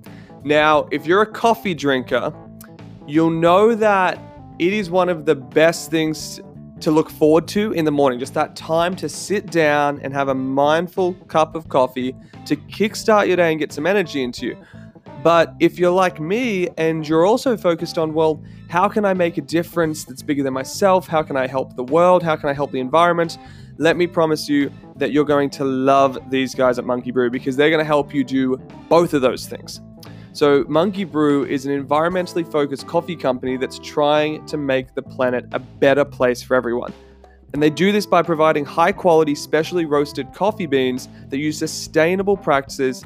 Now, 0.43 0.87
if 0.91 1.07
you're 1.07 1.23
a 1.23 1.25
coffee 1.25 1.73
drinker, 1.73 2.31
you'll 3.07 3.31
know 3.31 3.73
that 3.73 4.19
it 4.59 4.71
is 4.71 4.91
one 4.91 5.09
of 5.09 5.25
the 5.25 5.33
best 5.33 5.89
things 5.89 6.39
to 6.81 6.91
look 6.91 7.09
forward 7.09 7.47
to 7.47 7.71
in 7.71 7.83
the 7.83 7.91
morning. 7.91 8.19
Just 8.19 8.35
that 8.35 8.55
time 8.55 8.95
to 8.97 9.09
sit 9.09 9.47
down 9.47 9.99
and 10.03 10.13
have 10.13 10.27
a 10.27 10.35
mindful 10.35 11.13
cup 11.27 11.55
of 11.55 11.67
coffee 11.67 12.15
to 12.45 12.55
kickstart 12.55 13.25
your 13.25 13.37
day 13.37 13.49
and 13.49 13.59
get 13.59 13.73
some 13.73 13.87
energy 13.87 14.21
into 14.21 14.45
you. 14.45 14.57
But 15.23 15.55
if 15.59 15.79
you're 15.79 15.89
like 15.89 16.19
me 16.19 16.69
and 16.77 17.07
you're 17.07 17.25
also 17.25 17.57
focused 17.57 17.97
on, 17.97 18.13
well, 18.13 18.43
how 18.69 18.87
can 18.87 19.05
I 19.05 19.15
make 19.15 19.39
a 19.39 19.41
difference 19.41 20.03
that's 20.03 20.21
bigger 20.21 20.43
than 20.43 20.53
myself? 20.53 21.07
How 21.07 21.23
can 21.23 21.35
I 21.35 21.47
help 21.47 21.75
the 21.75 21.83
world? 21.83 22.21
How 22.21 22.35
can 22.35 22.47
I 22.47 22.53
help 22.53 22.71
the 22.71 22.79
environment? 22.79 23.39
Let 23.77 23.97
me 23.97 24.07
promise 24.07 24.47
you 24.49 24.71
that 24.97 25.11
you're 25.11 25.25
going 25.25 25.49
to 25.51 25.63
love 25.63 26.19
these 26.29 26.53
guys 26.55 26.77
at 26.77 26.85
Monkey 26.85 27.11
Brew 27.11 27.29
because 27.29 27.55
they're 27.55 27.69
going 27.69 27.79
to 27.79 27.85
help 27.85 28.13
you 28.13 28.23
do 28.23 28.57
both 28.89 29.13
of 29.13 29.21
those 29.21 29.47
things. 29.47 29.81
So, 30.33 30.63
Monkey 30.69 31.03
Brew 31.03 31.45
is 31.45 31.65
an 31.65 31.85
environmentally 31.85 32.49
focused 32.49 32.87
coffee 32.87 33.17
company 33.17 33.57
that's 33.57 33.79
trying 33.79 34.45
to 34.45 34.57
make 34.57 34.95
the 34.95 35.01
planet 35.01 35.45
a 35.51 35.59
better 35.59 36.05
place 36.05 36.41
for 36.41 36.55
everyone. 36.55 36.93
And 37.53 37.61
they 37.61 37.69
do 37.69 37.91
this 37.91 38.05
by 38.05 38.21
providing 38.21 38.63
high 38.63 38.93
quality, 38.93 39.35
specially 39.35 39.83
roasted 39.83 40.33
coffee 40.33 40.67
beans 40.67 41.09
that 41.29 41.37
use 41.37 41.57
sustainable 41.57 42.37
practices 42.37 43.03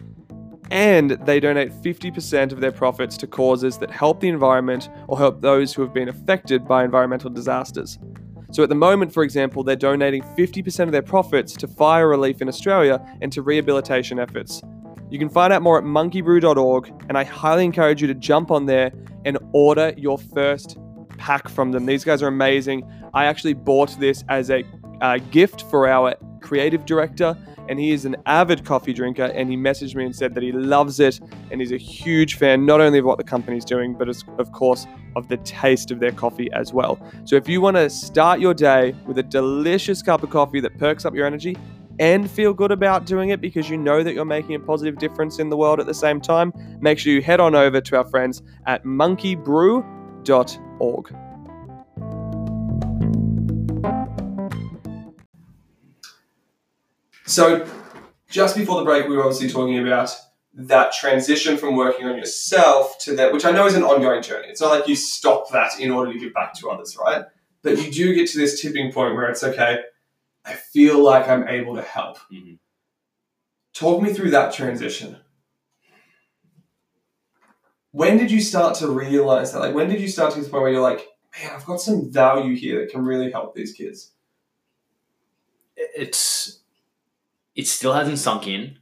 and 0.71 1.11
they 1.11 1.39
donate 1.39 1.71
50% 1.71 2.51
of 2.51 2.59
their 2.59 2.71
profits 2.71 3.17
to 3.17 3.27
causes 3.27 3.77
that 3.77 3.91
help 3.91 4.19
the 4.19 4.29
environment 4.29 4.89
or 5.07 5.17
help 5.17 5.41
those 5.41 5.73
who 5.73 5.81
have 5.81 5.93
been 5.93 6.09
affected 6.09 6.67
by 6.67 6.83
environmental 6.83 7.29
disasters. 7.29 7.99
So 8.55 8.63
at 8.63 8.69
the 8.69 8.75
moment, 8.75 9.13
for 9.13 9.23
example, 9.23 9.65
they're 9.65 9.75
donating 9.75 10.23
50% 10.23 10.83
of 10.85 10.93
their 10.93 11.01
profits 11.01 11.51
to 11.55 11.67
fire 11.67 12.07
relief 12.07 12.41
in 12.41 12.47
Australia 12.47 13.05
and 13.19 13.29
to 13.33 13.41
rehabilitation 13.41 14.17
efforts. 14.17 14.61
You 15.09 15.19
can 15.19 15.27
find 15.27 15.51
out 15.51 15.61
more 15.61 15.77
at 15.77 15.83
monkeybrew.org, 15.83 16.93
and 17.09 17.17
I 17.17 17.25
highly 17.25 17.65
encourage 17.65 18.01
you 18.01 18.07
to 18.07 18.13
jump 18.13 18.51
on 18.51 18.65
there 18.65 18.93
and 19.25 19.37
order 19.51 19.93
your 19.97 20.17
first 20.17 20.77
pack 21.17 21.49
from 21.49 21.73
them. 21.73 21.85
These 21.85 22.05
guys 22.05 22.23
are 22.23 22.29
amazing. 22.29 22.89
I 23.13 23.25
actually 23.25 23.55
bought 23.55 23.99
this 23.99 24.23
as 24.29 24.49
a 24.49 24.63
uh, 25.01 25.19
gift 25.31 25.63
for 25.69 25.87
our 25.87 26.15
creative 26.41 26.85
director 26.85 27.35
and 27.67 27.79
he 27.79 27.91
is 27.91 28.05
an 28.05 28.15
avid 28.25 28.65
coffee 28.65 28.93
drinker 28.93 29.25
and 29.25 29.49
he 29.49 29.57
messaged 29.57 29.95
me 29.95 30.05
and 30.05 30.15
said 30.15 30.33
that 30.35 30.43
he 30.43 30.51
loves 30.51 30.99
it 30.99 31.19
and 31.51 31.61
he's 31.61 31.71
a 31.71 31.77
huge 31.77 32.35
fan 32.35 32.65
not 32.65 32.81
only 32.81 32.99
of 32.99 33.05
what 33.05 33.17
the 33.17 33.23
company's 33.23 33.65
doing 33.65 33.95
but 33.95 34.07
of 34.07 34.51
course 34.51 34.85
of 35.15 35.27
the 35.27 35.37
taste 35.37 35.89
of 35.91 35.99
their 35.99 36.11
coffee 36.11 36.51
as 36.51 36.73
well. 36.73 36.99
So 37.23 37.35
if 37.35 37.49
you 37.49 37.61
want 37.61 37.77
to 37.77 37.89
start 37.89 38.39
your 38.39 38.53
day 38.53 38.93
with 39.05 39.17
a 39.17 39.23
delicious 39.23 40.03
cup 40.03 40.23
of 40.23 40.29
coffee 40.29 40.59
that 40.59 40.77
perks 40.77 41.05
up 41.05 41.15
your 41.15 41.25
energy 41.25 41.57
and 41.99 42.29
feel 42.29 42.53
good 42.53 42.71
about 42.71 43.05
doing 43.05 43.29
it 43.29 43.39
because 43.39 43.69
you 43.69 43.77
know 43.77 44.03
that 44.03 44.13
you're 44.13 44.25
making 44.25 44.55
a 44.55 44.59
positive 44.59 44.97
difference 44.97 45.39
in 45.39 45.49
the 45.49 45.57
world 45.57 45.79
at 45.79 45.85
the 45.85 45.93
same 45.93 46.19
time 46.19 46.51
make 46.81 46.99
sure 46.99 47.13
you 47.13 47.21
head 47.21 47.39
on 47.39 47.55
over 47.55 47.79
to 47.79 47.97
our 47.97 48.05
friends 48.05 48.41
at 48.67 48.83
monkeybrew.org 48.83 51.15
So, 57.25 57.67
just 58.29 58.55
before 58.55 58.79
the 58.79 58.85
break, 58.85 59.07
we 59.07 59.15
were 59.15 59.23
obviously 59.23 59.49
talking 59.49 59.79
about 59.79 60.15
that 60.53 60.93
transition 60.93 61.57
from 61.57 61.75
working 61.75 62.07
on 62.07 62.17
yourself 62.17 62.97
to 62.99 63.15
that, 63.15 63.33
which 63.33 63.45
I 63.45 63.51
know 63.51 63.65
is 63.65 63.75
an 63.75 63.83
ongoing 63.83 64.21
journey. 64.21 64.47
It's 64.47 64.61
not 64.61 64.71
like 64.71 64.87
you 64.87 64.95
stop 64.95 65.49
that 65.51 65.79
in 65.79 65.91
order 65.91 66.13
to 66.13 66.19
give 66.19 66.33
back 66.33 66.53
to 66.55 66.69
others, 66.69 66.97
right? 66.97 67.25
But 67.61 67.83
you 67.83 67.91
do 67.91 68.13
get 68.13 68.29
to 68.29 68.37
this 68.37 68.61
tipping 68.61 68.91
point 68.91 69.15
where 69.15 69.29
it's 69.29 69.43
okay, 69.43 69.79
I 70.45 70.53
feel 70.53 71.03
like 71.03 71.27
I'm 71.27 71.47
able 71.47 71.75
to 71.75 71.81
help. 71.81 72.17
Mm-hmm. 72.31 72.53
Talk 73.73 74.01
me 74.01 74.13
through 74.13 74.29
that 74.29 74.53
transition. 74.53 75.17
When 77.91 78.17
did 78.17 78.29
you 78.29 78.41
start 78.41 78.75
to 78.75 78.87
realize 78.87 79.51
that? 79.51 79.59
Like, 79.59 79.73
when 79.73 79.89
did 79.89 79.99
you 79.99 80.07
start 80.07 80.33
to 80.33 80.41
the 80.41 80.49
point 80.49 80.63
where 80.63 80.71
you're 80.71 80.81
like, 80.81 81.05
man, 81.37 81.51
I've 81.53 81.65
got 81.65 81.81
some 81.81 82.11
value 82.11 82.55
here 82.55 82.81
that 82.81 82.91
can 82.91 83.03
really 83.03 83.31
help 83.31 83.55
these 83.55 83.73
kids? 83.73 84.11
It's 85.75 86.59
it 87.55 87.67
still 87.67 87.93
hasn't 87.93 88.19
sunk 88.19 88.47
in. 88.47 88.77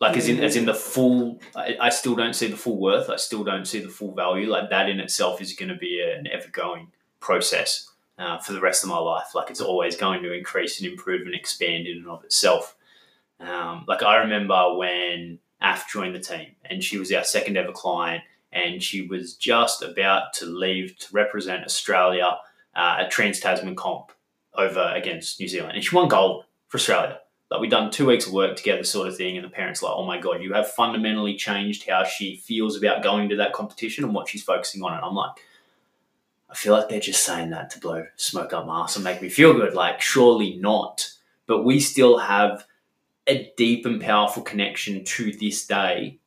Like 0.00 0.16
as 0.16 0.28
in 0.28 0.42
as 0.42 0.56
in 0.56 0.66
the 0.66 0.74
full, 0.74 1.40
I, 1.54 1.76
I 1.80 1.88
still 1.88 2.14
don't 2.14 2.34
see 2.34 2.48
the 2.48 2.56
full 2.56 2.78
worth. 2.78 3.08
I 3.08 3.16
still 3.16 3.44
don't 3.44 3.64
see 3.64 3.80
the 3.80 3.88
full 3.88 4.14
value. 4.14 4.50
Like 4.50 4.68
that 4.70 4.88
in 4.88 5.00
itself 5.00 5.40
is 5.40 5.54
going 5.54 5.68
to 5.68 5.76
be 5.76 6.02
an 6.02 6.26
ever 6.26 6.48
going 6.48 6.88
process 7.20 7.88
uh, 8.18 8.38
for 8.38 8.52
the 8.52 8.60
rest 8.60 8.82
of 8.82 8.90
my 8.90 8.98
life. 8.98 9.34
Like 9.34 9.50
it's 9.50 9.60
always 9.60 9.96
going 9.96 10.22
to 10.24 10.32
increase 10.32 10.80
and 10.80 10.90
improve 10.90 11.22
and 11.22 11.34
expand 11.34 11.86
in 11.86 11.98
and 11.98 12.08
of 12.08 12.24
itself. 12.24 12.76
Um, 13.40 13.84
like 13.86 14.02
I 14.02 14.16
remember 14.16 14.76
when 14.76 15.38
Af 15.62 15.86
joined 15.90 16.14
the 16.14 16.20
team, 16.20 16.56
and 16.64 16.82
she 16.82 16.98
was 16.98 17.12
our 17.12 17.24
second 17.24 17.56
ever 17.56 17.72
client, 17.72 18.24
and 18.52 18.82
she 18.82 19.06
was 19.06 19.34
just 19.34 19.80
about 19.80 20.32
to 20.34 20.46
leave 20.46 20.98
to 20.98 21.06
represent 21.12 21.64
Australia 21.64 22.36
uh, 22.74 22.96
at 23.00 23.10
Trans 23.10 23.40
Tasman 23.40 23.76
Comp 23.76 24.12
over 24.54 24.92
against 24.94 25.40
New 25.40 25.48
Zealand, 25.48 25.76
and 25.76 25.84
she 25.84 25.94
won 25.94 26.08
gold 26.08 26.44
for 26.68 26.76
Australia 26.76 27.20
like 27.54 27.60
we've 27.60 27.70
done 27.70 27.88
two 27.88 28.06
weeks 28.06 28.26
of 28.26 28.32
work 28.32 28.56
together 28.56 28.82
sort 28.82 29.06
of 29.06 29.16
thing 29.16 29.36
and 29.36 29.44
the 29.44 29.48
parents 29.48 29.80
like 29.80 29.92
oh 29.94 30.04
my 30.04 30.18
god 30.18 30.42
you 30.42 30.52
have 30.52 30.68
fundamentally 30.68 31.36
changed 31.36 31.88
how 31.88 32.02
she 32.02 32.36
feels 32.36 32.76
about 32.76 33.00
going 33.00 33.28
to 33.28 33.36
that 33.36 33.52
competition 33.52 34.02
and 34.02 34.12
what 34.12 34.28
she's 34.28 34.42
focusing 34.42 34.82
on. 34.82 34.92
And 34.92 35.04
i'm 35.04 35.14
like 35.14 35.36
i 36.50 36.54
feel 36.54 36.72
like 36.72 36.88
they're 36.88 36.98
just 36.98 37.24
saying 37.24 37.50
that 37.50 37.70
to 37.70 37.78
blow 37.78 38.06
smoke 38.16 38.52
up 38.52 38.66
my 38.66 38.80
ass 38.82 38.96
and 38.96 39.04
make 39.04 39.22
me 39.22 39.28
feel 39.28 39.52
good. 39.52 39.74
Like 39.74 40.00
surely 40.00 40.56
not. 40.56 41.08
But 41.46 41.62
we 41.62 41.78
still 41.78 42.18
have 42.18 42.64
a 43.28 43.52
deep 43.56 43.86
and 43.86 44.00
powerful 44.00 44.42
connection 44.42 45.04
to 45.04 45.32
this 45.32 45.64
day 45.64 46.18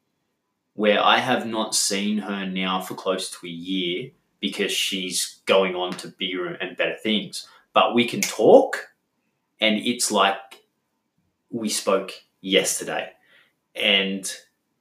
where 0.75 1.03
i 1.03 1.17
have 1.17 1.45
not 1.45 1.75
seen 1.75 2.19
her 2.19 2.45
now 2.45 2.79
for 2.79 2.95
close 2.95 3.29
to 3.31 3.45
a 3.45 3.49
year 3.49 4.11
because 4.39 4.71
she's 4.71 5.39
going 5.45 5.75
on 5.75 5.91
to 5.91 6.07
bigger 6.07 6.45
and 6.53 6.77
better 6.77 6.95
things. 6.95 7.47
But 7.73 7.93
we 7.93 8.07
can 8.07 8.21
talk 8.21 8.87
and 9.59 9.77
it's 9.77 10.09
like 10.09 10.56
we 11.49 11.69
spoke 11.69 12.11
yesterday. 12.41 13.11
And 13.75 14.31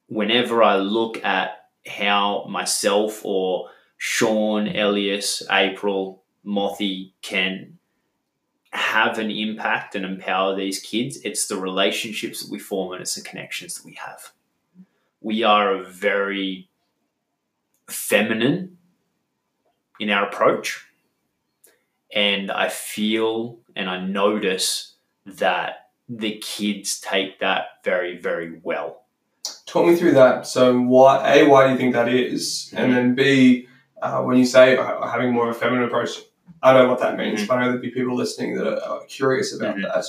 whenever 0.09 0.63
I 0.63 0.77
look 0.77 1.23
at 1.25 1.69
how 1.87 2.47
myself 2.49 3.25
or 3.25 3.71
Sean, 3.99 4.69
Elias, 4.69 5.43
April, 5.51 6.23
Mothy 6.45 7.15
can 7.23 7.79
have 8.71 9.19
an 9.19 9.31
impact 9.31 9.95
and 9.95 10.05
empower 10.05 10.55
these 10.55 10.81
kids, 10.81 11.19
it's 11.25 11.47
the 11.47 11.57
relationships 11.57 12.43
that 12.43 12.51
we 12.51 12.59
form 12.59 12.93
and 12.93 13.01
it's 13.01 13.15
the 13.15 13.23
connections 13.23 13.77
that 13.77 13.85
we 13.85 13.95
have. 13.95 14.33
We 15.21 15.43
are 15.43 15.75
a 15.75 15.85
very 15.85 16.69
feminine 17.89 18.79
in 19.99 20.11
our 20.11 20.27
approach. 20.27 20.87
And 22.15 22.51
I 22.51 22.69
feel 22.69 23.59
and 23.75 23.89
I 23.89 24.01
notice 24.01 24.95
that 25.25 25.86
the 26.09 26.38
kids 26.38 27.01
take 27.01 27.40
that 27.40 27.66
very, 27.85 28.19
very 28.19 28.61
well. 28.62 29.03
Talk 29.66 29.87
me 29.87 29.97
through 29.97 30.12
that. 30.12 30.47
So, 30.47 30.79
why 30.79 31.38
a 31.38 31.49
why 31.49 31.66
do 31.66 31.73
you 31.73 31.79
think 31.79 31.95
that 31.95 32.09
is? 32.09 32.73
and 32.77 32.92
then 32.92 33.14
b 33.14 33.69
uh, 34.03 34.23
when 34.23 34.37
you 34.37 34.45
say 34.45 34.77
uh, 34.77 35.07
having 35.07 35.33
more 35.33 35.49
of 35.49 35.57
a 35.57 35.59
feminine 35.59 35.85
approach, 35.85 36.11
I 36.62 36.73
don't 36.73 36.85
know 36.85 36.90
what 36.90 37.01
that 37.01 37.16
means, 37.16 37.40
mm-hmm. 37.40 37.47
but 37.49 37.59
I 37.59 37.61
know 37.61 37.66
there'll 37.69 37.83
be 37.83 37.90
people 37.90 38.14
listening 38.14 38.57
that 38.57 38.66
are, 38.66 38.81
are 38.81 39.05
curious 39.07 39.55
about 39.55 39.77
mm-hmm. 39.77 39.83
that. 39.83 40.05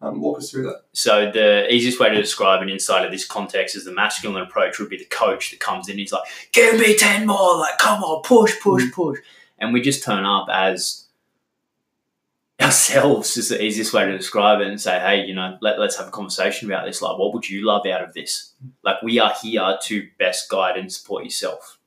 Um, 0.00 0.20
walk 0.20 0.36
us 0.36 0.50
through 0.50 0.64
that. 0.64 0.82
So 0.92 1.30
the 1.30 1.72
easiest 1.72 1.98
way 1.98 2.10
to 2.10 2.14
describe 2.14 2.62
it 2.62 2.68
inside 2.68 3.06
of 3.06 3.10
this 3.12 3.24
context 3.26 3.74
is 3.74 3.86
the 3.86 3.92
masculine 3.92 4.42
approach 4.42 4.78
would 4.78 4.90
be 4.90 4.98
the 4.98 5.06
coach 5.06 5.50
that 5.50 5.60
comes 5.60 5.88
in. 5.88 5.96
He's 5.96 6.12
like, 6.12 6.24
"Give 6.52 6.78
me 6.78 6.94
ten 6.94 7.26
more! 7.26 7.56
Like, 7.58 7.78
come 7.78 8.02
on, 8.02 8.22
push, 8.22 8.60
push, 8.60 8.82
mm-hmm. 8.82 8.90
push!" 8.90 9.20
And 9.58 9.72
we 9.72 9.80
just 9.80 10.04
turn 10.04 10.26
up 10.26 10.48
as 10.50 11.03
ourselves 12.60 13.36
is 13.36 13.48
the 13.48 13.62
easiest 13.62 13.92
way 13.92 14.04
to 14.04 14.16
describe 14.16 14.60
it 14.60 14.68
and 14.68 14.80
say, 14.80 14.98
hey, 15.00 15.24
you 15.24 15.34
know, 15.34 15.58
let, 15.60 15.78
let's 15.78 15.96
have 15.96 16.08
a 16.08 16.12
conversation 16.12 16.70
about 16.70 16.86
this. 16.86 17.02
Like, 17.02 17.18
what 17.18 17.34
would 17.34 17.48
you 17.48 17.66
love 17.66 17.86
out 17.86 18.02
of 18.02 18.14
this? 18.14 18.52
Like, 18.82 19.02
we 19.02 19.18
are 19.18 19.34
here 19.42 19.76
to 19.82 20.08
best 20.18 20.48
guide 20.48 20.76
and 20.76 20.92
support 20.92 21.24
yourself. 21.24 21.78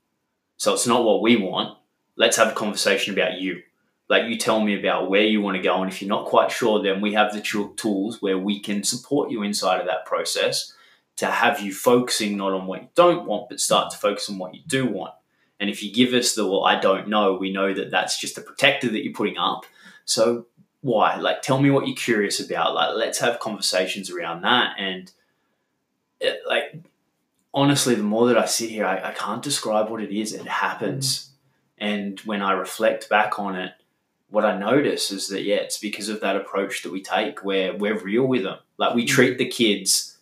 So 0.58 0.74
it's 0.74 0.88
not 0.88 1.04
what 1.04 1.22
we 1.22 1.38
want. 1.38 1.78
Let's 2.16 2.38
have 2.38 2.50
a 2.50 2.56
conversation 2.56 3.14
about 3.14 3.40
you. 3.40 3.62
Like, 4.10 4.30
you 4.30 4.38
tell 4.38 4.62
me 4.62 4.78
about 4.78 5.10
where 5.10 5.24
you 5.24 5.42
want 5.42 5.58
to 5.58 5.64
go. 5.64 5.82
And 5.82 5.92
if 5.92 6.02
you're 6.02 6.10
not 6.10 6.26
quite 6.26 6.52
sure, 6.52 6.82
then 6.82 7.02
we 7.02 7.14
have 7.14 7.34
the 7.34 7.42
tools 7.42 8.22
where 8.22 8.38
we 8.38 8.60
can 8.60 8.84
support 8.84 9.32
you 9.32 9.44
inside 9.44 9.80
of 9.80 9.88
that 9.88 10.06
process 10.06 10.74
to 11.18 11.28
have 11.28 11.60
you 11.60 11.74
focusing 11.74 12.38
not 12.38 12.54
on 12.54 12.68
what 12.68 12.82
you 12.82 12.90
don't 12.96 13.26
want, 13.26 13.50
but 13.50 13.60
start 13.60 13.92
to 13.92 13.98
focus 13.98 14.30
on 14.30 14.38
what 14.38 14.54
you 14.54 14.62
do 14.68 14.86
want. 14.86 15.14
And 15.60 15.70
if 15.70 15.82
you 15.82 15.94
give 15.94 16.14
us 16.14 16.36
the, 16.36 16.46
well, 16.46 16.64
I 16.64 16.80
don't 16.80 17.08
know, 17.08 17.34
we 17.34 17.52
know 17.52 17.74
that 17.74 17.90
that's 17.90 18.20
just 18.20 18.38
a 18.38 18.42
protector 18.42 18.90
that 18.90 19.04
you're 19.04 19.14
putting 19.14 19.38
up. 19.38 19.66
So 20.06 20.46
why? 20.88 21.18
Like, 21.18 21.42
tell 21.42 21.62
me 21.62 21.70
what 21.70 21.86
you're 21.86 21.96
curious 21.96 22.40
about. 22.40 22.74
Like, 22.74 22.96
let's 22.96 23.20
have 23.20 23.42
conversations 23.42 24.10
around 24.10 24.44
that. 24.44 24.76
And 24.80 25.12
it, 26.22 26.40
like, 26.48 26.82
honestly, 27.54 27.94
the 27.94 28.04
more 28.04 28.28
that 28.28 28.38
I 28.38 28.46
sit 28.46 28.70
here, 28.70 28.86
I, 28.86 29.10
I 29.10 29.12
can't 29.12 29.44
describe 29.44 29.90
what 29.90 30.02
it 30.02 30.18
is. 30.18 30.32
It 30.32 30.48
happens. 30.48 31.32
And 31.78 32.18
when 32.22 32.42
I 32.42 32.54
reflect 32.54 33.10
back 33.10 33.38
on 33.38 33.56
it, 33.56 33.74
what 34.30 34.46
I 34.46 34.58
notice 34.58 35.12
is 35.12 35.28
that, 35.28 35.44
yeah, 35.44 35.58
it's 35.58 35.78
because 35.78 36.08
of 36.08 36.22
that 36.22 36.38
approach 36.38 36.84
that 36.84 36.92
we 36.94 37.02
take 37.02 37.44
where 37.44 37.76
we're 37.76 38.00
real 38.00 38.26
with 38.26 38.44
them. 38.44 38.60
Like, 38.78 38.96
we 38.96 39.06
treat 39.06 39.38
the 39.38 39.50
kids 39.50 40.18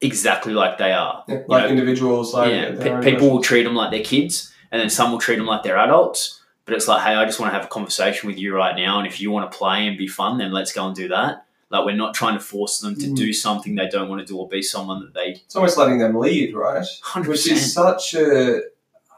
exactly 0.00 0.54
like 0.54 0.76
they 0.76 0.92
are. 0.92 1.22
Yeah, 1.28 1.42
like 1.46 1.64
know, 1.64 1.70
individuals. 1.70 2.34
Like 2.34 2.50
yeah, 2.50 3.00
people 3.00 3.30
will 3.30 3.42
treat 3.42 3.62
them 3.62 3.76
like 3.76 3.92
they're 3.92 4.04
kids, 4.04 4.52
and 4.70 4.80
then 4.80 4.90
some 4.90 5.10
will 5.10 5.18
treat 5.18 5.36
them 5.36 5.46
like 5.46 5.62
they're 5.62 5.78
adults 5.78 6.42
but 6.66 6.74
it's 6.74 6.88
like, 6.88 7.02
hey, 7.02 7.14
I 7.14 7.24
just 7.24 7.40
want 7.40 7.52
to 7.52 7.54
have 7.56 7.64
a 7.64 7.68
conversation 7.68 8.26
with 8.26 8.38
you 8.38 8.54
right 8.54 8.76
now, 8.76 8.98
and 8.98 9.06
if 9.06 9.20
you 9.20 9.30
want 9.30 9.50
to 9.50 9.56
play 9.56 9.86
and 9.86 9.96
be 9.96 10.08
fun, 10.08 10.38
then 10.38 10.52
let's 10.52 10.72
go 10.72 10.86
and 10.86 10.94
do 10.94 11.08
that. 11.08 11.46
Like 11.70 11.84
we're 11.84 11.96
not 11.96 12.14
trying 12.14 12.34
to 12.34 12.44
force 12.44 12.80
them 12.80 12.94
to 12.96 13.06
mm. 13.06 13.16
do 13.16 13.32
something 13.32 13.74
they 13.74 13.88
don't 13.88 14.08
want 14.08 14.20
to 14.20 14.26
do 14.26 14.38
or 14.38 14.48
be 14.48 14.62
someone 14.62 15.00
that 15.00 15.14
they. 15.14 15.40
It's 15.44 15.56
almost 15.56 15.78
letting 15.78 15.98
them 15.98 16.16
lead, 16.16 16.54
right? 16.54 16.84
100%. 17.04 17.26
Which 17.26 17.50
is 17.50 17.72
such 17.72 18.14
a. 18.14 18.60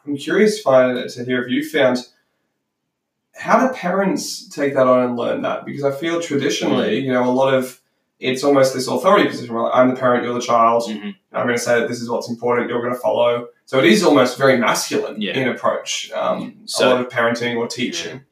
I'm 0.07 0.17
curious 0.17 0.59
to 0.59 0.63
find 0.63 1.09
to 1.09 1.25
hear 1.25 1.43
if 1.43 1.51
you 1.51 1.69
found. 1.69 2.07
How 3.35 3.67
do 3.67 3.73
parents 3.73 4.49
take 4.49 4.75
that 4.75 4.87
on 4.87 5.05
and 5.05 5.17
learn 5.17 5.43
that? 5.43 5.65
Because 5.65 5.85
I 5.85 5.93
feel 5.93 6.21
traditionally, 6.21 7.01
mm. 7.01 7.05
you 7.05 7.13
know, 7.13 7.29
a 7.29 7.31
lot 7.31 7.55
of 7.55 7.81
it's 8.19 8.43
almost 8.43 8.75
this 8.75 8.89
authority 8.89 9.29
position 9.29 9.55
where 9.55 9.73
I'm 9.73 9.91
the 9.91 9.97
parent, 9.97 10.25
you're 10.25 10.35
the 10.35 10.41
child. 10.41 10.85
Mhm. 10.89 11.15
I'm 11.33 11.47
going 11.47 11.57
to 11.57 11.63
say 11.63 11.79
that 11.79 11.89
this 11.89 12.01
is 12.01 12.11
what's 12.11 12.29
important. 12.29 12.69
You're 12.69 12.83
going 12.83 12.95
to 12.95 13.01
follow. 13.01 13.49
So 13.68 13.78
it 13.78 13.85
is 13.85 14.02
almost 14.02 14.38
very 14.38 14.57
masculine 14.57 15.20
Yeah. 15.20 15.37
in 15.38 15.46
approach. 15.46 16.11
Um, 16.12 16.62
So- 16.64 16.88
a 16.88 16.90
lot 16.94 17.00
of 17.02 17.09
parenting 17.11 17.57
or 17.59 17.66
teaching. 17.68 18.24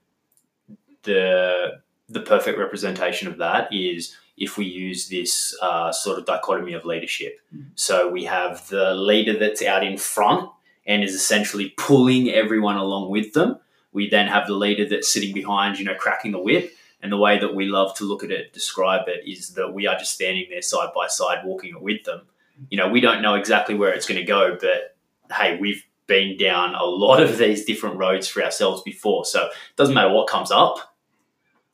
the 1.02 1.82
the 2.08 2.20
perfect 2.20 2.56
representation 2.58 3.26
of 3.28 3.36
that 3.38 3.68
is 3.72 4.16
if 4.38 4.56
we 4.56 4.64
use 4.64 5.08
this 5.08 5.54
uh, 5.60 5.90
sort 5.92 6.18
of 6.18 6.24
dichotomy 6.24 6.72
of 6.72 6.84
leadership. 6.84 7.38
So 7.74 8.08
we 8.08 8.24
have 8.24 8.66
the 8.68 8.94
leader 8.94 9.36
that's 9.38 9.60
out 9.62 9.84
in 9.84 9.98
front 9.98 10.48
and 10.86 11.02
is 11.04 11.14
essentially 11.14 11.70
pulling 11.76 12.30
everyone 12.30 12.76
along 12.76 13.10
with 13.10 13.32
them. 13.34 13.58
We 13.92 14.08
then 14.08 14.26
have 14.28 14.46
the 14.46 14.54
leader 14.54 14.84
that's 14.88 15.12
sitting 15.12 15.34
behind, 15.34 15.78
you 15.78 15.84
know, 15.84 15.94
cracking 15.94 16.32
the 16.32 16.38
whip. 16.38 16.72
And 17.02 17.10
the 17.12 17.16
way 17.18 17.38
that 17.38 17.54
we 17.54 17.66
love 17.66 17.94
to 17.98 18.04
look 18.04 18.24
at 18.24 18.30
it, 18.30 18.52
describe 18.52 19.06
it, 19.08 19.22
is 19.26 19.50
that 19.54 19.72
we 19.74 19.86
are 19.86 19.98
just 19.98 20.14
standing 20.14 20.46
there 20.50 20.62
side 20.62 20.90
by 20.94 21.08
side, 21.08 21.44
walking 21.44 21.70
it 21.76 21.82
with 21.82 22.04
them. 22.04 22.22
You 22.70 22.78
know, 22.78 22.88
we 22.88 23.00
don't 23.00 23.20
know 23.22 23.34
exactly 23.34 23.74
where 23.74 23.92
it's 23.92 24.06
going 24.06 24.20
to 24.20 24.24
go, 24.26 24.56
but 24.60 24.95
hey, 25.32 25.58
we've 25.60 25.84
been 26.06 26.36
down 26.36 26.74
a 26.74 26.84
lot 26.84 27.22
of 27.22 27.38
these 27.38 27.64
different 27.64 27.96
roads 27.96 28.28
for 28.28 28.42
ourselves 28.42 28.82
before. 28.82 29.24
So 29.24 29.46
it 29.46 29.52
doesn't 29.76 29.94
matter 29.94 30.12
what 30.12 30.28
comes 30.28 30.50
up, 30.50 30.94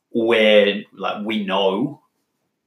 where 0.09 0.83
like 0.93 1.25
we 1.25 1.45
know 1.45 2.01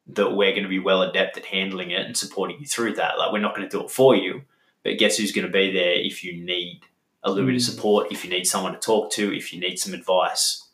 that 0.09 0.31
we're 0.31 0.53
going 0.53 0.63
to 0.63 0.69
be 0.69 0.79
well 0.79 1.03
adept 1.03 1.37
at 1.37 1.47
handling 1.47 1.91
it 1.91 2.07
and 2.07 2.17
supporting 2.17 2.61
you 2.61 2.67
through 2.67 2.95
that. 2.95 3.19
Like 3.19 3.33
we're 3.33 3.41
not 3.41 3.57
going 3.57 3.69
to 3.69 3.77
do 3.77 3.85
it 3.85 3.91
for 3.91 4.15
you, 4.15 4.43
but 4.85 4.99
guess 4.99 5.17
who's 5.17 5.33
going 5.33 5.47
to 5.47 5.53
be 5.53 5.73
there 5.73 5.95
if 5.95 6.23
you 6.23 6.45
need 6.45 6.83
a 7.25 7.31
little 7.31 7.47
bit 7.47 7.57
of 7.57 7.63
Mm. 7.63 7.65
support, 7.65 8.13
if 8.13 8.25
you 8.25 8.31
need 8.31 8.47
someone 8.47 8.73
to 8.73 8.79
talk 8.79 9.11
to, 9.13 9.37
if 9.37 9.53
you 9.53 9.59
need 9.59 9.79
some 9.79 9.95
advice. 9.95 10.69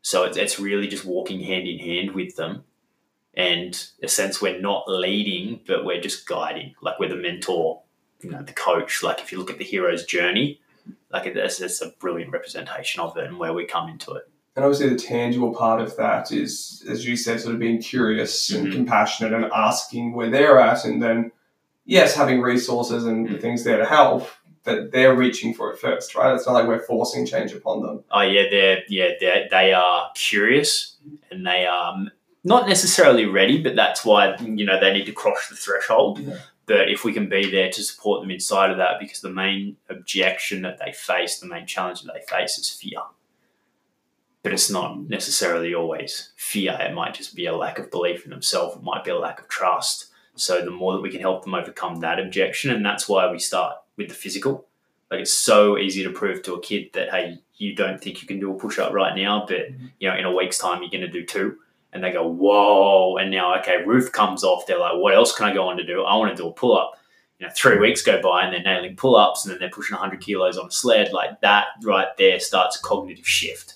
So 0.00 0.24
it's, 0.24 0.38
it's 0.38 0.58
really 0.58 0.88
just 0.88 1.04
walking 1.04 1.40
hand 1.40 1.68
in 1.68 1.78
hand 1.78 2.12
with 2.12 2.36
them. 2.36 2.64
And 3.34 3.78
a 4.02 4.08
sense 4.08 4.40
we're 4.40 4.58
not 4.58 4.88
leading, 4.88 5.60
but 5.66 5.84
we're 5.84 6.00
just 6.00 6.26
guiding. 6.26 6.74
Like 6.80 6.98
we're 6.98 7.10
the 7.10 7.16
mentor, 7.16 7.82
you 8.20 8.30
know, 8.30 8.42
the 8.42 8.52
coach. 8.52 9.02
Like 9.02 9.20
if 9.20 9.32
you 9.32 9.38
look 9.38 9.50
at 9.50 9.58
the 9.58 9.64
hero's 9.64 10.04
journey, 10.04 10.60
like 11.10 11.26
it's, 11.26 11.60
it's 11.60 11.80
a 11.82 11.88
brilliant 11.98 12.32
representation 12.32 13.00
of 13.00 13.16
it 13.16 13.24
and 13.24 13.38
where 13.38 13.52
we 13.52 13.64
come 13.64 13.88
into 13.88 14.12
it. 14.12 14.28
And 14.56 14.64
obviously, 14.64 14.88
the 14.88 14.96
tangible 14.96 15.54
part 15.54 15.80
of 15.80 15.96
that 15.96 16.32
is, 16.32 16.84
as 16.88 17.06
you 17.06 17.16
said, 17.16 17.40
sort 17.40 17.54
of 17.54 17.60
being 17.60 17.80
curious 17.80 18.50
and 18.50 18.66
Mhm. 18.66 18.72
compassionate 18.72 19.32
and 19.32 19.44
asking 19.54 20.14
where 20.14 20.30
they're 20.30 20.58
at, 20.58 20.84
and 20.84 21.00
then, 21.00 21.30
yes, 21.84 22.14
having 22.16 22.40
resources 22.40 23.04
and 23.04 23.28
the 23.28 23.34
Mm. 23.36 23.40
things 23.40 23.62
there 23.62 23.76
to 23.78 23.84
help, 23.84 24.28
but 24.64 24.90
they're 24.90 25.14
reaching 25.14 25.54
for 25.54 25.70
it 25.72 25.78
first, 25.78 26.16
right? 26.16 26.34
It's 26.34 26.44
not 26.44 26.54
like 26.54 26.66
we're 26.66 26.80
forcing 26.80 27.24
change 27.24 27.52
upon 27.52 27.82
them. 27.82 28.02
Oh 28.10 28.22
yeah, 28.22 28.44
they're 28.50 28.82
yeah 28.88 29.10
they 29.20 29.46
they 29.48 29.72
are 29.72 30.10
curious 30.16 30.96
and 31.30 31.46
they 31.46 31.64
are 31.64 31.94
um, 31.94 32.10
not 32.42 32.66
necessarily 32.68 33.26
ready, 33.26 33.62
but 33.62 33.76
that's 33.76 34.04
why 34.04 34.36
you 34.38 34.66
know 34.66 34.80
they 34.80 34.92
need 34.92 35.06
to 35.06 35.12
cross 35.12 35.48
the 35.48 35.54
threshold. 35.56 36.18
Yeah. 36.18 36.38
But 36.68 36.90
if 36.90 37.02
we 37.02 37.14
can 37.14 37.30
be 37.30 37.50
there 37.50 37.70
to 37.70 37.82
support 37.82 38.20
them 38.20 38.30
inside 38.30 38.70
of 38.70 38.76
that, 38.76 39.00
because 39.00 39.22
the 39.22 39.30
main 39.30 39.78
objection 39.88 40.62
that 40.62 40.78
they 40.78 40.92
face, 40.92 41.38
the 41.38 41.46
main 41.46 41.66
challenge 41.66 42.02
that 42.02 42.12
they 42.12 42.20
face, 42.20 42.58
is 42.58 42.68
fear. 42.68 43.00
But 44.42 44.52
it's 44.52 44.70
not 44.70 45.08
necessarily 45.08 45.74
always 45.74 46.32
fear. 46.36 46.76
It 46.78 46.92
might 46.92 47.14
just 47.14 47.34
be 47.34 47.46
a 47.46 47.56
lack 47.56 47.78
of 47.78 47.90
belief 47.90 48.24
in 48.24 48.30
themselves. 48.30 48.76
It 48.76 48.82
might 48.82 49.02
be 49.02 49.10
a 49.10 49.18
lack 49.18 49.40
of 49.40 49.48
trust. 49.48 50.10
So 50.34 50.62
the 50.62 50.70
more 50.70 50.92
that 50.92 51.00
we 51.00 51.10
can 51.10 51.20
help 51.20 51.42
them 51.42 51.54
overcome 51.54 52.00
that 52.00 52.20
objection, 52.20 52.70
and 52.70 52.84
that's 52.84 53.08
why 53.08 53.30
we 53.30 53.38
start 53.38 53.78
with 53.96 54.10
the 54.10 54.14
physical. 54.14 54.66
Like 55.10 55.20
it's 55.20 55.32
so 55.32 55.78
easy 55.78 56.04
to 56.04 56.10
prove 56.10 56.42
to 56.42 56.54
a 56.54 56.60
kid 56.60 56.90
that 56.92 57.10
hey, 57.10 57.38
you 57.56 57.74
don't 57.74 58.00
think 58.00 58.20
you 58.20 58.28
can 58.28 58.38
do 58.38 58.52
a 58.52 58.58
push 58.58 58.78
up 58.78 58.92
right 58.92 59.16
now, 59.16 59.46
but 59.48 59.72
mm-hmm. 59.72 59.86
you 59.98 60.08
know 60.08 60.16
in 60.16 60.26
a 60.26 60.34
week's 60.34 60.58
time 60.58 60.82
you're 60.82 60.90
going 60.90 61.00
to 61.00 61.08
do 61.08 61.24
two, 61.24 61.58
and 61.92 62.02
they 62.02 62.12
go 62.12 62.26
whoa, 62.26 63.16
and 63.16 63.30
now 63.30 63.58
okay, 63.58 63.82
roof 63.84 64.12
comes 64.12 64.44
off. 64.44 64.66
They're 64.66 64.78
like, 64.78 64.96
what 64.96 65.14
else 65.14 65.34
can 65.34 65.46
I 65.46 65.54
go 65.54 65.68
on 65.68 65.76
to 65.76 65.86
do? 65.86 66.02
I 66.02 66.16
want 66.16 66.36
to 66.36 66.42
do 66.42 66.48
a 66.48 66.52
pull 66.52 66.76
up. 66.76 66.92
You 67.38 67.46
know, 67.46 67.52
three 67.56 67.78
weeks 67.78 68.02
go 68.02 68.20
by 68.20 68.44
and 68.44 68.52
they're 68.52 68.62
nailing 68.62 68.96
pull 68.96 69.16
ups, 69.16 69.44
and 69.44 69.52
then 69.52 69.60
they're 69.60 69.70
pushing 69.70 69.94
100 69.94 70.20
kilos 70.20 70.58
on 70.58 70.68
a 70.68 70.70
sled. 70.70 71.12
Like 71.12 71.40
that 71.40 71.66
right 71.82 72.08
there 72.18 72.40
starts 72.40 72.78
a 72.78 72.82
cognitive 72.82 73.26
shift. 73.26 73.74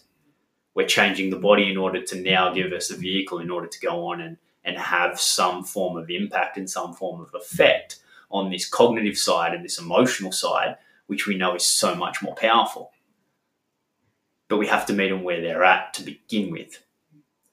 We're 0.75 0.87
changing 0.87 1.31
the 1.31 1.39
body 1.39 1.71
in 1.71 1.77
order 1.77 2.03
to 2.03 2.21
now 2.21 2.53
give 2.53 2.73
us 2.73 2.91
a 2.91 2.97
vehicle 2.97 3.39
in 3.39 3.51
order 3.51 3.67
to 3.67 3.81
go 3.81 4.07
on 4.07 4.21
and 4.21 4.37
and 4.65 4.77
have 4.79 5.21
some 5.21 5.65
form 5.65 5.97
of 5.97 6.11
impact 6.11 6.57
and 6.57 6.69
some 6.71 6.93
form 6.93 7.21
of 7.21 7.35
effect 7.35 7.99
on 8.31 8.51
this 8.51 8.69
cognitive 8.69 9.19
side 9.19 9.55
and 9.55 9.65
this 9.65 9.79
emotional 9.79 10.33
side, 10.33 10.77
which 11.07 11.27
we 11.27 11.37
know 11.37 11.55
is 11.55 11.65
so 11.65 11.95
much 11.95 12.23
more 12.23 12.35
powerful. 12.35 12.93
But 14.49 14.59
we 14.59 14.67
have 14.69 14.87
to 14.87 14.93
meet 14.93 15.09
them 15.09 15.23
where 15.23 15.41
they're 15.41 15.65
at 15.65 15.95
to 15.95 16.03
begin 16.03 16.51
with. 16.51 16.83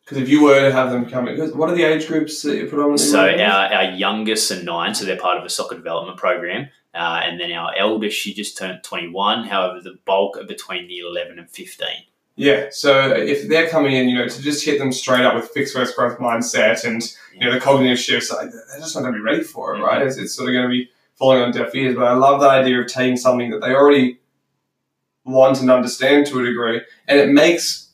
Because 0.09 0.23
if 0.23 0.29
you 0.29 0.43
were 0.43 0.59
to 0.59 0.71
have 0.71 0.89
them 0.89 1.07
come 1.07 1.27
in, 1.27 1.39
what 1.55 1.69
are 1.69 1.75
the 1.75 1.83
age 1.83 2.07
groups 2.07 2.41
that 2.41 2.55
you're 2.55 2.65
predominantly 2.65 3.05
So 3.05 3.19
our, 3.19 3.71
our 3.71 3.91
youngest 3.91 4.51
are 4.51 4.63
nine, 4.63 4.95
so 4.95 5.05
they're 5.05 5.19
part 5.19 5.37
of 5.37 5.45
a 5.45 5.49
soccer 5.49 5.75
development 5.75 6.17
program. 6.17 6.69
Uh, 6.95 7.21
and 7.23 7.39
then 7.39 7.51
our 7.51 7.71
eldest, 7.77 8.17
she 8.17 8.33
just 8.33 8.57
turned 8.57 8.83
21. 8.83 9.43
However, 9.43 9.79
the 9.81 9.99
bulk 10.05 10.35
are 10.37 10.45
between 10.45 10.87
the 10.87 10.97
11 10.97 11.37
and 11.37 11.47
15. 11.47 11.87
Yeah, 12.35 12.69
so 12.71 13.11
if 13.11 13.47
they're 13.49 13.69
coming 13.69 13.93
in, 13.93 14.09
you 14.09 14.15
know, 14.15 14.27
to 14.27 14.41
just 14.41 14.65
hit 14.65 14.79
them 14.79 14.91
straight 14.91 15.25
up 15.25 15.35
with 15.35 15.49
fixed 15.49 15.75
versus 15.75 15.93
growth 15.93 16.17
mindset 16.17 16.85
and, 16.85 17.03
you 17.35 17.45
know, 17.45 17.53
the 17.53 17.59
cognitive 17.59 17.99
shifts, 17.99 18.31
like, 18.31 18.49
they're 18.49 18.79
just 18.79 18.95
not 18.95 19.01
going 19.01 19.13
to 19.13 19.19
be 19.19 19.23
ready 19.23 19.43
for 19.43 19.75
it, 19.75 19.81
right? 19.81 20.01
It's, 20.01 20.17
it's 20.17 20.33
sort 20.33 20.49
of 20.49 20.53
going 20.53 20.65
to 20.65 20.69
be 20.69 20.89
falling 21.13 21.43
on 21.43 21.51
deaf 21.51 21.75
ears. 21.75 21.95
But 21.95 22.05
I 22.05 22.13
love 22.13 22.41
the 22.41 22.49
idea 22.49 22.79
of 22.79 22.87
taking 22.87 23.17
something 23.17 23.51
that 23.51 23.61
they 23.61 23.75
already 23.75 24.19
want 25.23 25.61
and 25.61 25.69
understand 25.69 26.25
to 26.27 26.39
a 26.39 26.43
degree, 26.43 26.81
and 27.07 27.19
it 27.19 27.29
makes 27.29 27.88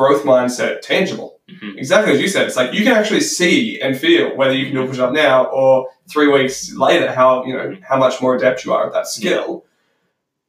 growth 0.00 0.22
mindset 0.24 0.80
tangible. 0.80 1.30
Mhm. 1.50 1.76
Exactly 1.76 2.12
as 2.14 2.20
you 2.22 2.28
said, 2.28 2.46
it's 2.46 2.56
like 2.56 2.72
you 2.72 2.82
can 2.84 2.94
actually 3.00 3.20
see 3.20 3.78
and 3.82 3.98
feel 3.98 4.34
whether 4.36 4.54
you 4.54 4.64
can 4.66 4.74
do 4.76 4.82
a 4.82 4.86
push 4.86 4.98
up 4.98 5.12
now 5.12 5.44
or 5.46 5.88
three 6.12 6.28
weeks 6.28 6.56
later 6.74 7.08
how 7.12 7.44
you 7.44 7.52
know 7.56 7.76
how 7.88 7.98
much 7.98 8.14
more 8.22 8.34
adept 8.34 8.64
you 8.64 8.72
are 8.72 8.86
at 8.86 8.92
that 8.94 9.06
skill. 9.06 9.64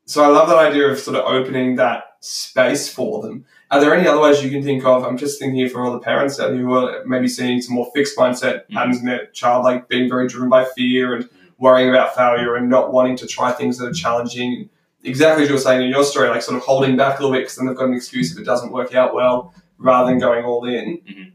So 0.05 0.23
I 0.23 0.27
love 0.27 0.47
that 0.49 0.57
idea 0.69 0.87
of 0.91 0.99
sort 0.99 1.17
of 1.17 1.25
opening 1.25 1.75
that 1.75 2.03
space 2.21 2.87
for 2.97 3.21
them. 3.21 3.45
Are 3.71 3.79
there 3.81 3.93
any 3.93 4.07
other 4.07 4.21
ways 4.21 4.43
you 4.43 4.49
can 4.55 4.63
think 4.63 4.85
of? 4.85 5.03
I'm 5.05 5.17
just 5.17 5.37
thinking 5.39 5.57
here 5.61 5.69
for 5.69 5.81
all 5.83 5.91
the 5.91 5.99
parents 6.11 6.39
out 6.39 6.51
who 6.53 6.73
are 6.73 7.03
maybe 7.05 7.27
seeing 7.27 7.61
some 7.61 7.75
more 7.75 7.89
fixed 7.95 8.17
mindset 8.17 8.55
Mhm. 8.69 8.73
patterns 8.75 8.99
in 8.99 9.05
their 9.05 9.25
child, 9.39 9.63
like 9.65 9.87
being 9.89 10.07
very 10.09 10.27
driven 10.27 10.49
by 10.49 10.63
fear 10.77 11.13
and 11.15 11.27
worrying 11.57 11.89
about 11.89 12.15
failure 12.15 12.55
and 12.55 12.69
not 12.69 12.93
wanting 12.93 13.17
to 13.17 13.27
try 13.27 13.51
things 13.51 13.77
that 13.77 13.87
are 13.87 13.93
challenging. 14.05 14.69
Exactly 15.03 15.43
as 15.43 15.49
you 15.49 15.55
were 15.55 15.61
saying 15.61 15.81
in 15.81 15.89
your 15.89 16.03
story, 16.03 16.29
like 16.29 16.41
sort 16.43 16.57
of 16.57 16.63
holding 16.63 16.95
back 16.95 17.19
a 17.19 17.21
little 17.23 17.35
bit 17.35 17.41
because 17.41 17.55
then 17.55 17.65
they've 17.65 17.75
got 17.75 17.87
an 17.87 17.93
excuse 17.95 18.31
if 18.31 18.37
it 18.39 18.45
doesn't 18.45 18.71
work 18.71 18.93
out 18.93 19.15
well, 19.15 19.53
rather 19.77 20.09
than 20.11 20.19
going 20.19 20.45
all 20.45 20.63
in. 20.65 20.99
Mhm. 20.99 21.31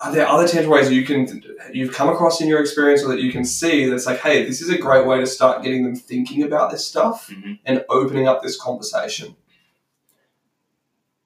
Are 0.00 0.12
there 0.12 0.28
other 0.28 0.46
tangible 0.46 0.74
ways 0.74 0.90
you 0.92 1.04
can 1.04 1.42
you've 1.72 1.92
come 1.92 2.08
across 2.08 2.40
in 2.40 2.46
your 2.46 2.60
experience 2.60 3.02
or 3.02 3.08
that 3.08 3.20
you 3.20 3.32
can 3.32 3.44
see 3.44 3.86
that's 3.86 4.06
like, 4.06 4.20
hey, 4.20 4.44
this 4.44 4.60
is 4.60 4.68
a 4.68 4.78
great 4.78 5.06
way 5.06 5.18
to 5.18 5.26
start 5.26 5.62
getting 5.64 5.82
them 5.82 5.96
thinking 5.96 6.42
about 6.42 6.70
this 6.70 6.86
stuff 6.86 7.28
Mhm. 7.30 7.58
and 7.64 7.84
opening 7.88 8.28
up 8.28 8.42
this 8.42 8.56
conversation? 8.60 9.34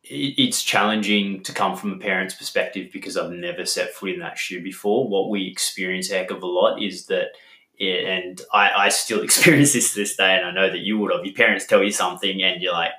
it's 0.05 0.63
challenging 0.63 1.43
to 1.45 1.53
come 1.55 1.77
from 1.77 1.93
a 1.93 1.97
parent's 1.97 2.35
perspective 2.35 2.91
because 2.93 3.17
I've 3.17 3.31
never 3.31 3.65
set 3.65 3.95
foot 3.95 4.11
in 4.11 4.19
that 4.21 4.37
shoe 4.37 4.61
before. 4.61 5.09
What 5.09 5.31
we 5.31 5.47
experience 5.47 6.11
a 6.11 6.15
heck 6.19 6.31
of 6.33 6.43
a 6.43 6.47
lot 6.47 6.83
is 6.83 7.07
that, 7.07 7.29
and 7.83 8.41
I, 8.53 8.71
I 8.71 8.89
still 8.89 9.23
experience 9.25 9.73
this 9.73 9.93
to 9.95 10.01
this 10.01 10.17
day, 10.17 10.37
and 10.37 10.47
I 10.47 10.53
know 10.53 10.71
that 10.71 10.81
you 10.81 10.99
would 10.99 11.13
have. 11.13 11.25
Your 11.25 11.35
parents 11.35 11.67
tell 11.67 11.83
you 11.83 11.93
something, 11.93 12.43
and 12.43 12.63
you're 12.63 12.73
like, 12.73 12.93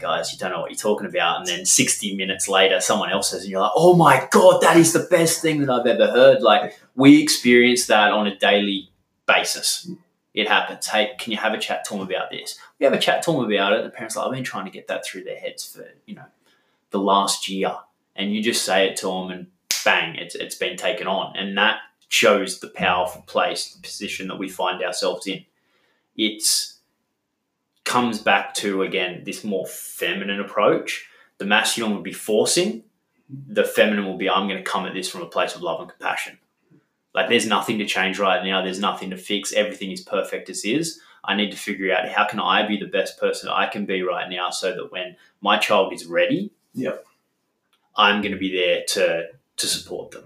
guys, 0.00 0.32
you 0.32 0.38
don't 0.38 0.50
know 0.50 0.60
what 0.60 0.70
you're 0.70 0.78
talking 0.78 1.06
about. 1.06 1.38
And 1.38 1.46
then 1.46 1.66
60 1.66 2.16
minutes 2.16 2.48
later, 2.48 2.80
someone 2.80 3.10
else 3.10 3.30
says, 3.30 3.42
and 3.42 3.50
you're 3.50 3.60
like, 3.60 3.72
oh 3.74 3.94
my 3.94 4.26
God, 4.30 4.62
that 4.62 4.76
is 4.76 4.92
the 4.92 5.06
best 5.10 5.42
thing 5.42 5.60
that 5.60 5.70
I've 5.70 5.86
ever 5.86 6.10
heard. 6.10 6.42
Like, 6.42 6.78
we 6.96 7.22
experience 7.22 7.86
that 7.86 8.12
on 8.12 8.26
a 8.26 8.36
daily 8.36 8.90
basis. 9.26 9.90
It 10.32 10.48
happens. 10.48 10.86
Hey, 10.86 11.12
can 11.18 11.32
you 11.32 11.38
have 11.38 11.52
a 11.52 11.58
chat 11.58 11.84
to 11.84 11.94
them 11.94 12.02
about 12.02 12.30
this? 12.30 12.58
We 12.78 12.84
have 12.84 12.92
a 12.92 12.98
chat 12.98 13.22
to 13.24 13.32
them 13.32 13.44
about 13.44 13.72
it. 13.74 13.84
The 13.84 13.90
parents 13.90 14.16
are 14.16 14.20
like, 14.20 14.28
I've 14.28 14.34
been 14.34 14.44
trying 14.44 14.64
to 14.64 14.70
get 14.70 14.88
that 14.88 15.04
through 15.04 15.24
their 15.24 15.38
heads 15.38 15.64
for, 15.64 15.86
you 16.06 16.14
know, 16.14 16.26
the 16.90 17.00
last 17.00 17.48
year. 17.48 17.74
And 18.16 18.34
you 18.34 18.42
just 18.42 18.64
say 18.64 18.88
it 18.88 18.96
to 18.98 19.06
them 19.06 19.30
and 19.30 19.46
bang, 19.84 20.16
it's, 20.16 20.34
it's 20.34 20.54
been 20.54 20.76
taken 20.76 21.06
on. 21.06 21.36
And 21.36 21.56
that 21.58 21.78
shows 22.10 22.58
the 22.58 22.68
powerful 22.68 23.22
place, 23.22 23.72
the 23.72 23.80
position 23.80 24.28
that 24.28 24.38
we 24.38 24.48
find 24.48 24.82
ourselves 24.82 25.26
in. 25.26 25.44
It's 26.16 26.80
comes 27.84 28.18
back 28.18 28.52
to, 28.54 28.82
again, 28.82 29.22
this 29.24 29.42
more 29.42 29.66
feminine 29.66 30.40
approach. 30.40 31.08
The 31.38 31.46
masculine 31.46 31.94
would 31.94 32.04
be 32.04 32.12
forcing. 32.12 32.82
The 33.28 33.64
feminine 33.64 34.04
will 34.04 34.18
be, 34.18 34.28
I'm 34.28 34.48
going 34.48 34.62
to 34.62 34.70
come 34.70 34.86
at 34.86 34.92
this 34.92 35.08
from 35.08 35.22
a 35.22 35.26
place 35.26 35.54
of 35.54 35.62
love 35.62 35.80
and 35.80 35.88
compassion. 35.88 36.38
Like 37.14 37.28
there's 37.28 37.46
nothing 37.46 37.78
to 37.78 37.86
change 37.86 38.18
right 38.18 38.44
now. 38.44 38.62
There's 38.62 38.80
nothing 38.80 39.10
to 39.10 39.16
fix. 39.16 39.52
Everything 39.52 39.92
is 39.92 40.00
perfect 40.00 40.50
as 40.50 40.64
is. 40.64 41.00
I 41.24 41.36
need 41.36 41.52
to 41.52 41.56
figure 41.56 41.94
out 41.94 42.08
how 42.08 42.26
can 42.26 42.40
I 42.40 42.66
be 42.66 42.76
the 42.76 42.86
best 42.86 43.18
person 43.18 43.48
I 43.48 43.66
can 43.66 43.86
be 43.86 44.02
right 44.02 44.28
now 44.28 44.50
so 44.50 44.74
that 44.74 44.92
when 44.92 45.16
my 45.40 45.58
child 45.58 45.92
is 45.92 46.06
ready, 46.06 46.52
Yep. 46.74 47.04
I'm 47.96 48.20
going 48.20 48.32
to 48.32 48.38
be 48.38 48.52
there 48.52 48.84
to 48.88 49.28
to 49.56 49.66
support 49.66 50.12
them. 50.12 50.24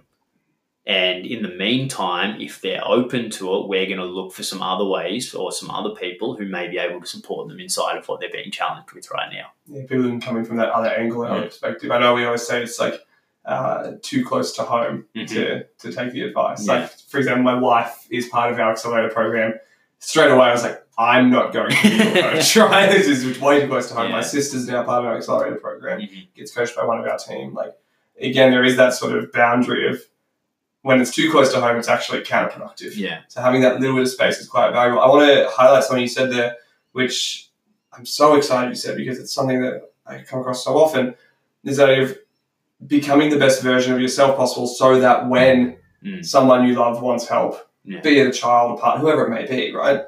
And 0.86 1.24
in 1.24 1.42
the 1.42 1.48
meantime, 1.48 2.40
if 2.42 2.60
they're 2.60 2.86
open 2.86 3.30
to 3.30 3.54
it, 3.56 3.68
we're 3.68 3.86
going 3.86 3.98
to 3.98 4.04
look 4.04 4.34
for 4.34 4.42
some 4.42 4.62
other 4.62 4.84
ways 4.84 5.34
or 5.34 5.50
some 5.50 5.70
other 5.70 5.94
people 5.94 6.36
who 6.36 6.44
may 6.46 6.68
be 6.68 6.76
able 6.76 7.00
to 7.00 7.06
support 7.06 7.48
them 7.48 7.58
inside 7.58 7.96
of 7.96 8.06
what 8.06 8.20
they're 8.20 8.28
being 8.30 8.50
challenged 8.50 8.92
with 8.92 9.10
right 9.10 9.32
now. 9.32 9.46
Yeah, 9.66 9.82
people 9.86 10.02
can 10.04 10.20
come 10.20 10.36
in 10.36 10.44
from 10.44 10.58
that 10.58 10.68
other 10.70 10.88
angle 10.88 11.22
and 11.22 11.32
other 11.32 11.46
perspective. 11.46 11.90
I 11.90 11.98
know 12.00 12.12
we 12.14 12.26
always 12.26 12.46
say 12.46 12.62
it's 12.62 12.78
like 12.78 13.00
uh, 13.46 13.92
too 14.02 14.24
close 14.24 14.52
to 14.56 14.62
home 14.62 15.06
Mhm. 15.14 15.28
to, 15.28 15.64
to 15.78 15.92
take 15.92 16.12
the 16.12 16.22
advice. 16.22 16.66
Yeah. 16.66 16.72
Like, 16.80 16.90
for 17.08 17.18
example, 17.18 17.42
my 17.44 17.58
wife 17.58 18.06
is 18.10 18.28
part 18.28 18.52
of 18.52 18.58
our 18.58 18.72
accelerator 18.72 19.10
program. 19.10 19.54
Straight 19.98 20.30
away, 20.30 20.46
I 20.48 20.52
was 20.52 20.62
like, 20.62 20.82
I'm 20.98 21.30
not 21.30 21.52
going 21.52 21.70
to 21.70 21.88
your? 21.88 22.04
This 22.34 23.06
is 23.06 23.38
way 23.40 23.60
too 23.62 23.68
close 23.68 23.88
to 23.88 23.94
home. 23.94 24.08
Yeah. 24.10 24.16
My 24.16 24.22
sister's 24.22 24.66
now 24.68 24.82
part 24.84 25.04
of 25.04 25.10
our 25.10 25.16
accelerator 25.16 25.56
program, 25.56 26.00
Mhm. 26.00 26.28
gets 26.34 26.54
coached 26.54 26.76
by 26.76 26.84
one 26.84 26.98
of 27.00 27.06
our 27.06 27.18
team. 27.18 27.52
Like, 27.54 27.74
again, 28.20 28.50
there 28.50 28.64
is 28.64 28.76
that 28.76 28.92
sort 28.94 29.12
of 29.16 29.30
boundary 29.32 29.88
of 29.88 30.02
when 30.84 31.00
it's 31.00 31.10
too 31.10 31.30
close 31.30 31.50
to 31.50 31.60
home, 31.60 31.78
it's 31.78 31.88
actually 31.88 32.20
counterproductive. 32.20 32.94
Yeah. 32.94 33.20
So 33.28 33.40
having 33.40 33.62
that 33.62 33.80
little 33.80 33.96
bit 33.96 34.02
of 34.02 34.08
space 34.10 34.38
is 34.38 34.46
quite 34.46 34.70
valuable. 34.72 35.00
I 35.00 35.08
want 35.08 35.26
to 35.26 35.48
highlight 35.50 35.82
something 35.82 36.02
you 36.02 36.08
said 36.08 36.30
there, 36.30 36.56
which 36.92 37.48
I'm 37.92 38.04
so 38.04 38.34
excited 38.36 38.68
you 38.68 38.74
said 38.74 38.96
because 38.98 39.18
it's 39.18 39.32
something 39.32 39.62
that 39.62 39.90
I 40.06 40.18
come 40.18 40.40
across 40.40 40.62
so 40.62 40.76
often. 40.76 41.14
Is 41.64 41.78
that 41.78 41.88
of 41.98 42.18
becoming 42.86 43.30
the 43.30 43.38
best 43.38 43.62
version 43.62 43.94
of 43.94 44.00
yourself 44.00 44.36
possible, 44.36 44.66
so 44.66 45.00
that 45.00 45.26
when 45.28 45.78
Mm. 46.04 46.22
someone 46.22 46.66
you 46.68 46.74
love 46.74 47.00
wants 47.00 47.26
help, 47.26 47.66
Yeah. 47.86 48.00
be 48.02 48.18
it 48.18 48.26
a 48.26 48.30
child, 48.30 48.78
a 48.78 48.82
partner, 48.82 49.00
whoever 49.00 49.24
it 49.26 49.30
may 49.30 49.46
be, 49.46 49.74
right? 49.74 50.02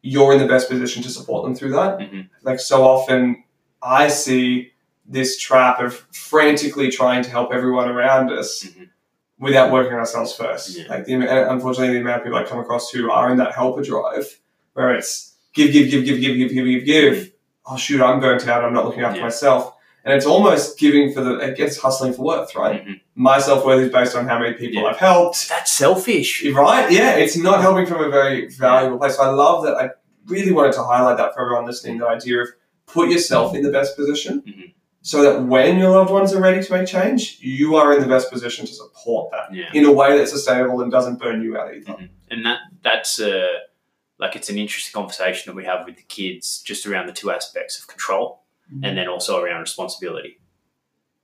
You're 0.00 0.32
in 0.32 0.38
the 0.38 0.46
best 0.46 0.68
position 0.68 1.02
to 1.02 1.08
support 1.10 1.42
them 1.44 1.56
through 1.56 1.72
that. 1.72 1.98
Mhm. 1.98 2.28
Like 2.44 2.60
so 2.60 2.84
often, 2.84 3.42
I 3.82 4.06
see 4.06 4.70
this 5.04 5.36
trap 5.38 5.80
of 5.80 5.94
frantically 6.12 6.88
trying 6.88 7.22
to 7.24 7.30
help 7.30 7.52
everyone 7.52 7.88
around 7.88 8.30
us 8.30 8.62
Mhm. 8.62 8.88
Without 9.44 9.70
working 9.70 9.92
on 9.92 10.00
ourselves 10.00 10.34
first. 10.34 10.76
Yeah. 10.76 10.84
Like 10.88 11.04
the 11.04 11.14
unfortunately, 11.52 11.94
the 11.94 12.00
amount 12.00 12.18
of 12.18 12.24
people 12.24 12.38
I 12.38 12.44
come 12.44 12.58
across 12.58 12.90
who 12.90 13.10
are 13.10 13.30
in 13.30 13.36
that 13.38 13.52
helper 13.54 13.82
drive, 13.82 14.26
where 14.72 14.94
it's 14.94 15.34
give, 15.52 15.72
give, 15.72 15.90
give, 15.90 16.04
give, 16.06 16.20
give, 16.20 16.36
give, 16.36 16.50
give, 16.54 16.64
give, 16.66 16.84
give. 16.84 17.32
Oh 17.66 17.76
shoot, 17.76 18.00
I'm 18.02 18.20
burnt 18.20 18.46
out. 18.48 18.64
I'm 18.64 18.74
not 18.74 18.84
looking 18.86 19.02
after 19.02 19.18
Yeah. 19.18 19.24
myself, 19.24 19.74
and 20.04 20.12
it's 20.14 20.26
almost 20.26 20.78
giving 20.78 21.12
for 21.14 21.20
the. 21.22 21.38
It 21.38 21.56
gets 21.56 21.76
hustling 21.78 22.12
for 22.14 22.22
worth, 22.24 22.54
right? 22.56 22.84
Mhm. 22.86 23.00
My 23.14 23.38
self 23.38 23.64
worth 23.64 23.80
is 23.86 23.92
based 23.92 24.16
on 24.16 24.26
how 24.26 24.38
many 24.38 24.54
people 24.54 24.82
Yeah. 24.82 24.88
I've 24.90 24.96
helped. 24.98 25.48
That's 25.48 25.70
selfish. 25.70 26.44
Right? 26.52 26.90
Yeah, 26.90 27.16
it's 27.16 27.36
not 27.36 27.60
helping 27.60 27.86
from 27.86 28.02
a 28.02 28.08
very 28.10 28.48
valuable 28.48 28.98
place. 28.98 29.16
So 29.16 29.22
I 29.22 29.28
love 29.30 29.64
that. 29.64 29.74
I 29.76 29.90
really 30.26 30.52
wanted 30.52 30.72
to 30.72 30.82
highlight 30.84 31.16
that 31.18 31.34
for 31.34 31.42
everyone 31.42 31.66
listening. 31.66 31.98
The 31.98 32.08
idea 32.08 32.40
of 32.42 32.48
put 32.86 33.08
yourself 33.10 33.54
in 33.54 33.62
the 33.62 33.70
best 33.70 33.96
position, 33.96 34.42
Mhm. 34.46 34.72
So 35.06 35.20
that 35.22 35.42
when 35.44 35.78
your 35.78 35.90
loved 35.90 36.10
ones 36.10 36.32
are 36.32 36.40
ready 36.40 36.62
to 36.64 36.72
make 36.72 36.88
change, 36.88 37.36
you 37.40 37.76
are 37.76 37.92
in 37.94 38.00
the 38.00 38.06
best 38.08 38.30
position 38.32 38.64
to 38.64 38.72
support 38.72 39.30
that 39.32 39.54
Yeah. 39.54 39.68
in 39.74 39.84
a 39.84 39.92
way 39.92 40.16
that's 40.16 40.30
sustainable 40.30 40.80
and 40.80 40.90
doesn't 40.90 41.18
burn 41.18 41.42
you 41.42 41.58
out 41.58 41.74
either. 41.74 41.92
Mhm. 41.92 42.08
And 42.30 42.46
that 42.46 42.60
that's 42.82 43.20
uh, 43.20 43.48
like 44.18 44.34
it's 44.34 44.48
an 44.48 44.56
interesting 44.56 44.94
conversation 44.98 45.50
that 45.50 45.56
we 45.56 45.66
have 45.66 45.84
with 45.84 45.96
the 45.96 46.02
kids 46.04 46.62
just 46.62 46.86
around 46.86 47.06
the 47.06 47.12
two 47.12 47.30
aspects 47.30 47.78
of 47.78 47.86
control 47.86 48.40
and 48.82 48.96
then 48.96 49.06
also 49.08 49.38
around 49.42 49.60
responsibility. 49.60 50.40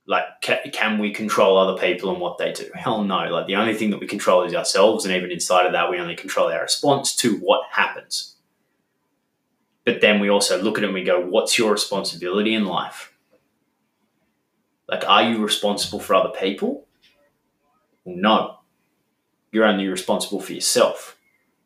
Like, 0.05 0.25
can, 0.41 0.59
can 0.71 0.99
we 0.99 1.11
control 1.11 1.57
other 1.57 1.79
people 1.81 2.11
and 2.11 2.19
what 2.21 2.37
they 2.37 2.51
do? 2.51 2.69
Hell 2.75 3.03
no. 3.03 3.25
Like, 3.29 3.47
the 3.47 3.55
only 3.55 3.73
thing 3.73 3.89
that 3.89 3.99
we 3.99 4.05
control 4.07 4.43
is 4.43 4.53
ourselves, 4.53 5.05
and 5.05 5.15
even 5.15 5.31
inside 5.31 5.65
of 5.65 5.71
that, 5.73 5.89
we 5.89 5.97
only 5.99 6.15
control 6.15 6.49
our 6.51 6.61
response 6.61 7.15
to 7.17 7.37
what 7.37 7.61
happens. 7.71 8.35
But 9.85 10.01
then 10.01 10.19
we 10.19 10.29
also 10.29 10.61
look 10.61 10.77
at 10.77 10.83
it 10.83 10.87
and 10.87 10.93
we 10.93 11.03
go, 11.03 11.19
what's 11.19 11.57
your 11.57 11.71
responsibility 11.71 12.53
in 12.53 12.65
life? 12.65 13.10
Like, 14.91 15.07
are 15.07 15.23
you 15.23 15.37
responsible 15.41 16.01
for 16.01 16.13
other 16.13 16.37
people? 16.37 16.85
Well, 18.03 18.17
no. 18.17 18.57
You're 19.53 19.65
only 19.65 19.87
responsible 19.87 20.41
for 20.41 20.51
yourself. 20.51 21.17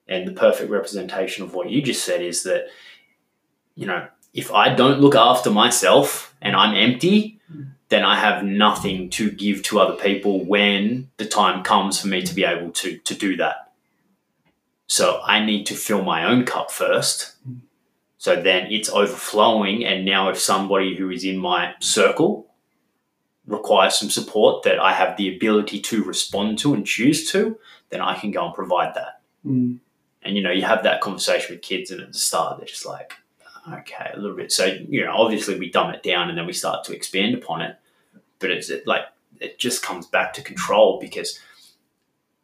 And 0.08 0.28
the 0.28 0.32
perfect 0.32 0.70
representation 0.70 1.44
of 1.44 1.56
what 1.56 1.72
you 1.72 1.82
just 1.82 2.06
said 2.06 2.22
is 2.22 2.44
that, 2.44 2.68
you 3.74 3.88
know, 3.88 4.08
if 4.34 4.52
I 4.52 4.76
don't 4.76 5.02
look 5.02 5.16
after 5.16 5.50
myself 5.50 6.36
and 6.40 6.56
I'm 6.56 6.76
empty, 6.76 7.40
then 7.90 8.04
I 8.04 8.16
have 8.16 8.44
nothing 8.44 9.10
to 9.12 9.32
give 9.32 9.64
to 9.64 9.80
other 9.80 9.96
people 9.96 10.46
when 10.46 11.10
the 11.18 11.26
time 11.26 11.64
comes 11.64 12.00
for 12.00 12.08
me 12.08 12.22
to 12.22 12.36
be 12.36 12.44
able 12.44 12.72
to 12.72 12.98
to 12.98 13.16
do 13.16 13.38
that. 13.38 13.72
So 14.88 15.22
I 15.24 15.44
need 15.44 15.66
to 15.68 15.74
fill 15.74 16.04
my 16.04 16.26
own 16.26 16.46
cup 16.46 16.70
first. 16.70 17.36
So 18.18 18.40
then 18.42 18.72
it's 18.72 18.90
overflowing 18.90 19.86
and 19.86 20.06
now 20.06 20.30
if 20.30 20.40
somebody 20.40 20.96
who 20.96 21.10
is 21.10 21.24
in 21.24 21.38
my 21.38 21.74
circle 21.80 22.45
requires 23.48 23.96
some 23.96 24.10
support 24.10 24.64
that 24.64 24.80
I 24.80 24.94
have 24.94 25.18
the 25.18 25.36
ability 25.36 25.80
to 25.82 26.04
respond 26.04 26.58
to 26.60 26.74
and 26.74 26.86
choose 26.86 27.32
to, 27.32 27.58
then 27.90 28.02
I 28.02 28.16
can 28.16 28.32
go 28.32 28.46
and 28.46 28.54
provide 28.54 28.96
that. 28.96 29.22
Mm. 29.46 29.80
And 30.24 30.36
you 30.36 30.42
know, 30.42 30.52
you 30.52 30.64
have 30.64 30.84
that 30.84 31.02
conversation 31.02 31.54
with 31.56 31.62
kids, 31.62 31.92
and 31.92 32.02
at 32.02 32.12
the 32.12 32.18
start, 32.18 32.58
they're 32.58 32.66
just 32.66 32.86
like, 32.86 33.14
okay, 33.72 34.12
a 34.14 34.20
little 34.20 34.36
bit. 34.36 34.52
So 34.52 34.66
you 34.66 35.06
know, 35.06 35.16
obviously, 35.16 35.60
we 35.60 35.70
dumb 35.70 35.92
it 35.92 36.02
down, 36.02 36.30
and 36.30 36.38
then 36.38 36.48
we 36.48 36.54
start 36.54 36.84
to 36.86 36.96
expand 36.96 37.36
upon 37.36 37.62
it. 37.62 37.76
But 38.40 38.50
it's 38.50 38.70
it, 38.70 38.88
like 38.88 39.04
it 39.40 39.60
just 39.60 39.84
comes 39.84 40.08
back 40.08 40.34
to 40.34 40.42
control 40.42 41.00
because, 41.00 41.40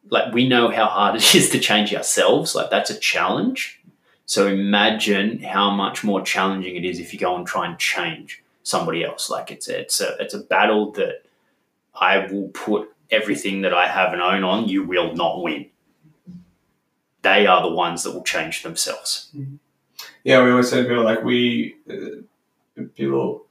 like, 0.08 0.32
we 0.32 0.48
know 0.48 0.70
how 0.70 0.86
hard 0.86 1.16
it 1.16 1.34
is 1.34 1.50
to 1.50 1.58
change 1.58 1.92
ourselves. 1.92 2.54
Like 2.54 2.70
that's 2.70 2.90
a 2.90 2.98
challenge. 2.98 3.80
So 4.26 4.46
imagine 4.46 5.42
how 5.42 5.70
much 5.70 6.04
more 6.04 6.22
challenging 6.22 6.76
it 6.76 6.84
is 6.84 7.00
if 7.00 7.12
you 7.12 7.18
go 7.18 7.36
and 7.36 7.44
try 7.44 7.66
and 7.66 7.76
change 7.78 8.42
somebody 8.62 9.04
else. 9.04 9.28
Like 9.30 9.50
it's 9.50 9.68
a, 9.68 9.80
it's 9.80 10.00
a 10.00 10.16
it's 10.20 10.34
a 10.34 10.38
battle 10.40 10.92
that 10.92 11.22
I 11.94 12.26
will 12.26 12.48
put 12.48 12.88
everything 13.10 13.62
that 13.62 13.74
I 13.74 13.86
have 13.88 14.12
and 14.12 14.22
own 14.22 14.44
on. 14.44 14.68
You 14.68 14.84
will 14.84 15.14
not 15.14 15.42
win 15.42 15.66
they 17.22 17.46
are 17.46 17.62
the 17.62 17.72
ones 17.74 18.02
that 18.02 18.12
will 18.12 18.24
change 18.24 18.62
themselves. 18.62 19.30
Yeah, 20.24 20.42
we 20.44 20.50
always 20.50 20.68
say 20.70 20.82
to 20.82 20.88
people 20.88 21.04
like 21.04 21.22
we 21.22 21.76
uh, 21.88 22.82
people 22.96 23.46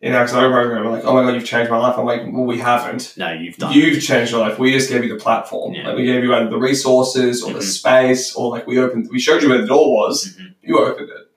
in 0.00 0.14
our 0.14 0.22
accelerator 0.22 0.52
program 0.54 0.86
are 0.86 0.90
like, 0.90 1.04
"Oh 1.04 1.12
my 1.12 1.22
god, 1.24 1.34
you've 1.34 1.44
changed 1.44 1.70
my 1.70 1.76
life." 1.76 1.98
I'm 1.98 2.06
like, 2.06 2.22
"Well, 2.24 2.44
we 2.44 2.58
haven't. 2.58 3.14
No, 3.18 3.30
you've 3.32 3.56
done. 3.56 3.72
You've 3.74 4.02
changed 4.02 4.32
your 4.32 4.40
life. 4.40 4.58
We 4.58 4.72
just 4.72 4.88
gave 4.88 5.04
you 5.04 5.12
the 5.12 5.22
platform. 5.22 5.74
Yeah. 5.74 5.88
Like 5.88 5.96
we 5.96 6.04
gave 6.06 6.22
you 6.24 6.34
either 6.34 6.48
the 6.48 6.56
resources 6.58 7.42
or 7.42 7.52
the 7.52 7.58
Mhm. 7.58 7.62
space, 7.62 8.34
or 8.34 8.50
like 8.50 8.66
we 8.66 8.78
opened, 8.78 9.08
we 9.10 9.20
showed 9.20 9.42
you 9.42 9.50
where 9.50 9.60
the 9.60 9.66
door 9.66 9.92
was. 9.92 10.34
Mhm. 10.40 10.54
You 10.62 10.78
opened 10.78 11.10
it. 11.10 11.29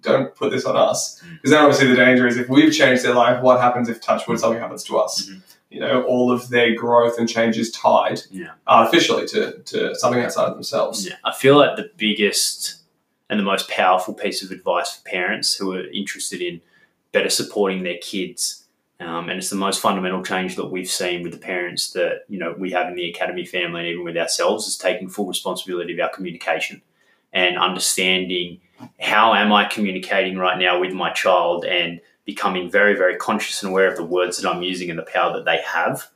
Don't 0.00 0.34
put 0.34 0.50
this 0.50 0.64
on 0.64 0.76
us. 0.76 1.20
Because 1.34 1.50
then 1.50 1.62
obviously 1.64 1.88
the 1.88 1.96
danger 1.96 2.26
is 2.26 2.36
if 2.36 2.48
we've 2.48 2.72
changed 2.72 3.04
their 3.04 3.14
life, 3.14 3.42
what 3.42 3.60
happens 3.60 3.88
if 3.88 4.00
touch 4.00 4.20
touchwood 4.20 4.40
something 4.40 4.60
happens 4.60 4.84
to 4.84 4.98
us? 4.98 5.28
Mhm. 5.28 5.42
You 5.70 5.80
know, 5.80 6.02
all 6.04 6.32
of 6.32 6.48
their 6.48 6.74
growth 6.74 7.18
and 7.18 7.28
change 7.28 7.58
is 7.58 7.70
tied 7.72 8.20
Yeah. 8.30 8.52
artificially 8.66 9.26
to, 9.28 9.58
to 9.58 9.94
something 9.94 10.22
outside 10.22 10.46
of 10.48 10.54
themselves. 10.54 11.06
Yeah, 11.06 11.16
I 11.24 11.32
feel 11.32 11.56
like 11.58 11.76
the 11.76 11.90
biggest 11.96 12.76
and 13.28 13.38
the 13.38 13.44
most 13.44 13.68
powerful 13.68 14.14
piece 14.14 14.42
of 14.42 14.50
advice 14.50 14.96
for 14.96 15.02
parents 15.08 15.54
who 15.56 15.74
are 15.74 15.86
interested 15.90 16.40
in 16.40 16.60
better 17.12 17.28
supporting 17.28 17.82
their 17.82 17.98
kids, 17.98 18.64
um, 19.00 19.28
and 19.28 19.38
it's 19.38 19.50
the 19.50 19.56
most 19.56 19.80
fundamental 19.80 20.22
change 20.24 20.56
that 20.56 20.66
we've 20.66 20.90
seen 20.90 21.22
with 21.22 21.32
the 21.32 21.38
parents 21.38 21.90
that 21.92 22.22
you 22.28 22.38
know 22.38 22.54
we 22.58 22.70
have 22.72 22.88
in 22.88 22.94
the 22.94 23.08
academy 23.10 23.44
family 23.44 23.80
and 23.80 23.88
even 23.90 24.04
with 24.04 24.16
ourselves 24.16 24.66
is 24.66 24.76
taking 24.78 25.08
full 25.10 25.26
responsibility 25.26 25.92
of 25.92 26.00
our 26.00 26.08
communication 26.08 26.80
and 27.32 27.58
understanding 27.58 28.60
how 29.00 29.34
am 29.34 29.52
I 29.52 29.64
communicating 29.64 30.38
right 30.38 30.58
now 30.58 30.80
with 30.80 30.92
my 30.92 31.12
child 31.12 31.64
and 31.64 32.00
becoming 32.24 32.70
very 32.70 32.94
very 32.94 33.16
conscious 33.16 33.62
and 33.62 33.70
aware 33.70 33.88
of 33.88 33.96
the 33.96 34.04
words 34.04 34.40
that 34.40 34.48
I'm 34.48 34.62
using 34.62 34.90
and 34.90 34.98
the 34.98 35.04
power 35.04 35.32
that 35.32 35.44
they 35.44 35.60
have? 35.62 36.08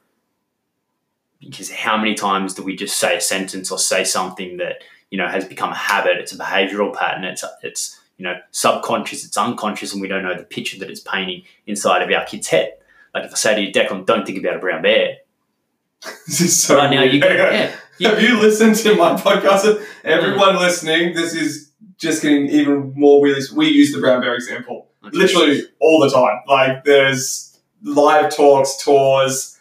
Because 1.41 1.71
how 1.71 1.97
many 1.97 2.15
times 2.15 2.55
do 2.55 2.63
we 2.63 2.77
just 2.77 2.99
say 2.99 3.17
a 3.17 3.21
sentence 3.21 3.71
or 3.73 3.79
say 3.79 4.05
something 4.05 4.59
that 4.59 4.83
you 5.11 5.19
know 5.19 5.29
has 5.29 5.45
become 5.45 5.71
a 5.71 5.77
habit? 5.77 6.19
It's 6.19 6.33
a 6.33 6.39
behavioral 6.39 6.95
pattern. 6.95 7.25
It's 7.25 7.45
it's 7.63 8.01
you 8.19 8.25
know 8.25 8.39
subconscious 8.51 9.25
it's 9.25 9.37
unconscious 9.37 9.93
and 9.93 10.01
we 10.01 10.09
don't 10.09 10.23
know 10.23 10.37
the 10.37 10.45
picture 10.45 10.79
that 10.79 10.91
it's 10.91 11.01
painting 11.01 11.43
inside 11.67 12.03
of 12.03 12.11
our 12.17 12.25
kid's 12.25 12.49
head. 12.49 12.75
Like 13.15 13.25
if 13.25 13.33
i 13.33 13.35
say 13.35 13.55
to 13.55 13.61
you 13.61 13.73
declan 13.73 14.07
don't 14.07 14.25
think 14.25 14.39
about 14.39 14.57
a 14.57 14.59
brown 14.59 14.83
bear 14.83 15.19
This 16.27 16.41
is 16.41 16.63
so 16.63 16.77
right 16.77 16.91
now 16.91 17.03
you 17.03 17.21
go 17.21 17.29
yeah. 17.29 17.75
Have 18.11 18.23
you 18.23 18.41
listened 18.41 18.77
to 18.77 18.97
my 18.97 19.15
podcast? 19.15 19.85
Everyone 20.05 20.57
listening, 20.57 21.15
this 21.15 21.35
is 21.35 21.62
just 22.03 22.23
getting 22.23 22.49
even 22.49 22.93
more 22.95 23.21
weird. 23.21 23.43
We 23.55 23.69
use 23.69 23.93
the 23.93 24.01
brown 24.01 24.21
bear 24.21 24.35
example 24.35 24.89
literally 25.13 25.63
all 25.81 26.01
the 26.01 26.11
time. 26.11 26.41
Like 26.47 26.85
there's 26.85 27.61
live 27.83 28.35
talks, 28.35 28.77
tours, 28.83 29.59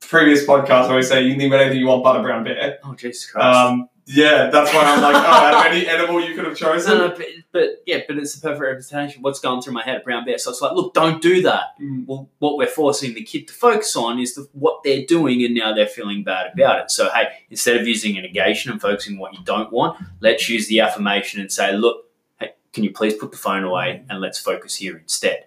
previous 0.00 0.44
podcasts 0.44 0.88
where 0.88 0.96
we 0.96 1.02
say 1.02 1.22
you 1.22 1.30
can 1.30 1.38
think 1.40 1.52
about 1.52 1.62
anything 1.62 1.80
you 1.80 1.86
want 1.86 2.02
but 2.04 2.16
a 2.16 2.22
brown 2.22 2.44
bear. 2.44 2.78
oh 2.84 2.94
jesus 2.94 3.30
christ 3.30 3.44
Um, 3.56 3.88
yeah, 4.12 4.50
that's 4.50 4.72
why 4.72 4.82
I'm 4.84 5.00
like, 5.00 5.14
oh, 5.14 5.18
out 5.18 5.66
of 5.66 5.72
any 5.72 5.88
animal 5.88 6.20
you 6.20 6.34
could 6.34 6.44
have 6.44 6.56
chosen. 6.56 6.98
no, 6.98 7.08
no, 7.08 7.14
but, 7.16 7.26
but 7.50 7.68
yeah, 7.86 8.00
but 8.06 8.18
it's 8.18 8.34
the 8.34 8.40
perfect 8.40 8.60
representation. 8.60 9.22
What's 9.22 9.40
going 9.40 9.62
through 9.62 9.72
my 9.72 9.82
head, 9.82 10.04
brown 10.04 10.24
bear. 10.24 10.38
So 10.38 10.50
it's 10.50 10.60
like, 10.60 10.72
look, 10.72 10.94
don't 10.94 11.22
do 11.22 11.42
that. 11.42 11.78
Mm. 11.80 12.06
well, 12.06 12.28
what 12.38 12.56
we're 12.56 12.66
forcing 12.66 13.14
the 13.14 13.22
kid 13.22 13.48
to 13.48 13.54
focus 13.54 13.96
on 13.96 14.18
is 14.18 14.34
the, 14.34 14.48
what 14.52 14.82
they're 14.84 15.06
doing, 15.06 15.44
and 15.44 15.54
now 15.54 15.74
they're 15.74 15.86
feeling 15.86 16.24
bad 16.24 16.52
about 16.52 16.80
it. 16.80 16.90
So, 16.90 17.10
hey, 17.10 17.28
instead 17.50 17.76
of 17.76 17.86
using 17.86 18.18
a 18.18 18.22
negation 18.22 18.70
and 18.70 18.80
focusing 18.80 19.14
on 19.14 19.20
what 19.20 19.34
you 19.34 19.44
don't 19.44 19.72
want, 19.72 20.02
let's 20.20 20.48
use 20.48 20.68
the 20.68 20.80
affirmation 20.80 21.40
and 21.40 21.50
say, 21.50 21.72
look, 21.72 22.10
hey, 22.38 22.54
can 22.72 22.84
you 22.84 22.92
please 22.92 23.14
put 23.14 23.30
the 23.30 23.38
phone 23.38 23.64
away 23.64 24.04
and 24.10 24.20
let's 24.20 24.38
focus 24.38 24.76
here 24.76 24.96
instead? 24.98 25.46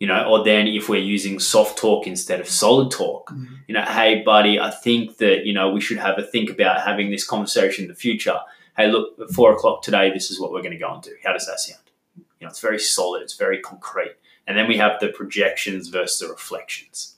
You 0.00 0.06
know, 0.08 0.24
or 0.24 0.42
then 0.44 0.66
if 0.66 0.88
we're 0.88 1.00
using 1.00 1.38
soft 1.38 1.78
talk 1.78 2.06
instead 2.06 2.40
of 2.40 2.48
solid 2.48 2.90
talk, 2.90 3.30
Mhm. 3.30 3.46
you 3.68 3.74
know, 3.74 3.82
hey, 3.82 4.22
buddy, 4.22 4.58
I 4.58 4.70
think 4.70 5.18
that, 5.18 5.44
you 5.46 5.52
know, 5.52 5.70
we 5.70 5.80
should 5.80 5.98
have 5.98 6.18
a 6.18 6.22
think 6.22 6.50
about 6.50 6.80
having 6.82 7.10
this 7.10 7.22
conversation 7.24 7.84
in 7.84 7.88
the 7.88 7.94
future. 7.94 8.40
Hey, 8.76 8.90
look, 8.90 9.14
at 9.20 9.28
four 9.30 9.52
o'clock 9.52 9.82
today, 9.82 10.10
this 10.10 10.30
is 10.30 10.40
what 10.40 10.50
we're 10.52 10.62
going 10.62 10.72
to 10.72 10.78
go 10.78 10.92
and 10.94 11.02
do. 11.02 11.14
How 11.22 11.32
does 11.34 11.46
that 11.46 11.60
sound? 11.60 11.82
You 12.16 12.46
know, 12.46 12.48
it's 12.48 12.60
very 12.60 12.78
solid, 12.78 13.20
it's 13.22 13.36
very 13.36 13.58
concrete. 13.58 14.16
And 14.46 14.56
then 14.56 14.66
we 14.66 14.78
have 14.78 14.98
the 15.00 15.08
projections 15.08 15.88
versus 15.88 16.18
the 16.18 16.28
reflections. 16.28 17.16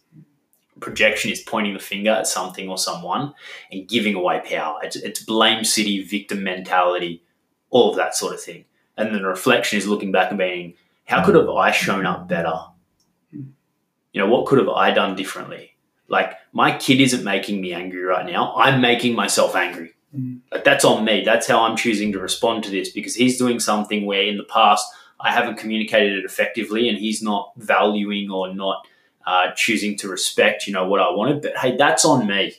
projection 0.80 1.30
is 1.30 1.40
pointing 1.40 1.74
the 1.74 1.78
finger 1.78 2.10
at 2.10 2.26
something 2.26 2.68
or 2.68 2.76
someone 2.76 3.32
and 3.70 3.88
giving 3.88 4.16
away 4.16 4.40
power. 4.44 4.80
It's, 4.82 4.96
it's 4.96 5.22
blame 5.22 5.62
city, 5.62 6.02
victim 6.02 6.42
mentality, 6.42 7.22
all 7.70 7.90
of 7.90 7.96
that 7.96 8.16
sort 8.16 8.34
of 8.34 8.40
thing. 8.42 8.64
And 8.96 9.14
then 9.14 9.22
the 9.22 9.28
reflection 9.28 9.78
is 9.78 9.86
looking 9.86 10.10
back 10.10 10.30
and 10.30 10.38
being, 10.38 10.74
how 11.04 11.24
could 11.24 11.36
have 11.36 11.48
I 11.48 11.70
shown 11.70 12.04
up 12.04 12.26
better? 12.26 12.54
You 14.12 14.20
know, 14.20 14.28
what 14.28 14.46
could 14.46 14.58
have 14.58 14.68
I 14.68 14.90
done 14.90 15.16
differently? 15.16 15.76
Like 16.08 16.34
my 16.52 16.76
kid 16.76 17.00
isn't 17.00 17.24
making 17.24 17.60
me 17.60 17.72
angry 17.72 18.02
right 18.02 18.26
now. 18.26 18.54
I'm 18.56 18.80
making 18.80 19.14
myself 19.14 19.56
angry. 19.56 19.94
Mm. 20.16 20.40
Like 20.50 20.64
that's 20.64 20.84
on 20.84 21.04
me. 21.04 21.22
That's 21.24 21.48
how 21.48 21.62
I'm 21.62 21.76
choosing 21.76 22.12
to 22.12 22.18
respond 22.18 22.64
to 22.64 22.70
this 22.70 22.90
because 22.90 23.14
he's 23.14 23.38
doing 23.38 23.58
something 23.58 24.04
where 24.04 24.22
in 24.22 24.36
the 24.36 24.44
past 24.44 24.86
I 25.18 25.32
haven't 25.32 25.56
communicated 25.56 26.18
it 26.18 26.24
effectively 26.24 26.88
and 26.88 26.98
he's 26.98 27.22
not 27.22 27.52
valuing 27.56 28.30
or 28.30 28.54
not 28.54 28.86
uh, 29.26 29.52
choosing 29.54 29.96
to 29.98 30.08
respect, 30.08 30.66
you 30.66 30.72
know, 30.72 30.86
what 30.86 31.00
I 31.00 31.10
wanted. 31.10 31.42
But 31.42 31.56
hey, 31.56 31.76
that's 31.76 32.04
on 32.04 32.26
me. 32.26 32.54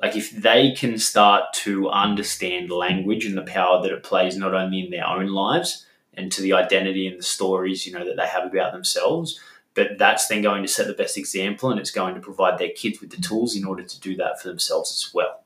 Like 0.00 0.16
if 0.16 0.30
they 0.30 0.72
can 0.72 0.98
start 0.98 1.52
to 1.54 1.90
understand 1.90 2.70
language 2.70 3.26
and 3.26 3.36
the 3.36 3.42
power 3.42 3.82
that 3.82 3.92
it 3.92 4.02
plays 4.02 4.36
not 4.36 4.54
only 4.54 4.80
in 4.80 4.90
their 4.90 5.06
own 5.06 5.26
lives 5.26 5.84
and 6.14 6.32
to 6.32 6.42
the 6.42 6.52
identity 6.52 7.06
and 7.06 7.18
the 7.18 7.24
stories, 7.24 7.86
you 7.86 7.92
know, 7.92 8.04
that 8.04 8.16
they 8.16 8.26
have 8.26 8.44
about 8.44 8.72
themselves, 8.72 9.38
but 9.78 9.96
that's 9.96 10.26
then 10.26 10.42
going 10.42 10.62
to 10.62 10.68
set 10.68 10.88
the 10.88 10.92
best 10.92 11.16
example 11.16 11.70
and 11.70 11.78
it's 11.78 11.92
going 11.92 12.14
to 12.16 12.20
provide 12.20 12.58
their 12.58 12.70
kids 12.70 13.00
with 13.00 13.10
the 13.10 13.16
tools 13.28 13.54
in 13.54 13.64
order 13.64 13.84
to 13.84 14.00
do 14.00 14.16
that 14.16 14.40
for 14.42 14.48
themselves 14.48 14.90
as 14.90 15.14
well. 15.14 15.44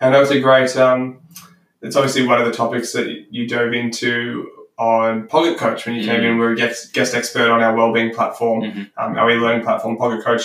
And 0.00 0.14
that 0.14 0.20
was 0.20 0.30
a 0.30 0.40
great. 0.40 0.76
Um, 0.76 1.20
it's 1.80 1.96
obviously 1.96 2.26
one 2.26 2.38
of 2.38 2.46
the 2.46 2.52
topics 2.52 2.92
that 2.92 3.08
you 3.30 3.48
dove 3.48 3.72
into 3.72 4.50
on 4.76 5.26
Pocket 5.28 5.56
Coach 5.56 5.86
when 5.86 5.94
you 5.94 6.04
came 6.04 6.20
Mm. 6.20 6.24
in. 6.32 6.38
We 6.38 6.44
were 6.44 6.52
a 6.52 6.56
guest, 6.56 6.92
guest 6.92 7.14
expert 7.14 7.48
on 7.50 7.62
our 7.62 7.74
wellbeing 7.74 8.12
platform, 8.14 8.62
Mhm. 8.62 8.90
um, 8.98 9.16
our 9.16 9.30
e-learning 9.30 9.64
platform, 9.64 9.96
Pocket 9.96 10.22
Coach. 10.22 10.42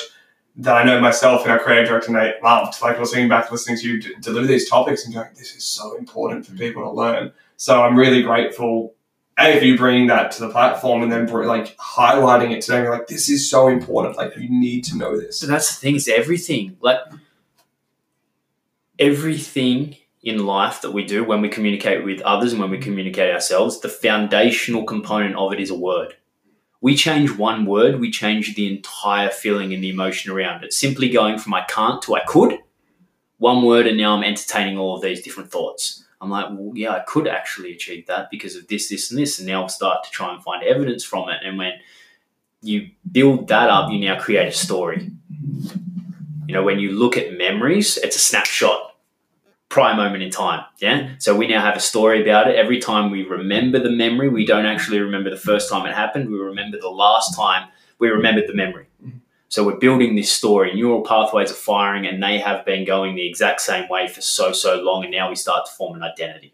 That 0.56 0.76
I 0.78 0.84
know 0.84 1.00
myself 1.02 1.44
and 1.44 1.52
our 1.52 1.60
creative 1.60 1.88
director 1.90 2.12
Nate 2.14 2.42
loved. 2.44 2.82
Like 2.82 2.98
thinking 2.98 3.28
back, 3.30 3.52
listening 3.52 3.78
to 3.80 3.88
you 3.88 4.02
d- 4.02 4.16
deliver 4.22 4.48
these 4.48 4.70
topics 4.70 5.06
and 5.06 5.14
going, 5.14 5.28
"This 5.36 5.56
is 5.56 5.64
so 5.66 5.96
important 5.98 6.46
for 6.46 6.54
people 6.54 6.84
to 6.84 6.92
learn." 6.92 7.32
So 7.58 7.82
I'm 7.82 7.96
really 7.98 8.22
grateful. 8.24 8.94
A, 9.40 9.58
for 9.58 9.66
you 9.66 9.78
bringing 9.78 10.08
that 10.08 10.32
to 10.34 10.42
the 10.42 10.50
platform 10.50 11.02
and 11.02 11.12
then 11.12 11.26
like 11.28 11.78
highlighting 11.78 12.52
it 12.52 12.62
today, 12.62 12.88
like 12.90 13.08
this 13.08 13.30
is 13.30 13.50
so 13.50 13.68
important. 13.68 14.18
Like 14.18 14.36
you 14.36 14.50
need 14.50 14.84
to 14.86 14.98
know 14.98 15.18
this. 15.18 15.40
So 15.40 15.48
that's 15.48 15.76
the 15.76 15.82
thing, 15.82 15.96
is 15.96 16.08
everything. 16.08 16.78
Like 16.82 17.00
everything 19.00 19.96
in 20.22 20.46
life 20.46 20.82
that 20.82 20.92
we 20.92 21.06
do 21.06 21.24
when 21.24 21.42
we 21.42 21.48
communicate 21.48 22.04
with 22.04 22.22
others 22.22 22.52
and 22.52 22.62
when 22.62 22.70
we 22.70 22.78
communicate 22.78 23.34
ourselves, 23.34 23.80
the 23.80 23.90
foundational 23.90 24.84
component 24.84 25.36
of 25.36 25.54
it 25.54 25.60
is 25.60 25.70
a 25.70 25.76
word. 25.76 26.16
We 26.82 26.96
change 26.96 27.32
one 27.32 27.66
word, 27.66 28.00
we 28.00 28.12
change 28.12 28.56
the 28.56 28.74
entire 28.74 29.30
feeling 29.30 29.74
and 29.74 29.84
the 29.84 29.90
emotion 29.90 30.32
around 30.32 30.64
it. 30.64 30.74
Simply 30.74 31.10
going 31.10 31.38
from 31.38 31.54
I 31.54 31.62
can't 31.62 32.02
to 32.04 32.16
I 32.16 32.22
could, 32.26 32.60
one 33.38 33.64
word, 33.64 33.88
and 33.88 33.98
now 33.98 34.16
I'm 34.16 34.24
entertaining 34.24 34.78
all 34.78 34.96
of 34.96 35.02
these 35.02 35.22
different 35.22 35.52
thoughts. 35.52 36.06
I'm 36.22 36.30
like, 36.30 36.50
well, 36.50 36.72
yeah, 36.76 36.92
I 36.92 37.00
could 37.00 37.28
actually 37.28 37.74
achieve 37.74 38.08
that 38.08 38.30
because 38.30 38.56
of 38.56 38.68
this, 38.68 38.90
this, 38.90 39.10
and 39.10 39.20
this. 39.20 39.40
And 39.40 39.48
now 39.48 39.62
I'll 39.64 39.70
start 39.70 40.04
to 40.04 40.10
try 40.12 40.34
and 40.34 40.44
find 40.44 40.64
evidence 40.64 41.04
from 41.04 41.30
it. 41.30 41.38
And 41.44 41.58
when 41.58 41.74
you 42.62 42.90
build 43.10 43.48
that 43.48 43.70
up, 43.70 43.90
you 43.90 44.00
now 44.00 44.20
create 44.20 44.48
a 44.48 44.52
story. 44.52 45.12
You 46.48 46.54
know, 46.54 46.64
when 46.64 46.80
you 46.80 46.92
look 46.92 47.16
at 47.16 47.38
memories, 47.38 47.98
it's 47.98 48.18
a 48.18 48.20
snapshot, 48.20 48.96
prior 49.70 49.96
moment 49.96 50.24
in 50.24 50.30
time. 50.30 50.66
Yeah. 50.80 51.12
So 51.20 51.38
we 51.38 51.48
now 51.48 51.62
have 51.62 51.78
a 51.78 51.80
story 51.80 52.22
about 52.22 52.50
it. 52.50 52.58
Every 52.58 52.80
time 52.80 53.12
we 53.12 53.24
remember 53.24 53.80
the 53.80 53.92
memory, 53.92 54.28
we 54.28 54.46
don't 54.46 54.66
actually 54.66 55.00
remember 55.00 55.30
the 55.30 55.38
first 55.38 55.70
time 55.70 55.86
it 55.86 55.96
happened. 55.96 56.30
We 56.30 56.40
remember 56.40 56.80
the 56.80 56.90
last 56.90 57.34
time 57.34 57.70
we 57.98 58.10
remembered 58.10 58.48
the 58.48 58.56
memory. 58.56 58.89
So 59.50 59.66
we're 59.66 59.78
building 59.78 60.16
this 60.16 60.32
story. 60.32 60.74
Neural 60.76 61.02
pathways 61.02 61.52
are 61.52 61.56
firing, 61.56 62.06
and 62.06 62.22
they 62.22 62.38
have 62.38 62.66
been 62.66 62.86
going 62.86 63.16
the 63.16 63.28
exact 63.28 63.62
same 63.62 63.90
way 63.90 64.08
for 64.08 64.22
so 64.22 64.54
so 64.54 64.80
long. 64.82 65.04
And 65.04 65.12
now 65.12 65.30
we 65.30 65.36
start 65.36 65.66
to 65.66 65.72
form 65.72 65.96
an 65.96 66.04
identity. 66.04 66.54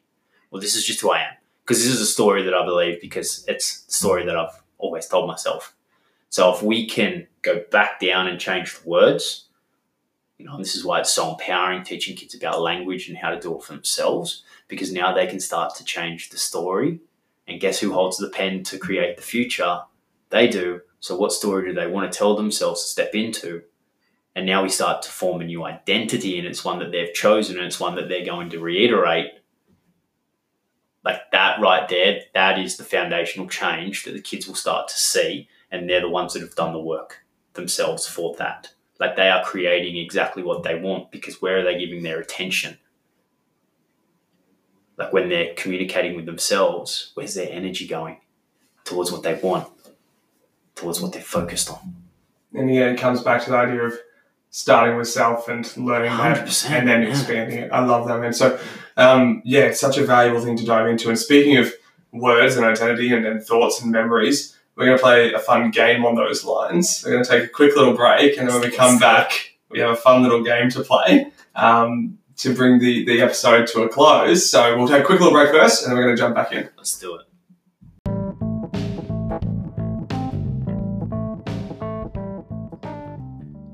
Well, 0.49 0.61
this 0.61 0.75
is 0.75 0.85
just 0.85 1.01
who 1.01 1.11
I 1.11 1.19
am 1.19 1.33
because 1.63 1.83
this 1.83 1.93
is 1.93 1.99
a 1.99 2.05
story 2.05 2.43
that 2.43 2.53
I 2.53 2.63
believe 2.63 3.01
because 3.01 3.43
it's 3.47 3.81
the 3.81 3.93
story 3.93 4.25
that 4.25 4.37
I've 4.37 4.61
always 4.77 5.07
told 5.07 5.27
myself. 5.27 5.75
So 6.29 6.53
if 6.53 6.63
we 6.63 6.87
can 6.87 7.27
go 7.41 7.63
back 7.71 7.99
down 7.99 8.27
and 8.27 8.39
change 8.39 8.79
the 8.79 8.89
words, 8.89 9.45
you 10.37 10.45
know, 10.45 10.53
and 10.53 10.61
this 10.61 10.75
is 10.75 10.85
why 10.85 10.99
it's 10.99 11.11
so 11.11 11.31
empowering 11.31 11.83
teaching 11.83 12.15
kids 12.15 12.35
about 12.35 12.61
language 12.61 13.09
and 13.09 13.17
how 13.17 13.29
to 13.29 13.39
do 13.39 13.57
it 13.57 13.63
for 13.63 13.73
themselves 13.73 14.43
because 14.67 14.91
now 14.91 15.13
they 15.13 15.27
can 15.27 15.39
start 15.39 15.75
to 15.75 15.83
change 15.83 16.29
the 16.29 16.37
story. 16.37 16.99
And 17.47 17.61
guess 17.61 17.79
who 17.79 17.93
holds 17.93 18.17
the 18.17 18.29
pen 18.29 18.63
to 18.63 18.77
create 18.77 19.17
the 19.17 19.23
future? 19.23 19.81
They 20.29 20.47
do. 20.47 20.81
So, 21.05 21.15
what 21.15 21.31
story 21.31 21.67
do 21.67 21.75
they 21.75 21.85
want 21.85 22.11
to 22.11 22.17
tell 22.17 22.35
themselves 22.35 22.81
to 22.81 22.87
step 22.87 23.13
into? 23.13 23.61
And 24.35 24.43
now 24.43 24.63
we 24.63 24.69
start 24.69 25.03
to 25.03 25.11
form 25.11 25.39
a 25.39 25.45
new 25.45 25.63
identity, 25.63 26.39
and 26.39 26.47
it's 26.47 26.65
one 26.65 26.79
that 26.79 26.91
they've 26.91 27.13
chosen, 27.13 27.57
and 27.57 27.67
it's 27.67 27.79
one 27.79 27.93
that 27.97 28.09
they're 28.09 28.25
going 28.25 28.49
to 28.49 28.59
reiterate. 28.59 29.33
Like 31.03 31.29
that 31.31 31.61
right 31.61 31.87
there, 31.87 32.21
that 32.33 32.57
is 32.57 32.77
the 32.77 32.83
foundational 32.83 33.47
change 33.47 34.03
that 34.05 34.13
the 34.13 34.19
kids 34.19 34.47
will 34.47 34.55
start 34.55 34.87
to 34.87 34.97
see, 34.97 35.47
and 35.69 35.87
they're 35.87 36.01
the 36.01 36.09
ones 36.09 36.33
that 36.33 36.41
have 36.41 36.55
done 36.55 36.73
the 36.73 36.79
work 36.79 37.23
themselves 37.53 38.07
for 38.07 38.35
that. 38.37 38.73
Like 38.99 39.15
they 39.15 39.29
are 39.29 39.45
creating 39.45 39.97
exactly 39.97 40.41
what 40.41 40.63
they 40.63 40.73
want 40.73 41.11
because 41.11 41.39
where 41.39 41.59
are 41.59 41.63
they 41.63 41.77
giving 41.77 42.01
their 42.01 42.19
attention? 42.19 42.79
Like 44.97 45.13
when 45.13 45.29
they're 45.29 45.53
communicating 45.53 46.15
with 46.15 46.25
themselves, 46.25 47.11
where's 47.13 47.35
their 47.35 47.51
energy 47.51 47.85
going? 47.85 48.21
Towards 48.85 49.11
what 49.11 49.21
they 49.21 49.35
want, 49.35 49.67
towards 50.75 51.01
what 51.01 51.13
they're 51.13 51.21
focused 51.21 51.69
on. 51.69 51.95
the 52.67 52.77
end, 52.77 52.97
it 52.97 53.01
comes 53.01 53.23
back 53.23 53.43
to 53.43 53.49
the 53.49 53.57
idea 53.57 53.83
of 53.83 53.97
starting 54.55 54.95
with 54.95 55.09
self 55.09 55.49
and 55.49 55.65
learning 55.75 56.11
that 56.11 56.65
and 56.69 56.87
then 56.87 57.01
yeah. 57.01 57.09
expanding 57.09 57.59
it. 57.59 57.71
I 57.71 57.83
love 57.83 58.07
that, 58.07 58.21
man. 58.21 58.31
So, 58.31 58.57
um, 58.95 59.41
yeah, 59.43 59.63
it's 59.63 59.81
such 59.81 59.97
a 59.97 60.05
valuable 60.05 60.39
thing 60.39 60.55
to 60.57 60.65
dive 60.65 60.87
into. 60.87 61.09
And 61.09 61.19
speaking 61.19 61.57
of 61.57 61.73
words 62.13 62.55
and 62.55 62.65
identity 62.65 63.13
and 63.13 63.25
then 63.25 63.41
thoughts 63.41 63.81
and 63.81 63.91
memories, 63.91 64.57
we're 64.75 64.85
going 64.85 64.97
to 64.97 65.03
play 65.03 65.33
a 65.33 65.39
fun 65.39 65.71
game 65.71 66.05
on 66.05 66.15
those 66.15 66.45
lines. 66.45 67.03
We're 67.03 67.11
going 67.11 67.23
to 67.25 67.29
take 67.29 67.43
a 67.43 67.47
quick 67.47 67.75
little 67.75 67.95
break, 67.95 68.37
and 68.37 68.47
then 68.47 68.59
when 68.59 68.69
we 68.69 68.75
come 68.75 68.99
back, 68.99 69.55
we 69.69 69.79
have 69.79 69.89
a 69.89 69.95
fun 69.95 70.23
little 70.23 70.43
game 70.43 70.69
to 70.71 70.81
play 70.83 71.31
um, 71.55 72.17
to 72.37 72.53
bring 72.53 72.79
the, 72.79 73.05
the 73.05 73.21
episode 73.21 73.67
to 73.67 73.83
a 73.83 73.89
close. 73.89 74.49
So, 74.49 74.77
we'll 74.77 74.87
take 74.87 75.03
a 75.03 75.05
quick 75.05 75.19
little 75.19 75.33
break 75.33 75.51
first, 75.51 75.83
and 75.83 75.91
then 75.91 75.97
we're 75.97 76.05
going 76.05 76.15
to 76.15 76.21
jump 76.21 76.35
back 76.35 76.51
in. 76.51 76.69
Let's 76.77 76.97
do 76.99 77.15
it. 77.15 77.24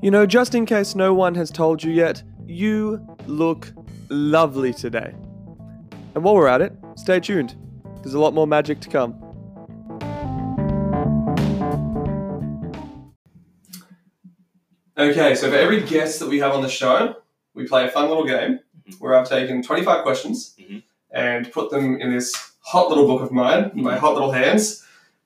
You 0.02 0.10
know, 0.10 0.26
just 0.26 0.56
in 0.56 0.66
case 0.66 0.96
no 0.96 1.14
one 1.14 1.36
has 1.36 1.48
told 1.48 1.84
you 1.84 1.92
yet, 1.92 2.24
you 2.44 3.00
look 3.28 3.72
lovely 4.08 4.74
today. 4.74 5.14
And 6.16 6.24
while 6.24 6.34
we're 6.34 6.48
at 6.48 6.60
it, 6.60 6.72
stay 6.96 7.20
tuned. 7.20 7.54
There's 8.02 8.14
a 8.14 8.18
lot 8.18 8.34
more 8.34 8.48
magic 8.48 8.80
to 8.80 8.88
come. 8.88 9.14
Okay, 14.98 15.34
so 15.36 15.48
for 15.50 15.56
every 15.56 15.80
guest 15.82 16.18
that 16.20 16.28
we 16.28 16.40
have 16.40 16.52
on 16.52 16.62
the 16.62 16.68
show, 16.68 17.14
we 17.54 17.66
play 17.66 17.84
a 17.86 17.88
fun 17.88 18.08
little 18.08 18.26
game 18.26 18.58
where 18.98 19.14
I've 19.14 19.28
taken 19.28 19.62
25 19.62 20.02
questions 20.02 20.54
Mhm. 20.58 20.82
and 21.12 21.50
put 21.52 21.70
them 21.70 22.00
in 22.00 22.12
this 22.12 22.34
hot 22.60 22.88
little 22.88 23.06
book 23.06 23.22
of 23.22 23.30
mine, 23.30 23.70
in 23.74 23.82
my 23.82 23.96
hot 23.96 24.14
little 24.14 24.32
hands. 24.32 24.84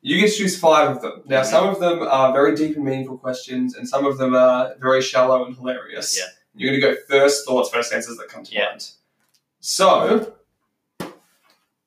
You 0.09 0.21
get 0.21 0.31
to 0.31 0.37
choose 0.39 0.57
five 0.57 0.89
of 0.89 1.03
them. 1.03 1.23
Now, 1.27 1.41
mm-hmm. 1.41 1.51
some 1.51 1.69
of 1.69 1.81
them 1.81 2.01
are 2.01 2.33
very 2.33 2.55
deep 2.55 2.77
and 2.77 2.85
meaningful 2.85 3.19
questions, 3.19 3.75
and 3.75 3.89
some 3.89 4.07
of 4.07 4.19
them 4.19 4.37
are 4.37 4.77
very 4.79 5.03
shallow 5.03 5.45
and 5.45 5.57
hilarious. 5.57 6.17
Yeah. 6.17 6.27
You're 6.55 6.71
going 6.71 6.81
to 6.81 7.01
go 7.01 7.03
first 7.09 7.45
thoughts, 7.45 7.71
first 7.71 7.93
answers 7.93 8.17
that 8.19 8.29
come 8.29 8.45
to 8.45 8.53
Yeah. 8.53 8.67
mind. 8.67 8.89
So, 9.59 10.33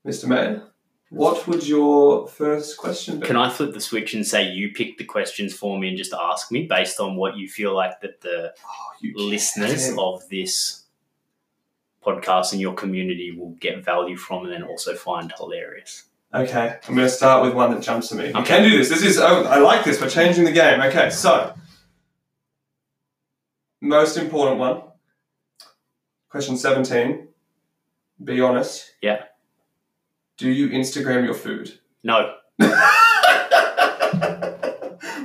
Mr. 0.06 0.26
Man, 0.28 0.64
what 1.12 1.48
would 1.48 1.66
your 1.66 2.28
first 2.28 2.76
question 2.76 3.22
be? 3.22 3.26
Can 3.26 3.38
I 3.38 3.50
flip 3.50 3.74
the 3.74 3.80
switch 3.80 4.14
and 4.14 4.28
say 4.28 4.44
you 4.52 4.74
pick 4.74 4.98
the 4.98 5.06
questions 5.06 5.54
for 5.56 5.80
me 5.80 5.88
and 5.88 5.98
just 5.98 6.12
ask 6.14 6.52
me 6.52 6.68
based 6.68 7.00
on 7.00 7.16
what 7.16 7.38
you 7.38 7.48
feel 7.48 7.74
like 7.74 8.02
that 8.02 8.20
the 8.20 8.54
Oh, 8.66 8.92
listeners 9.16 9.88
can. 9.92 9.98
of 9.98 10.28
this 10.28 10.84
podcast 12.06 12.52
and 12.52 12.60
your 12.60 12.74
community 12.74 13.32
will 13.32 13.52
get 13.62 13.86
value 13.86 14.18
from 14.18 14.44
and 14.44 14.52
then 14.52 14.64
also 14.64 14.94
find 14.94 15.32
hilarious? 15.38 16.09
Okay, 16.34 16.78
I'm 16.88 16.96
going 16.96 17.08
to 17.08 17.10
start 17.10 17.44
with 17.44 17.56
one 17.56 17.72
that 17.72 17.82
jumps 17.82 18.10
to 18.10 18.16
me. 18.16 18.32
I 18.36 18.44
can 18.44 18.62
do 18.62 18.78
this. 18.78 18.90
This 18.90 19.04
is, 19.04 19.18
oh, 19.18 19.44
I 19.46 19.58
like 19.58 19.84
this. 19.84 20.00
We're 20.00 20.10
changing 20.10 20.44
the 20.46 20.52
game. 20.52 20.80
Okay, 20.80 21.10
so, 21.10 21.54
most 23.82 24.16
important 24.18 24.60
one. 24.60 24.82
Question 26.30 26.56
17. 26.56 27.28
Be 28.24 28.42
honest. 28.42 28.92
Yeah. 29.02 29.24
Do 30.38 30.52
you 30.52 30.70
Instagram 30.70 31.26
your 31.26 31.34
food? 31.34 31.80
No. 32.04 32.36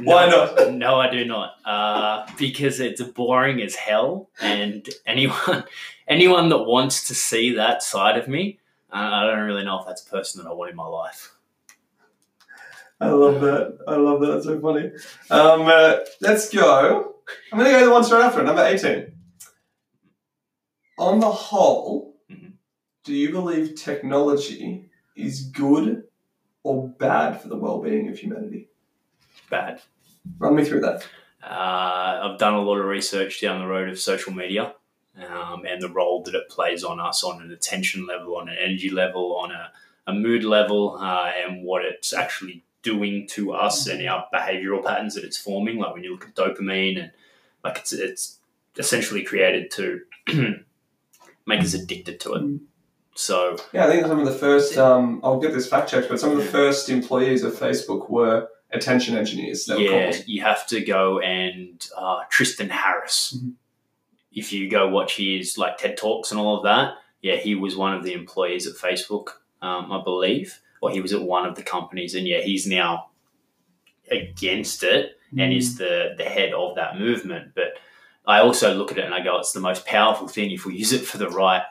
Why 0.03 0.27
No. 0.27 0.55
not? 0.57 0.73
No, 0.73 0.99
I 1.01 1.11
do 1.11 1.25
not. 1.27 1.53
Uh, 1.65 2.27
because 2.39 2.81
it's 2.81 3.03
boring 3.03 3.61
as 3.63 3.75
hell, 3.75 4.29
and 4.41 4.89
anyone 5.07 5.65
anyone 6.09 6.49
that 6.49 6.65
wants 6.65 7.07
to 7.09 7.15
see 7.15 7.55
that 7.55 7.83
side 7.83 8.17
of 8.19 8.27
me, 8.29 8.59
I 8.95 9.27
don't 9.27 9.41
really 9.41 9.65
know 9.65 9.81
if 9.81 9.87
that's 9.87 10.07
a 10.07 10.11
person 10.11 10.43
that 10.43 10.49
I 10.49 10.53
want 10.53 10.71
in 10.71 10.77
my 10.77 10.87
life. 10.87 11.33
I 13.01 13.09
love 13.09 13.41
that. 13.41 13.79
I 13.89 13.97
love 13.97 14.21
that. 14.21 14.27
That's 14.29 14.45
so 14.45 14.61
funny. 14.61 14.91
Um, 15.31 15.63
uh, 15.63 15.97
let's 16.21 16.49
go. 16.49 17.17
I'm 17.53 17.59
going 17.59 17.73
to 17.73 17.79
go 17.81 17.87
the 17.87 17.91
one 17.91 18.05
straight 18.05 18.23
after 18.23 18.41
it, 18.41 18.45
number 18.45 18.65
18. 18.65 19.13
On 20.99 21.19
the 21.19 21.31
whole, 21.31 22.17
Mhm. 22.31 22.53
do 23.03 23.15
you 23.15 23.33
believe 23.33 23.75
technology 23.75 24.89
is 25.17 25.43
good 25.51 26.05
or 26.63 26.89
bad 26.89 27.41
for 27.41 27.49
the 27.49 27.57
well 27.57 27.81
being 27.83 28.09
of 28.09 28.19
humanity? 28.19 28.69
Bad. 29.51 29.83
Run 30.39 30.55
me 30.55 30.65
through 30.65 30.81
that. 30.83 31.07
Uh, 31.43 32.31
I've 32.31 32.39
done 32.39 32.55
a 32.55 32.63
lot 32.63 32.79
of 32.79 32.87
research 32.87 33.41
down 33.41 33.59
the 33.61 33.67
road 33.67 33.89
of 33.89 33.99
social 33.99 34.33
media 34.33 34.74
um, 35.19 35.65
and 35.65 35.81
the 35.81 35.89
role 35.89 36.23
that 36.23 36.35
it 36.35 36.49
plays 36.49 36.83
on 36.83 36.99
us 37.01 37.23
on 37.23 37.41
an 37.41 37.53
attention 37.53 38.07
level, 38.07 38.37
on 38.37 38.49
an 38.49 38.57
energy 38.59 38.91
level, 38.91 39.37
on 39.37 39.51
a, 39.53 39.71
a 40.07 40.13
mood 40.13 40.45
level, 40.45 40.99
uh, 41.01 41.31
and 41.37 41.63
what 41.63 41.85
it's 41.85 42.13
actually 42.13 42.65
doing 42.83 43.27
to 43.29 43.53
us 43.53 43.87
and 43.87 44.07
our 44.07 44.27
behavioral 44.33 44.85
patterns 44.85 45.15
that 45.15 45.25
it's 45.25 45.39
forming. 45.39 45.79
Like 45.79 45.95
when 45.95 46.05
you 46.05 46.13
look 46.13 46.27
at 46.27 46.35
dopamine, 46.35 47.01
and 47.01 47.11
like 47.63 47.79
it's 47.79 47.93
it's 47.93 48.39
essentially 48.77 49.23
created 49.23 49.71
to 49.73 50.01
make 51.47 51.61
us 51.61 51.75
addicted 51.75 52.21
to 52.21 52.35
it. 52.35 52.43
Mm. 52.43 52.61
So 53.15 53.57
Yeah, 53.73 53.87
I 53.87 53.91
think 53.91 54.07
some 54.07 54.19
of 54.19 54.27
the 54.27 54.33
first, 54.33 54.77
um, 54.77 55.21
I'll 55.23 55.39
get 55.39 55.53
this 55.53 55.69
fact 55.69 55.89
checked, 55.89 56.09
but 56.09 56.19
some 56.19 56.33
of 56.33 56.39
the 56.39 56.45
first 56.45 56.91
employees 56.91 57.45
of 57.45 57.55
Facebook 57.55 58.11
were 58.11 58.49
attention 58.73 59.17
engineers. 59.17 59.67
They 59.67 59.85
yeah, 59.85 60.11
called. 60.11 60.25
you 60.27 60.43
have 60.43 60.67
to 60.69 60.81
go 60.81 61.21
and 61.21 61.87
uh, 61.97 62.23
Tristan 62.29 62.71
Harris. 62.71 63.39
Mhm. 63.39 63.53
If 64.35 64.53
you 64.53 64.69
go 64.69 64.89
watch 64.89 65.17
his 65.17 65.57
like 65.57 65.79
TED 65.79 65.97
talks 65.97 66.31
and 66.31 66.41
all 66.41 66.57
of 66.59 66.65
that, 66.65 66.95
yeah, 67.23 67.37
he 67.37 67.55
was 67.55 67.77
one 67.77 67.95
of 67.95 68.03
the 68.05 68.13
employees 68.13 68.67
at 68.67 68.75
Facebook, 68.75 69.29
um, 69.63 69.91
I 69.93 70.03
believe, 70.03 70.61
or 70.83 70.91
he 70.91 71.01
was 71.01 71.13
at 71.13 71.23
one 71.23 71.47
of 71.47 71.55
the 71.55 71.63
companies, 71.63 72.15
and 72.15 72.27
yeah, 72.27 72.41
he's 72.41 72.67
now 72.67 73.11
against 74.11 74.83
it 74.83 75.19
and 75.31 75.53
Mm. 75.53 75.57
is 75.57 75.79
the 75.79 76.15
the 76.17 76.25
head 76.25 76.53
of 76.53 76.77
that 76.77 76.99
movement. 76.99 77.53
But 77.55 77.79
I 78.27 78.41
also 78.41 78.75
look 78.75 78.93
at 78.93 78.99
it 78.99 79.05
and 79.05 79.15
I 79.15 79.21
go, 79.23 79.39
it's 79.39 79.53
the 79.53 79.61
most 79.61 79.85
powerful 79.87 80.29
thing 80.29 80.51
if 80.51 80.65
we 80.65 80.75
use 80.77 80.93
it 80.93 81.05
for 81.05 81.19
the 81.19 81.29
right 81.29 81.63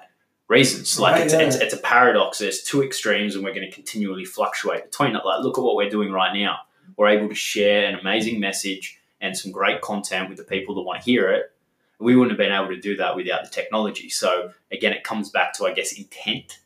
reasons. 0.47 0.99
Like 0.99 1.13
Right, 1.13 1.23
it's, 1.23 1.33
yeah. 1.33 1.39
it's, 1.41 1.55
it's 1.55 1.73
a 1.73 1.77
paradox. 1.77 2.39
There's 2.39 2.61
two 2.63 2.83
extremes, 2.83 3.35
and 3.35 3.43
we're 3.43 3.53
going 3.53 3.67
to 3.69 3.71
continually 3.73 4.25
fluctuate 4.25 4.85
between 4.91 5.15
it. 5.15 5.25
Like, 5.25 5.43
look 5.43 5.57
at 5.57 5.63
what 5.63 5.75
we're 5.75 5.89
doing 5.89 6.11
right 6.11 6.33
now. 6.33 6.59
We're 6.97 7.09
able 7.09 7.29
to 7.29 7.35
share 7.35 7.87
an 7.87 7.95
amazing 7.95 8.39
message 8.39 8.99
and 9.21 9.35
some 9.37 9.51
great 9.51 9.81
content 9.81 10.29
with 10.29 10.37
the 10.37 10.43
people 10.43 10.75
that 10.75 10.81
want 10.81 11.01
to 11.01 11.05
hear 11.05 11.29
it. 11.31 11.51
We 12.03 12.15
wouldn't 12.15 12.31
have 12.31 12.37
been 12.37 12.51
able 12.51 12.67
to 12.75 12.79
do 12.79 12.95
that 12.97 13.15
without 13.15 13.43
the 13.43 13.49
technology. 13.49 14.09
So 14.09 14.51
again, 14.71 14.93
it 14.93 15.03
comes 15.03 15.29
back 15.29 15.53
to 15.55 15.65
I 15.65 15.73
guess 15.73 15.93
intent. 15.93 16.59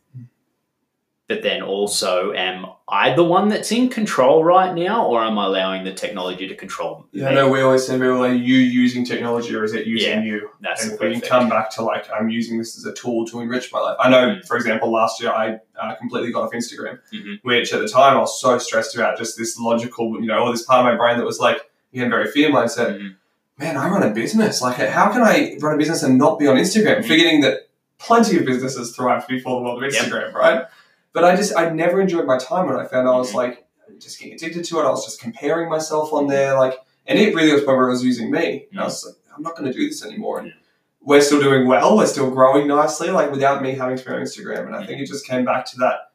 But 1.30 1.42
then 1.44 1.62
also, 1.62 2.32
am 2.32 2.66
I 2.88 3.14
the 3.14 3.24
one 3.26 3.50
that's 3.50 3.70
in 3.74 3.90
control 3.90 4.46
right 4.46 4.74
now, 4.74 5.06
or 5.08 5.22
am 5.26 5.38
I 5.38 5.46
allowing 5.48 5.84
the 5.84 5.92
technology 5.94 6.48
to 6.48 6.56
control 6.56 7.00
me? 7.00 7.20
Yeah, 7.22 7.32
know 7.32 7.50
we 7.52 7.60
always 7.60 7.86
say, 7.86 7.96
people 7.96 8.24
are 8.24 8.32
you 8.34 8.56
using 8.60 9.04
technology 9.04 9.54
or 9.54 9.66
is 9.66 9.74
it 9.74 9.86
using 9.88 10.20
Yeah, 10.20 10.22
you? 10.24 10.50
That's 10.62 10.88
and 10.88 10.98
we 10.98 11.12
can 11.12 11.20
come 11.20 11.50
back 11.50 11.70
to 11.72 11.82
like, 11.82 12.10
I'm 12.18 12.30
using 12.30 12.58
this 12.58 12.78
as 12.78 12.86
a 12.86 12.94
tool 12.94 13.26
to 13.28 13.42
enrich 13.42 13.74
my 13.74 13.80
life. 13.80 13.98
I 14.00 14.10
know, 14.10 14.36
Mm. 14.38 14.48
for 14.48 14.56
example, 14.56 14.90
last 14.90 15.22
year 15.22 15.34
I 15.34 15.60
uh, 15.78 15.96
completely 15.96 16.32
got 16.32 16.44
off 16.46 16.54
Instagram, 16.54 16.98
Mhm. 17.14 17.40
which 17.42 17.74
at 17.74 17.82
the 17.82 17.90
time 17.90 18.16
I 18.16 18.22
was 18.22 18.40
so 18.40 18.58
stressed 18.58 18.96
about 18.96 19.18
just 19.18 19.38
this 19.38 19.60
logical, 19.60 20.22
you 20.22 20.28
know, 20.28 20.40
or 20.46 20.52
this 20.54 20.64
part 20.64 20.80
of 20.80 20.86
my 20.86 20.96
brain 20.96 21.18
that 21.18 21.26
was 21.26 21.42
like, 21.42 21.60
again, 21.94 22.10
very 22.10 22.32
fear 22.32 22.50
mindset. 22.52 23.00
Mhm. 23.02 23.16
Man, 23.60 23.76
I 23.78 23.90
run 23.90 24.04
a 24.04 24.12
business. 24.14 24.62
Like, 24.62 24.76
how 24.78 25.12
can 25.12 25.22
I 25.24 25.58
run 25.60 25.74
a 25.76 25.78
business 25.78 26.04
and 26.04 26.18
not 26.18 26.38
be 26.38 26.48
on 26.48 26.58
Instagram? 26.58 27.00
Mm. 27.00 27.08
Forgetting 27.08 27.42
that 27.42 27.70
plenty 27.98 28.38
of 28.38 28.46
businesses 28.46 28.96
thrived 28.96 29.28
before 29.28 29.60
the 29.60 29.64
world 29.66 29.84
of 29.84 29.92
Yep. 29.94 30.04
Instagram, 30.04 30.34
right? 30.34 30.66
But 31.14 31.24
I 31.24 31.36
just, 31.36 31.58
I 31.58 31.70
never 31.70 32.00
enjoyed 32.00 32.26
my 32.28 32.38
time 32.38 32.68
when 32.68 32.76
I 32.80 32.86
found 32.86 33.08
I 33.08 33.18
was 33.18 33.32
Mhm. 33.32 33.36
like, 33.36 33.66
just 34.00 34.20
getting 34.20 34.36
addicted 34.36 34.64
to 34.66 34.80
it. 34.80 34.84
I 34.84 34.90
was 34.90 35.06
just 35.06 35.20
comparing 35.20 35.70
myself 35.70 36.14
on 36.14 36.28
there. 36.28 36.56
Like, 36.60 36.78
and 37.08 37.18
it 37.18 37.34
really 37.34 37.52
was 37.54 37.66
where 37.66 37.88
it 37.88 37.90
was 37.90 38.04
using 38.04 38.30
me. 38.30 38.68
And 38.72 38.80
I 38.80 38.84
was 38.84 39.04
like, 39.04 39.16
I'm 39.36 39.42
not 39.42 39.56
going 39.56 39.72
to 39.72 39.76
do 39.76 39.88
this 39.88 40.06
anymore. 40.06 40.40
And 40.40 40.54
we're 41.02 41.22
still 41.22 41.42
doing 41.42 41.66
well. 41.68 41.98
We're 41.98 42.06
still 42.06 42.30
growing 42.30 42.68
nicely, 42.68 43.10
like 43.10 43.32
without 43.32 43.64
me 43.64 43.72
having 43.74 43.98
to 43.98 44.06
be 44.06 44.12
on 44.12 44.22
Instagram. 44.22 44.68
And 44.68 44.76
I 44.76 44.86
think 44.86 45.02
it 45.02 45.08
just 45.08 45.26
came 45.26 45.46
back 45.46 45.66
to 45.68 45.78
that. 45.78 46.12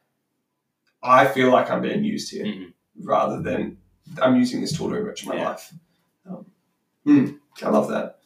I 1.01 1.25
feel 1.27 1.49
like 1.51 1.69
I'm 1.69 1.81
being 1.81 2.03
used 2.05 2.31
here 2.31 2.45
Mhm. 2.45 2.73
rather 3.01 3.41
than 3.41 3.77
I'm 4.21 4.37
using 4.37 4.61
this 4.61 4.77
tool 4.77 4.89
to 4.91 4.95
enrich 4.95 5.25
my 5.25 5.35
Yeah. 5.35 5.49
life. 5.49 5.73
Hmm, 7.05 7.31
I 7.61 7.69
love 7.69 7.89
that. 7.89 8.19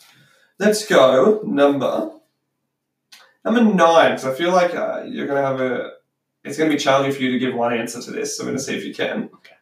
Let's 0.59 0.85
go 0.87 1.41
number 1.43 2.11
number 3.45 3.63
nine. 3.63 4.11
Because 4.11 4.25
I 4.25 4.33
feel 4.33 4.51
like 4.51 4.73
uh, 4.75 5.03
you're 5.05 5.27
going 5.27 5.41
to 5.41 5.47
have 5.47 5.61
a. 5.61 5.91
It's 6.43 6.57
going 6.57 6.69
to 6.69 6.75
be 6.75 6.79
challenging 6.79 7.13
for 7.13 7.21
you 7.23 7.31
to 7.31 7.39
give 7.39 7.53
one 7.53 7.73
answer 7.73 8.01
to 8.01 8.11
this. 8.11 8.37
So 8.37 8.43
I'm 8.43 8.47
going 8.47 8.57
to 8.57 8.63
see 8.63 8.75
if 8.75 8.85
you 8.85 8.93
can. 8.93 9.29
Okay. 9.35 9.55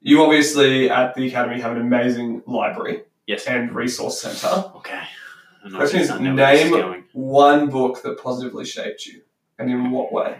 You 0.00 0.22
obviously 0.22 0.88
at 0.88 1.14
the 1.14 1.26
academy 1.26 1.60
have 1.60 1.72
an 1.72 1.80
amazing 1.80 2.42
library 2.46 3.02
Yes. 3.26 3.46
and 3.46 3.74
resource 3.74 4.20
center. 4.20 4.70
Okay. 4.76 5.02
Question 5.74 6.00
is, 6.00 6.10
I 6.10 6.18
know 6.20 6.34
where 6.34 6.52
this 6.52 6.64
is 6.66 6.70
name 6.70 7.04
one 7.12 7.68
book 7.70 8.02
that 8.02 8.22
positively 8.22 8.64
shaped 8.64 9.04
you, 9.04 9.22
and 9.58 9.68
in 9.68 9.90
what 9.90 10.12
way? 10.12 10.38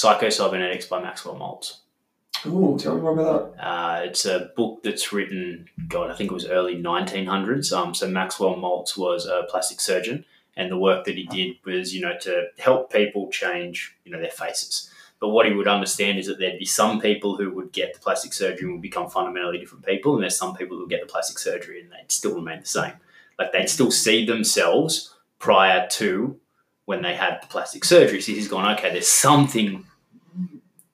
Psycho-Cybernetics 0.00 0.86
by 0.86 1.02
Maxwell 1.02 1.36
Maltz. 1.36 1.80
Ooh, 2.46 2.78
tell 2.78 2.94
me 2.94 3.02
more 3.02 3.12
about 3.12 3.54
that. 3.54 3.62
Uh, 3.62 4.00
it's 4.04 4.24
a 4.24 4.50
book 4.56 4.82
that's 4.82 5.12
written, 5.12 5.68
God, 5.88 6.10
I 6.10 6.14
think 6.14 6.30
it 6.30 6.34
was 6.34 6.46
early 6.46 6.74
1900s. 6.74 7.70
Um, 7.70 7.92
so 7.92 8.08
Maxwell 8.08 8.56
Maltz 8.56 8.96
was 8.96 9.26
a 9.26 9.44
plastic 9.50 9.78
surgeon, 9.78 10.24
and 10.56 10.70
the 10.70 10.78
work 10.78 11.04
that 11.04 11.18
he 11.18 11.24
did 11.24 11.56
was, 11.66 11.94
you 11.94 12.00
know, 12.00 12.16
to 12.22 12.46
help 12.56 12.90
people 12.90 13.28
change, 13.30 13.94
you 14.06 14.10
know, 14.10 14.18
their 14.18 14.30
faces. 14.30 14.90
But 15.20 15.28
what 15.28 15.44
he 15.44 15.52
would 15.52 15.68
understand 15.68 16.18
is 16.18 16.28
that 16.28 16.38
there'd 16.38 16.58
be 16.58 16.64
some 16.64 16.98
people 16.98 17.36
who 17.36 17.52
would 17.52 17.70
get 17.70 17.92
the 17.92 18.00
plastic 18.00 18.32
surgery 18.32 18.64
and 18.64 18.72
would 18.72 18.80
become 18.80 19.10
fundamentally 19.10 19.58
different 19.58 19.84
people, 19.84 20.14
and 20.14 20.22
there's 20.22 20.34
some 20.34 20.56
people 20.56 20.78
who 20.78 20.84
would 20.84 20.90
get 20.90 21.02
the 21.02 21.12
plastic 21.12 21.38
surgery 21.38 21.82
and 21.82 21.92
they'd 21.92 22.10
still 22.10 22.34
remain 22.34 22.60
the 22.60 22.66
same. 22.66 22.94
Like 23.38 23.52
they'd 23.52 23.68
still 23.68 23.90
see 23.90 24.24
themselves 24.24 25.14
prior 25.38 25.86
to 25.88 26.40
when 26.90 27.02
they 27.02 27.14
had 27.14 27.40
the 27.40 27.46
plastic 27.46 27.84
surgery. 27.84 28.20
So 28.20 28.32
he's 28.32 28.48
gone, 28.48 28.74
okay, 28.74 28.90
there's 28.90 29.06
something 29.06 29.84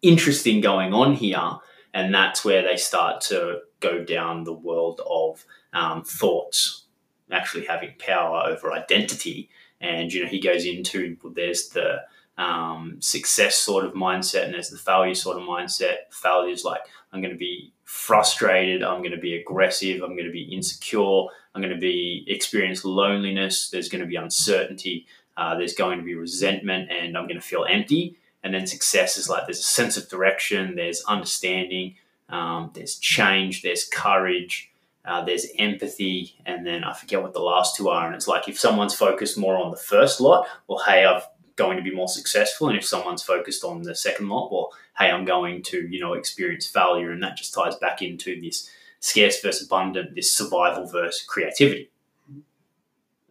interesting 0.02 0.60
going 0.60 0.92
on 0.92 1.14
here. 1.14 1.52
And 1.94 2.12
that's 2.12 2.44
where 2.44 2.62
they 2.62 2.76
start 2.76 3.22
to 3.22 3.60
go 3.80 4.04
down 4.04 4.44
the 4.44 4.52
world 4.52 5.00
of 5.08 5.46
um, 5.72 6.04
thoughts 6.04 6.84
actually 7.32 7.64
having 7.64 7.94
power 7.98 8.42
over 8.44 8.74
identity. 8.74 9.48
And 9.80 10.12
you 10.12 10.22
know 10.22 10.28
he 10.28 10.38
goes 10.38 10.66
into 10.66 11.16
well, 11.22 11.32
there's 11.34 11.70
the 11.70 12.02
um, 12.36 12.98
success 13.00 13.54
sort 13.54 13.86
of 13.86 13.94
mindset 13.94 14.44
and 14.44 14.52
there's 14.52 14.68
the 14.68 14.76
failure 14.76 15.14
sort 15.14 15.38
of 15.38 15.44
mindset. 15.44 15.96
Failure 16.10 16.52
is 16.52 16.62
like 16.62 16.82
i'm 17.10 17.22
going 17.22 17.32
to 17.32 17.38
be 17.38 17.72
frustrated. 17.84 18.82
I'm 18.82 19.00
going 19.00 19.12
to 19.12 19.26
be 19.30 19.36
aggressive. 19.36 20.02
I'm 20.02 20.14
going 20.14 20.26
to 20.26 20.30
be 20.42 20.52
insecure. 20.54 21.22
I'm 21.54 21.62
going 21.62 21.72
to 21.72 21.80
be 21.80 22.26
experience 22.28 22.84
loneliness. 22.84 23.70
There's 23.70 23.88
going 23.88 24.02
to 24.02 24.06
be 24.06 24.16
uncertainty 24.16 25.06
uh, 25.36 25.56
there's 25.56 25.74
going 25.74 25.98
to 25.98 26.04
be 26.04 26.14
resentment 26.14 26.90
and 26.90 27.16
i'm 27.16 27.26
going 27.26 27.40
to 27.40 27.46
feel 27.46 27.66
empty. 27.68 28.16
And 28.42 28.54
then 28.54 28.66
success 28.66 29.16
is 29.16 29.28
like 29.28 29.46
there's 29.46 29.58
a 29.58 29.64
sense 29.64 29.96
of 29.96 30.08
direction 30.08 30.76
there's 30.76 31.02
understanding 31.04 31.96
um, 32.28 32.70
there's 32.74 32.96
change 32.96 33.62
there's 33.62 33.84
courage 33.84 34.70
uh, 35.04 35.24
there's 35.24 35.46
empathy 35.58 36.36
and 36.46 36.66
then 36.66 36.84
i 36.84 36.92
forget 36.92 37.22
what 37.22 37.32
the 37.32 37.40
last 37.40 37.76
two 37.76 37.88
are. 37.88 38.06
And 38.06 38.14
it's 38.14 38.28
like 38.28 38.48
if 38.48 38.58
someone's 38.58 38.94
focused 38.94 39.36
more 39.36 39.56
on 39.56 39.70
the 39.70 39.76
first 39.76 40.20
lot 40.20 40.46
well 40.68 40.82
hey 40.86 41.04
i'm 41.04 41.22
going 41.56 41.76
to 41.76 41.82
be 41.82 41.94
more 41.94 42.08
successful. 42.08 42.68
And 42.68 42.78
if 42.78 42.84
someone's 42.84 43.22
focused 43.22 43.64
on 43.64 43.82
the 43.82 43.94
second 43.94 44.28
lot 44.28 44.52
well 44.52 44.72
hey 44.98 45.10
i'm 45.10 45.24
going 45.24 45.62
to 45.64 45.86
you 45.88 46.00
know 46.00 46.12
experience 46.12 46.66
failure. 46.66 47.10
And 47.10 47.22
that 47.22 47.36
just 47.36 47.52
ties 47.52 47.76
back 47.76 48.00
into 48.00 48.40
this 48.40 48.70
scarce 49.00 49.40
versus 49.40 49.66
abundant 49.66 50.14
this 50.14 50.32
survival 50.32 50.86
versus 50.86 51.24
creativity. 51.26 51.90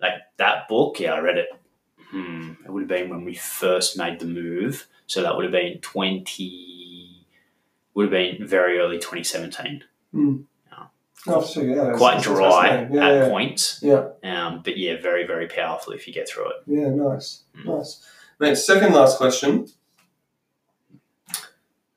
Like 0.02 0.14
that 0.38 0.68
book 0.68 1.00
yeah 1.00 1.14
i 1.14 1.20
read 1.20 1.38
it 1.38 1.48
hmm, 2.16 2.52
it 2.66 2.72
would 2.72 2.82
have 2.84 2.88
been 2.90 3.10
when 3.10 3.26
we 3.26 3.36
first 3.36 3.98
made 3.98 4.20
the 4.20 4.26
move 4.26 4.88
so 5.08 5.22
that 5.22 5.36
would 5.36 5.44
have 5.46 5.52
been 5.52 5.80
20, 5.80 7.26
would 7.94 8.04
have 8.06 8.12
been 8.12 8.48
very 8.48 8.80
early 8.80 8.98
2017. 8.98 9.84
Oh, 11.28 11.42
so, 11.42 11.60
yeah, 11.62 11.76
that's- 11.76 11.98
Quite 11.98 12.22
dry. 12.22 12.88
Yeah, 12.92 13.08
at 13.08 13.14
yeah. 13.16 13.30
points. 13.30 13.80
Yeah. 13.82 14.10
Um, 14.24 14.62
but 14.64 14.78
yeah, 14.78 15.02
very, 15.02 15.26
very 15.26 15.48
powerful 15.48 15.92
if 15.94 16.08
you 16.08 16.14
get 16.14 16.30
through 16.30 16.50
it. 16.50 16.56
Yeah, 16.68 16.90
nice, 16.90 17.42
Mm. 17.58 17.66
nice. 17.78 18.06
Mate, 18.40 18.56
second 18.58 18.94
last 18.94 19.18
question. 19.18 19.68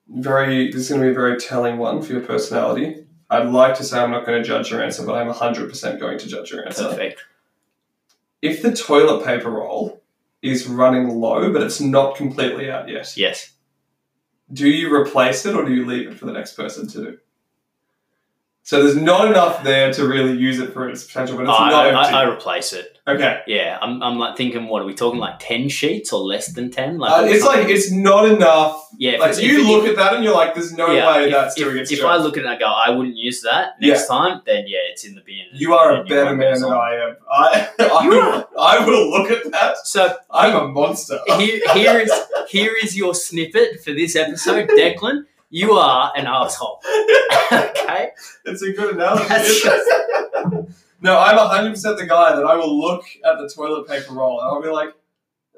Very, 0.09 0.69
this 0.73 0.83
is 0.83 0.89
going 0.89 1.03
to 1.03 1.07
be 1.09 1.11
a 1.11 1.15
very 1.15 1.39
telling 1.39 1.77
one 1.77 2.01
for 2.01 2.13
your 2.13 2.23
personality. 2.23 3.05
I'd 3.29 3.49
like 3.51 3.75
to 3.77 3.85
say 3.85 3.99
I'm 3.99 4.11
not 4.11 4.25
going 4.25 4.43
to 4.43 4.49
judge 4.49 4.71
your 4.71 4.83
answer, 4.83 5.05
but 5.05 5.15
I'm 5.17 5.29
100% 5.29 6.01
going 6.01 6.19
to 6.19 6.27
judge 6.27 6.51
your 6.51 6.65
answer. 6.65 6.85
Perfect. 6.89 7.21
If 8.41 8.63
the 8.63 8.73
toilet 8.75 9.27
paper 9.27 9.51
roll 9.51 10.01
is 10.43 10.67
running 10.69 11.09
low, 11.09 11.53
but 11.53 11.63
it's 11.63 11.81
not 11.81 12.17
completely 12.17 12.71
out 12.71 12.89
yet, 12.89 13.13
Yes. 13.17 13.53
do 14.53 14.69
you 14.69 14.95
replace 14.95 15.45
it 15.47 15.55
or 15.55 15.65
do 15.65 15.75
you 15.75 15.85
leave 15.85 16.09
it 16.09 16.19
for 16.19 16.27
the 16.27 16.33
next 16.33 16.55
person 16.55 16.87
to 16.89 16.99
do? 16.99 17.19
So 18.69 18.83
there's 18.83 18.97
not 18.97 19.29
enough 19.29 19.65
there 19.65 19.91
to 19.95 20.07
really 20.07 20.37
use 20.37 20.59
it 20.61 20.75
for 20.75 20.91
its 20.91 21.03
potential, 21.03 21.39
but 21.39 21.45
it's 21.45 21.59
I, 21.59 21.71
not 21.71 21.87
I, 21.87 22.03
empty. 22.03 22.15
I 22.17 22.23
replace 22.25 22.75
it. 22.75 22.99
okay. 23.09 23.41
Yeah, 23.47 23.79
I'm, 23.81 24.03
I'm 24.03 24.19
like 24.19 24.37
thinking, 24.37 24.67
what 24.69 24.83
are 24.83 24.85
we 24.85 24.93
talking 24.93 25.19
like 25.19 25.37
ten 25.39 25.71
sheets 25.71 26.13
or 26.13 26.21
less 26.21 26.49
than 26.49 26.71
ten? 26.71 27.03
Uh, 27.03 27.23
it's 27.23 27.47
like 27.47 27.67
it's 27.71 27.91
not 27.91 28.29
enough. 28.29 28.87
yeah, 28.99 29.13
Like 29.13 29.31
it's- 29.31 29.41
you 29.43 29.63
if- 29.63 29.67
look 29.69 29.87
at 29.87 29.97
that 29.97 30.13
and 30.17 30.23
you're 30.23 30.35
like, 30.35 30.53
"There's 30.55 30.75
no 30.75 30.91
yeah, 30.91 31.11
way 31.17 31.25
if, 31.25 31.33
that's 31.33 31.57
if, 31.57 31.65
doing 31.65 31.79
its 31.79 31.91
if 31.91 32.01
job." 32.01 32.11
I 32.11 32.23
look 32.23 32.37
at 32.37 32.41
it 32.43 32.47
and 32.47 32.55
I 32.57 32.59
go, 32.59 32.67
I 32.67 32.91
wouldn't 32.91 33.17
use 33.17 33.41
that 33.41 33.81
next 33.81 34.07
time, 34.07 34.43
then 34.45 34.65
yeah, 34.69 34.81
it's 34.91 35.03
in 35.03 35.15
the 35.15 35.23
bin. 35.23 35.47
you 35.55 35.73
are 35.73 36.03
a 36.03 36.05
better 36.05 36.37
man 36.37 36.61
than. 36.61 36.71
I 36.71 36.95
am. 36.97 37.17
I, 37.31 37.69
I, 37.79 38.07
will, 38.07 38.49
I 38.61 38.85
will 38.85 39.11
look 39.11 39.31
at 39.31 39.51
that. 39.51 39.79
So 39.85 40.15
I'm 40.31 40.55
a 40.55 40.69
monster. 40.69 41.19
here, 41.39 41.59
here 41.73 41.99
is 42.01 42.13
here 42.51 42.75
is 42.83 42.95
your 42.99 43.15
snippet 43.15 43.83
for 43.83 43.93
this 43.95 44.15
episode, 44.15 44.69
Declan. 44.79 45.25
You 45.51 45.73
are 45.73 46.13
an 46.15 46.27
asshole. 46.27 46.81
okay. 47.53 48.11
It's 48.45 48.63
a 48.63 48.73
good 48.73 48.95
analogy. 48.95 49.69
No, 51.01 51.19
I'm 51.19 51.39
100% 51.39 51.97
the 51.97 52.07
guy 52.07 52.35
that 52.35 52.45
I 52.45 52.57
will 52.57 52.79
look 52.79 53.05
at 53.25 53.39
the 53.39 53.49
toilet 53.49 53.87
paper 53.89 54.15
roll 54.15 54.41
and 54.41 54.49
I'll 54.49 54.63
be 54.63 54.69
like, 54.69 54.95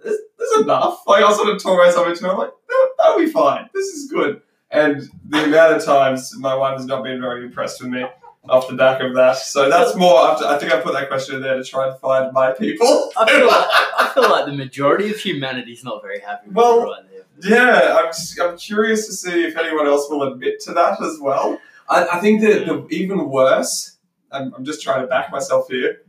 this, 0.05 0.16
this 0.38 0.51
is 0.51 0.62
enough. 0.62 1.03
Like, 1.07 1.24
I'll 1.24 1.34
sort 1.34 1.49
of 1.49 1.62
talk 1.62 1.78
myself 1.78 2.07
into 2.09 2.26
it. 2.26 2.30
I'm 2.30 2.38
like, 2.38 2.53
"No, 2.70 2.88
that'll 2.99 3.18
be 3.18 3.30
fine. 3.30 3.68
This 3.74 3.86
is 3.86 4.11
good. 4.11 4.43
And 4.70 5.09
the 5.28 5.45
amount 5.45 5.76
of 5.76 5.84
times 5.84 6.36
my 6.38 6.55
wife 6.55 6.76
has 6.76 6.86
not 6.86 7.03
been 7.03 7.20
very 7.20 7.45
impressed 7.45 7.82
with 7.82 7.91
me 7.91 8.05
off 8.49 8.68
the 8.68 8.74
back 8.74 9.01
of 9.03 9.14
that. 9.14 9.36
So 9.36 9.68
that's 9.68 9.97
more, 9.97 10.18
I 10.20 10.59
think 10.59 10.72
I 10.72 10.80
put 10.80 10.93
that 10.93 11.09
question 11.09 11.36
in 11.36 11.43
there 11.43 11.57
to 11.57 11.64
try 11.64 11.88
and 11.88 11.99
find 12.01 12.32
my 12.32 12.53
people. 12.53 13.11
I 13.16 13.28
feel 13.30 13.47
like 13.47 13.66
I 13.99 14.11
feel 14.14 14.30
like 14.30 14.47
the 14.47 14.53
majority 14.64 15.11
of 15.11 15.18
humanity 15.18 15.72
is 15.72 15.84
not 15.84 16.03
very 16.03 16.20
happy 16.20 16.49
with 16.49 16.57
Well, 16.57 16.84
right. 16.84 17.03
Yeah, 17.45 17.99
I'm, 18.01 18.07
just, 18.07 18.38
I'm 18.41 18.57
curious 18.57 19.07
to 19.07 19.12
see 19.12 19.45
if 19.45 19.57
anyone 19.57 19.86
else 19.86 20.09
will 20.11 20.22
admit 20.32 20.61
to 20.61 20.72
that 20.74 21.01
as 21.03 21.18
well. 21.20 21.59
I, 21.88 22.07
I 22.14 22.20
think 22.20 22.41
that 22.43 22.66
the 22.66 22.72
mm. 22.74 22.91
even 22.91 23.28
worse, 23.28 23.99
I'm, 24.32 24.53
I'm 24.55 24.64
just 24.64 24.82
trying 24.82 25.03
to 25.03 25.07
back 25.07 25.30
myself 25.32 25.68
here, 25.68 26.03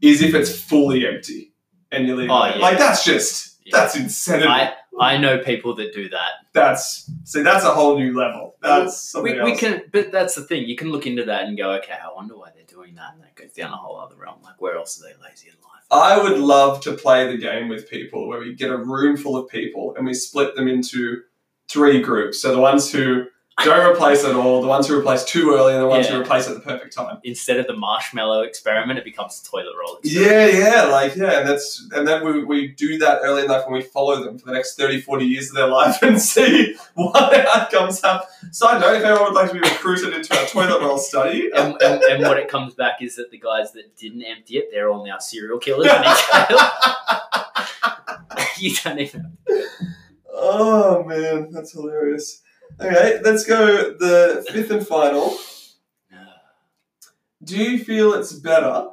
is 0.00 0.22
if 0.22 0.34
it's 0.34 0.58
fully 0.58 1.06
empty 1.06 1.52
and 1.92 2.06
you 2.06 2.16
leave 2.16 2.30
Oh, 2.30 2.46
yeah. 2.46 2.56
Like, 2.56 2.78
that's 2.78 3.04
just, 3.04 3.58
Yeah. 3.64 3.78
that's 3.78 3.96
insanity. 3.96 4.48
I 4.48 4.74
I 4.98 5.18
know 5.18 5.36
people 5.38 5.74
that 5.76 5.92
do 5.92 6.08
that. 6.08 6.30
that's, 6.54 7.10
see, 7.24 7.42
that's 7.42 7.66
a 7.66 7.70
whole 7.70 7.98
new 7.98 8.16
level. 8.16 8.56
That's 8.62 8.98
something 8.98 9.34
We, 9.34 9.38
else. 9.40 9.50
we 9.50 9.56
can, 9.58 9.82
but 9.92 10.10
that's 10.10 10.34
the 10.34 10.42
thing. 10.42 10.66
You 10.66 10.74
can 10.74 10.90
look 10.90 11.06
into 11.06 11.24
that 11.24 11.44
and 11.44 11.54
go, 11.58 11.72
okay, 11.72 11.92
I 12.02 12.10
wonder 12.14 12.34
why 12.34 12.48
they're 12.54 12.64
doing 12.64 12.94
that, 12.94 13.12
and 13.12 13.22
that 13.22 13.34
goes 13.34 13.52
down 13.52 13.74
a 13.74 13.76
whole 13.76 14.00
other 14.00 14.16
realm. 14.16 14.38
Like, 14.42 14.58
where 14.58 14.74
else 14.76 14.98
are 14.98 15.02
they 15.06 15.14
lazy 15.22 15.48
in 15.48 15.54
life? 15.62 15.75
I 15.90 16.20
would 16.20 16.38
love 16.38 16.80
to 16.82 16.92
play 16.92 17.26
the 17.30 17.38
game 17.38 17.68
with 17.68 17.88
people 17.88 18.26
where 18.26 18.40
we 18.40 18.54
get 18.54 18.70
a 18.70 18.76
room 18.76 19.16
full 19.16 19.36
of 19.36 19.48
people 19.48 19.94
and 19.96 20.04
we 20.04 20.14
split 20.14 20.56
them 20.56 20.66
into 20.68 21.22
three 21.68 22.00
groups. 22.00 22.40
So 22.40 22.52
the 22.52 22.60
ones 22.60 22.90
who 22.90 23.26
don't 23.64 23.90
replace 23.90 24.22
at 24.24 24.34
all, 24.34 24.60
the 24.60 24.68
ones 24.68 24.86
who 24.86 24.98
replace 24.98 25.24
too 25.24 25.54
early, 25.54 25.72
and 25.72 25.82
the 25.82 25.88
ones 25.88 26.08
who 26.08 26.20
replace 26.20 26.46
at 26.46 26.54
the 26.54 26.60
perfect 26.60 26.94
time. 26.94 27.18
Instead 27.24 27.58
of 27.58 27.66
the 27.66 27.74
marshmallow 27.74 28.42
experiment, 28.42 28.98
it 28.98 29.04
becomes 29.04 29.40
the 29.40 29.48
toilet 29.48 29.72
roll. 29.80 29.96
Experiment. 29.96 30.52
Yeah, 30.54 30.58
yeah, 30.58 30.84
like 30.84 31.16
yeah, 31.16 31.40
and 31.40 31.48
that's 31.48 31.88
and 31.92 32.06
then 32.06 32.24
we, 32.24 32.44
we 32.44 32.68
do 32.68 32.98
that 32.98 33.20
early 33.22 33.42
in 33.42 33.48
life 33.48 33.64
and 33.64 33.74
we 33.74 33.80
follow 33.82 34.22
them 34.22 34.38
for 34.38 34.46
the 34.46 34.52
next 34.52 34.76
30, 34.76 35.00
40 35.00 35.24
years 35.24 35.48
of 35.48 35.54
their 35.54 35.68
life 35.68 35.96
and 36.02 36.20
see 36.20 36.76
what 36.94 37.34
outcomes 37.48 38.02
have. 38.02 38.26
Side 38.52 38.80
note, 38.80 38.96
if 38.96 39.04
anyone 39.04 39.24
would 39.24 39.34
like 39.34 39.48
to 39.48 39.54
be 39.54 39.60
recruited 39.60 40.12
into 40.14 40.38
our 40.38 40.46
toilet 40.46 40.80
roll 40.80 40.98
study, 40.98 41.50
And, 41.56 41.80
and, 41.80 42.02
and 42.02 42.22
what 42.22 42.38
it 42.38 42.48
comes 42.48 42.74
back 42.74 43.00
is 43.00 43.16
that 43.16 43.30
the 43.30 43.38
guys 43.38 43.72
that 43.72 43.96
didn't 43.96 44.22
empty 44.22 44.58
it, 44.58 44.68
they're 44.70 44.90
all 44.90 45.04
now 45.06 45.18
serial 45.18 45.58
killers 45.58 45.88
and 45.90 46.04
in 46.04 46.12
jail. 46.48 46.58
you 48.58 48.76
don't 48.76 48.98
even. 48.98 49.36
oh 50.32 51.02
man, 51.04 51.50
that's 51.50 51.72
hilarious. 51.72 52.42
Okay, 52.80 53.20
let's 53.24 53.44
go 53.44 53.94
the 53.98 54.46
fifth 54.52 54.70
and 54.70 54.86
final. 54.86 55.36
Do 57.42 57.56
you 57.56 57.82
feel 57.82 58.12
it's 58.14 58.32
better 58.32 58.88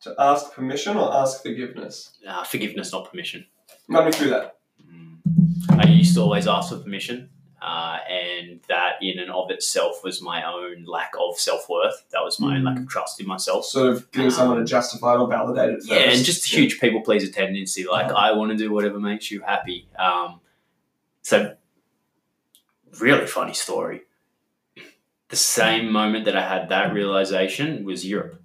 to 0.00 0.14
ask 0.18 0.52
permission 0.52 0.96
or 0.96 1.14
ask 1.14 1.42
forgiveness? 1.42 2.18
Uh, 2.26 2.42
forgiveness, 2.44 2.92
not 2.92 3.10
permission. 3.10 3.46
Run 3.88 4.06
me 4.06 4.12
through 4.12 4.30
that. 4.30 4.56
Mm. 4.82 5.18
I 5.70 5.88
used 5.88 6.14
to 6.16 6.22
always 6.22 6.48
ask 6.48 6.70
for 6.70 6.78
permission, 6.78 7.30
uh, 7.62 7.98
and 8.10 8.60
that 8.68 8.94
in 9.00 9.18
and 9.20 9.30
of 9.30 9.50
itself 9.50 10.02
was 10.02 10.20
my 10.20 10.42
own 10.42 10.84
lack 10.86 11.12
of 11.20 11.38
self 11.38 11.68
worth. 11.68 12.04
That 12.10 12.24
was 12.24 12.40
my 12.40 12.56
own 12.56 12.64
lack 12.64 12.78
of 12.78 12.88
trust 12.88 13.20
in 13.20 13.26
myself. 13.26 13.64
Sort 13.66 13.92
of 13.92 14.10
getting 14.10 14.30
someone 14.30 14.58
to 14.58 14.64
justify 14.64 15.14
it 15.14 15.18
or 15.18 15.28
validate 15.28 15.70
it. 15.70 15.84
Yeah, 15.84 16.10
and 16.10 16.24
just 16.24 16.44
a 16.44 16.48
huge 16.48 16.80
people 16.80 17.00
pleaser 17.02 17.30
tendency. 17.30 17.86
Like. 17.86 18.10
I 18.10 18.32
want 18.32 18.50
to 18.50 18.56
do 18.56 18.72
whatever 18.72 18.98
makes 18.98 19.30
you 19.30 19.40
happy. 19.40 19.88
Um, 19.98 20.40
so, 21.22 21.56
really 23.00 23.26
funny 23.26 23.54
story. 23.54 24.02
The 25.28 25.36
same 25.36 25.90
moment 25.90 26.26
that 26.26 26.36
I 26.36 26.46
had 26.46 26.68
that 26.68 26.92
realization 26.92 27.84
was 27.84 28.06
Europe. 28.06 28.40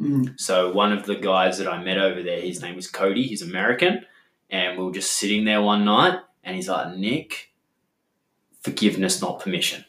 Mm. 0.00 0.38
So 0.38 0.72
one 0.72 0.92
of 0.92 1.06
the 1.06 1.14
guys 1.14 1.58
that 1.58 1.68
I 1.68 1.82
met 1.82 1.98
over 1.98 2.22
there, 2.22 2.40
his 2.40 2.60
name 2.60 2.76
was 2.76 2.90
Cody. 2.90 3.22
He's 3.22 3.42
American, 3.42 4.04
and 4.50 4.76
we 4.76 4.84
were 4.84 4.92
just 4.92 5.12
sitting 5.12 5.44
there 5.44 5.62
one 5.62 5.84
night, 5.84 6.18
and 6.42 6.56
he's 6.56 6.68
like, 6.68 6.96
"Nick, 6.96 7.52
forgiveness, 8.60 9.22
not 9.22 9.40
permission." 9.40 9.84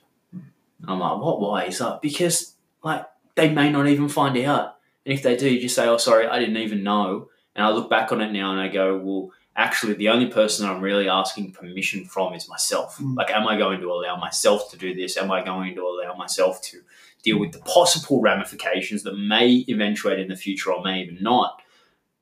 I'm 0.87 0.99
like, 0.99 1.19
"What? 1.19 1.41
Why?" 1.41 1.65
He's 1.65 1.81
like, 1.81 2.01
"Because 2.01 2.55
like 2.83 3.05
they 3.33 3.49
may 3.49 3.71
not 3.71 3.87
even 3.87 4.07
find 4.07 4.37
out, 4.37 4.77
and 5.05 5.13
if 5.13 5.23
they 5.23 5.35
do, 5.35 5.49
you 5.49 5.59
just 5.59 5.75
say, 5.75 5.87
oh, 5.87 5.97
sorry, 5.97 6.27
I 6.27 6.39
didn't 6.39 6.57
even 6.57 6.83
know." 6.83 7.29
And 7.55 7.65
I 7.65 7.69
look 7.71 7.89
back 7.89 8.11
on 8.11 8.21
it 8.21 8.31
now, 8.31 8.51
and 8.51 8.61
I 8.61 8.67
go, 8.67 8.97
"Well." 8.97 9.31
Actually, 9.57 9.93
the 9.93 10.09
only 10.09 10.27
person 10.27 10.67
I'm 10.67 10.81
really 10.81 11.07
asking 11.07 11.51
permission 11.51 12.05
from 12.05 12.33
is 12.33 12.49
myself. 12.49 12.97
Mm. 12.97 13.15
Like, 13.15 13.31
am 13.31 13.47
I 13.47 13.57
going 13.57 13.79
to 13.79 13.91
allow 13.91 14.17
myself 14.17 14.69
to 14.71 14.77
do 14.77 14.93
this? 14.93 15.15
Am 15.15 15.31
I 15.31 15.43
going 15.43 15.75
to 15.75 15.81
allow 15.81 16.13
myself 16.15 16.61
to 16.63 16.81
deal 17.25 17.39
with 17.39 17.51
the 17.51 17.59
possible 17.59 18.21
ramifications 18.21 19.03
that 19.03 19.17
may 19.17 19.65
eventuate 19.67 20.19
in 20.19 20.29
the 20.29 20.35
future 20.35 20.71
or 20.71 20.83
may 20.83 21.01
even 21.01 21.21
not. 21.21 21.61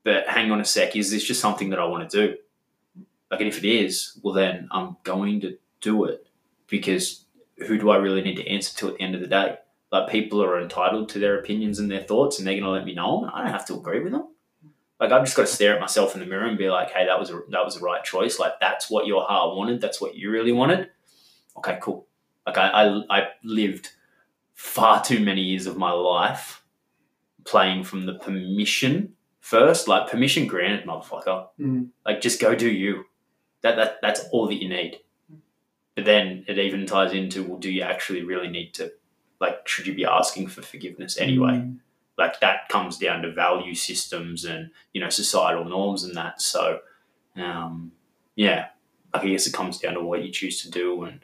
But 0.04 0.28
hang 0.28 0.52
on 0.52 0.62
a 0.62 0.66
sec, 0.66 0.96
is 0.96 1.12
this 1.12 1.24
just 1.24 1.42
something 1.42 1.70
that 1.70 1.80
I 1.80 1.86
want 1.86 2.10
to 2.10 2.28
do? 2.28 2.38
Like, 3.30 3.42
and 3.42 3.50
if 3.50 3.58
it 3.58 3.68
is, 3.68 4.18
well, 4.24 4.34
then 4.34 4.68
I'm 4.72 4.98
going 5.04 5.42
to 5.42 5.58
do 5.82 6.06
it 6.06 6.26
because 6.68 7.26
who 7.68 7.78
do 7.78 7.90
I 7.90 7.98
really 7.98 8.22
need 8.22 8.38
to 8.38 8.48
answer 8.48 8.76
to 8.78 8.88
at 8.90 8.96
the 8.96 9.02
end 9.02 9.16
of 9.16 9.22
the 9.22 9.28
day? 9.28 9.58
Like, 9.92 10.10
people 10.10 10.44
are 10.44 10.60
entitled 10.60 11.10
to 11.10 11.20
their 11.20 11.38
opinions 11.38 11.80
and 11.80 11.92
their 11.92 12.02
thoughts, 12.02 12.40
and 12.40 12.48
they're 12.48 12.56
going 12.56 12.64
to 12.64 12.72
let 12.72 12.86
me 12.86 12.96
know 12.96 13.22
them. 13.22 13.32
I 13.34 13.44
don't 13.44 13.52
have 13.52 13.68
to 13.68 13.76
agree 13.76 14.00
with 14.00 14.12
them. 14.12 14.28
Like, 15.00 15.12
I've 15.12 15.26
just 15.26 15.36
got 15.36 15.48
to 15.48 15.54
stare 15.54 15.76
at 15.76 15.82
myself 15.82 16.14
in 16.14 16.20
the 16.20 16.26
mirror 16.26 16.46
and 16.46 16.58
be 16.58 16.70
like, 16.70 16.92
hey, 16.92 17.06
that 17.06 17.20
was 17.20 17.30
a, 17.30 17.42
that 17.50 17.66
was 17.66 17.76
the 17.76 17.82
right 17.82 18.04
choice. 18.04 18.40
Like, 18.40 18.54
that's 18.62 18.90
what 18.90 19.08
your 19.08 19.26
heart 19.26 19.56
wanted. 19.56 19.82
That's 19.82 20.00
what 20.00 20.16
you 20.16 20.32
really 20.32 20.52
wanted. 20.52 20.90
Okay, 21.58 21.78
cool. 21.82 22.08
Like, 22.46 22.58
I, 22.58 22.70
I, 22.70 23.20
I 23.20 23.28
lived 23.44 23.90
far 24.54 25.04
too 25.04 25.20
many 25.20 25.42
years 25.42 25.66
of 25.66 25.78
my 25.78 25.92
life 25.92 26.64
playing 27.44 27.84
from 27.84 28.06
the 28.06 28.14
permission 28.14 29.14
first, 29.40 29.88
like 29.88 30.10
permission 30.10 30.48
granted, 30.48 30.86
motherfucker. 30.86 31.48
Mm. 31.60 31.90
Like 32.06 32.22
just 32.22 32.40
go 32.40 32.56
do 32.56 32.72
you. 32.72 33.06
That 33.62 33.76
that 33.76 33.98
that's 34.02 34.22
all 34.32 34.48
that 34.48 34.62
you 34.62 34.70
need. 34.70 35.00
But 35.96 36.06
then 36.06 36.46
it 36.48 36.58
even 36.58 36.86
ties 36.86 37.14
into 37.14 37.44
well, 37.44 37.60
do 37.60 37.72
you 37.72 37.82
actually 37.82 38.24
really 38.24 38.50
need 38.50 38.74
to 38.76 38.94
like 39.40 39.68
should 39.68 39.88
you 39.88 39.94
be 39.94 40.06
asking 40.06 40.48
for 40.48 40.62
forgiveness 40.62 41.18
anyway? 41.18 41.54
Mm. 41.54 41.78
Like 42.18 42.40
that 42.42 42.70
comes 42.70 42.98
down 42.98 43.22
to 43.24 43.32
value 43.32 43.74
systems 43.74 44.46
and, 44.46 44.70
you 44.94 45.02
know, 45.02 45.10
societal 45.10 45.66
norms 45.66 46.04
and 46.04 46.16
that. 46.16 46.42
So 46.42 46.80
um 47.36 47.92
yeah. 48.36 48.68
I 49.16 49.24
guess 49.24 49.46
it 49.46 49.54
comes 49.54 49.78
down 49.78 49.94
to 49.94 50.02
what 50.02 50.24
you 50.24 50.32
choose 50.32 50.62
to 50.64 50.72
do 50.72 51.04
and 51.04 51.20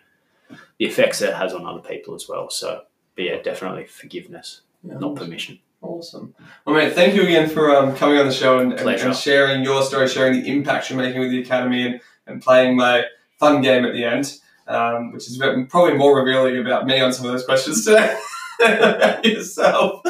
the 0.78 0.86
effects 0.86 1.20
that 1.20 1.30
it 1.30 1.36
has 1.36 1.54
on 1.54 1.66
other 1.66 1.82
people 1.82 2.14
as 2.14 2.28
well. 2.28 2.50
So 2.50 2.84
but 3.16 3.26
yeah, 3.26 3.42
definitely 3.42 3.86
forgiveness, 3.86 4.62
Yeah, 4.84 4.98
not 4.98 5.16
permission. 5.16 5.60
Awesome. 5.82 6.36
Well, 6.66 6.76
mate, 6.76 6.94
thank 6.94 7.16
you 7.16 7.24
again 7.24 7.50
for 7.50 7.76
um, 7.76 7.96
coming 7.96 8.18
on 8.18 8.28
the 8.28 8.34
show 8.34 8.60
and, 8.60 8.74
and, 8.74 8.90
and 8.90 9.16
sharing 9.16 9.64
your 9.64 9.82
story, 9.82 10.08
sharing 10.08 10.42
the 10.42 10.50
impact 10.50 10.90
you're 10.90 10.98
making 10.98 11.22
with 11.22 11.30
the 11.30 11.42
academy, 11.42 11.86
and, 11.86 12.02
and 12.28 12.42
playing 12.42 12.76
my 12.76 13.04
fun 13.40 13.62
game 13.62 13.86
at 13.86 13.94
the 13.94 14.04
end, 14.04 14.38
um, 14.68 15.14
which 15.14 15.28
is 15.28 15.38
probably 15.70 15.94
more 15.94 16.18
revealing 16.18 16.60
about 16.60 16.86
me 16.86 17.00
on 17.00 17.14
some 17.14 17.26
of 17.26 17.32
those 17.32 17.46
questions 17.46 17.86
today 17.86 18.18
yourself. 19.24 20.02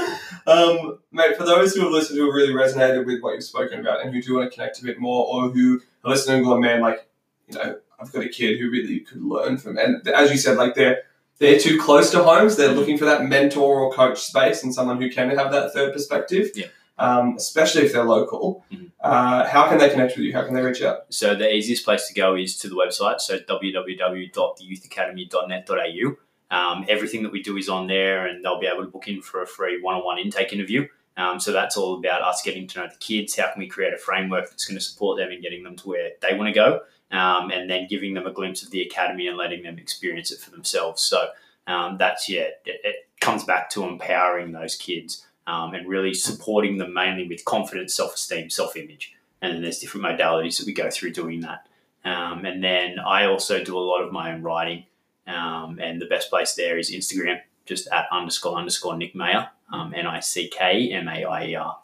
Um, 0.48 1.00
mate, 1.12 1.38
for 1.38 1.44
those 1.44 1.76
who 1.76 1.82
have 1.82 1.92
listened 1.92 2.18
who 2.18 2.26
have 2.26 2.34
really 2.34 2.54
resonated 2.54 3.06
with 3.06 3.22
what 3.22 3.36
you've 3.36 3.44
spoken 3.44 3.80
about 3.80 4.04
and 4.04 4.14
who 4.14 4.22
do 4.22 4.36
want 4.36 4.50
to 4.50 4.56
connect 4.56 4.80
a 4.82 4.84
bit 4.84 5.00
more, 5.00 5.28
or 5.28 5.50
who 5.50 5.82
are 6.04 6.12
listening 6.12 6.38
and 6.38 6.46
going, 6.46 6.62
man, 6.62 6.82
like, 6.82 7.08
you 7.48 7.58
know, 7.58 7.78
I've 8.00 8.12
got 8.12 8.24
a 8.24 8.30
kid 8.30 8.60
who 8.60 8.70
really 8.70 9.00
could 9.02 9.22
learn 9.22 9.58
from, 9.58 9.78
and 9.78 10.08
as 10.08 10.32
you 10.32 10.38
said, 10.38 10.58
like, 10.58 10.76
they're 10.76 11.04
they're 11.40 11.60
too 11.60 11.80
close 11.80 12.12
to 12.12 12.22
homes. 12.24 12.56
They're 12.58 12.74
looking 12.74 12.98
for 12.98 13.06
that 13.06 13.26
mentor 13.26 13.80
or 13.80 13.94
coach 13.94 14.20
space 14.20 14.62
and 14.64 14.74
someone 14.74 15.02
who 15.02 15.10
can 15.10 15.30
have 15.30 15.52
that 15.54 15.72
third 15.74 15.94
perspective. 15.94 16.50
Yeah. 16.54 16.68
Um, 16.98 17.36
especially 17.38 17.84
if 17.84 17.94
they're 17.94 18.04
local. 18.04 18.66
Mhm. 18.74 18.92
Uh, 19.00 19.48
how 19.48 19.70
can 19.70 19.78
they 19.78 19.90
connect 19.90 20.18
with 20.18 20.26
you? 20.26 20.34
How 20.34 20.44
can 20.44 20.54
they 20.54 20.62
reach 20.62 20.82
out? 20.82 21.06
So 21.10 21.34
the 21.34 21.50
easiest 21.50 21.86
place 21.86 22.06
to 22.10 22.14
go 22.14 22.36
is 22.36 22.58
to 22.58 22.68
the 22.68 22.76
website, 22.76 23.22
so 23.22 23.40
www.theyouthacademy.net.au. 23.40 26.18
Um, 26.52 26.86
everything 26.90 27.24
that 27.24 27.32
we 27.32 27.44
do 27.44 27.58
is 27.58 27.70
on 27.70 27.88
there, 27.88 28.26
and 28.26 28.44
they'll 28.44 28.60
be 28.60 28.68
able 28.68 28.84
to 28.84 28.90
book 28.90 29.08
in 29.08 29.22
for 29.22 29.42
a 29.42 29.48
free 29.48 29.82
one-on-one 29.82 30.18
intake 30.18 30.52
interview. 30.52 30.88
Um, 31.18 31.40
so 31.40 31.52
that's 31.52 31.76
all 31.76 31.98
about 31.98 32.22
us 32.22 32.42
getting 32.42 32.68
to 32.68 32.80
know 32.80 32.88
the 32.88 32.96
kids. 32.96 33.36
How 33.36 33.52
can 33.52 33.60
we 33.60 33.68
create 33.68 33.94
a 33.94 33.98
framework 33.98 34.50
that's 34.50 34.66
going 34.66 34.78
to 34.78 34.84
support 34.84 35.18
them 35.18 35.32
in 35.32 35.42
getting 35.42 35.64
them 35.64 35.76
to 35.76 35.88
where 35.88 36.12
they 36.22 36.36
want 36.36 36.48
to 36.48 36.54
go, 36.54 36.82
um, 37.12 37.52
and 37.52 37.70
then 37.70 37.88
giving 37.90 38.14
them 38.14 38.26
a 38.26 38.32
glimpse 38.32 38.64
of 38.64 38.72
the 38.72 38.82
academy 38.82 39.28
and 39.28 39.38
letting 39.38 39.64
them 39.64 39.78
experience 39.78 40.32
it 40.32 40.40
for 40.40 40.50
themselves. 40.52 41.02
So 41.02 41.30
um, 41.68 41.98
that's 41.98 42.30
yeah, 42.30 42.48
it, 42.66 42.82
it, 42.84 42.96
comes 43.20 43.44
back 43.44 43.70
to 43.70 43.84
empowering 43.84 44.54
those 44.54 44.78
kids 44.78 45.28
um, 45.46 45.74
and 45.74 45.90
really 45.90 46.14
supporting 46.14 46.78
them 46.78 46.94
mainly 46.94 47.28
with 47.28 47.44
confidence, 47.44 47.94
self 47.94 48.16
esteem, 48.16 48.50
self 48.50 48.78
image. 48.78 49.14
And 49.42 49.54
then 49.54 49.62
there's 49.62 49.80
different 49.80 50.06
modalities 50.06 50.58
that 50.58 50.66
we 50.66 50.74
go 50.74 50.90
through 50.90 51.12
doing 51.12 51.42
that. 51.42 51.68
Um, 52.06 52.46
and 52.46 52.64
then 52.64 52.98
I 52.98 53.26
also 53.26 53.62
do 53.62 53.78
a 53.78 53.80
lot 53.80 54.04
of 54.04 54.14
my 54.14 54.32
own 54.32 54.42
writing. 54.42 54.86
Um, 55.30 55.80
and 55.80 56.02
the 56.02 56.08
best 56.08 56.30
place 56.30 56.56
there 56.56 56.78
is 56.78 56.92
Instagram, 56.92 57.40
just 57.66 57.88
at 57.92 58.06
underscore 58.12 58.58
underscore 58.58 58.98
Nick 58.98 59.14
Maier, 59.14 59.50
um, 59.72 59.94
N 59.96 60.08
I 60.08 60.20
C 60.20 60.50
K 60.50 60.92
M 60.92 61.08
A 61.08 61.24
I 61.26 61.46
E 61.46 61.56
R. 61.56 61.78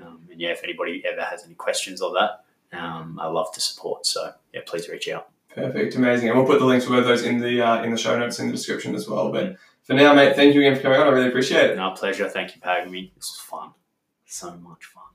Um, 0.00 0.26
and 0.30 0.40
yeah, 0.40 0.50
if 0.50 0.64
anybody 0.64 1.02
ever 1.10 1.22
has 1.22 1.44
any 1.44 1.54
questions 1.54 2.02
on 2.02 2.14
that, 2.14 2.44
um, 2.76 3.20
I 3.20 3.28
love 3.28 3.52
to 3.52 3.60
support. 3.60 4.04
So 4.06 4.32
yeah, 4.52 4.62
please 4.66 4.88
reach 4.88 5.08
out. 5.08 5.28
Perfect, 5.54 5.94
amazing, 5.96 6.30
and 6.30 6.38
we'll 6.38 6.46
put 6.46 6.58
the 6.58 6.64
links 6.64 6.86
for 6.86 7.00
those 7.00 7.24
in 7.24 7.38
the 7.38 7.60
uh, 7.60 7.82
in 7.84 7.90
the 7.90 7.98
show 7.98 8.18
notes 8.18 8.40
in 8.40 8.46
the 8.46 8.52
description 8.52 8.94
as 8.94 9.06
well. 9.06 9.30
But 9.30 9.56
for 9.82 9.92
now, 9.92 10.14
mate, 10.14 10.34
thank 10.34 10.54
you 10.54 10.60
again 10.62 10.76
for 10.76 10.82
coming 10.82 10.98
on. 10.98 11.06
I 11.06 11.10
really 11.10 11.28
appreciate 11.28 11.70
it. 11.70 11.76
No 11.76 11.90
pleasure. 11.90 12.28
Thank 12.28 12.54
you 12.54 12.60
for 12.60 12.68
having 12.68 12.90
me. 12.90 13.12
This 13.14 13.30
was 13.30 13.40
fun, 13.40 13.72
so 14.24 14.56
much 14.56 14.86
fun. 14.86 15.11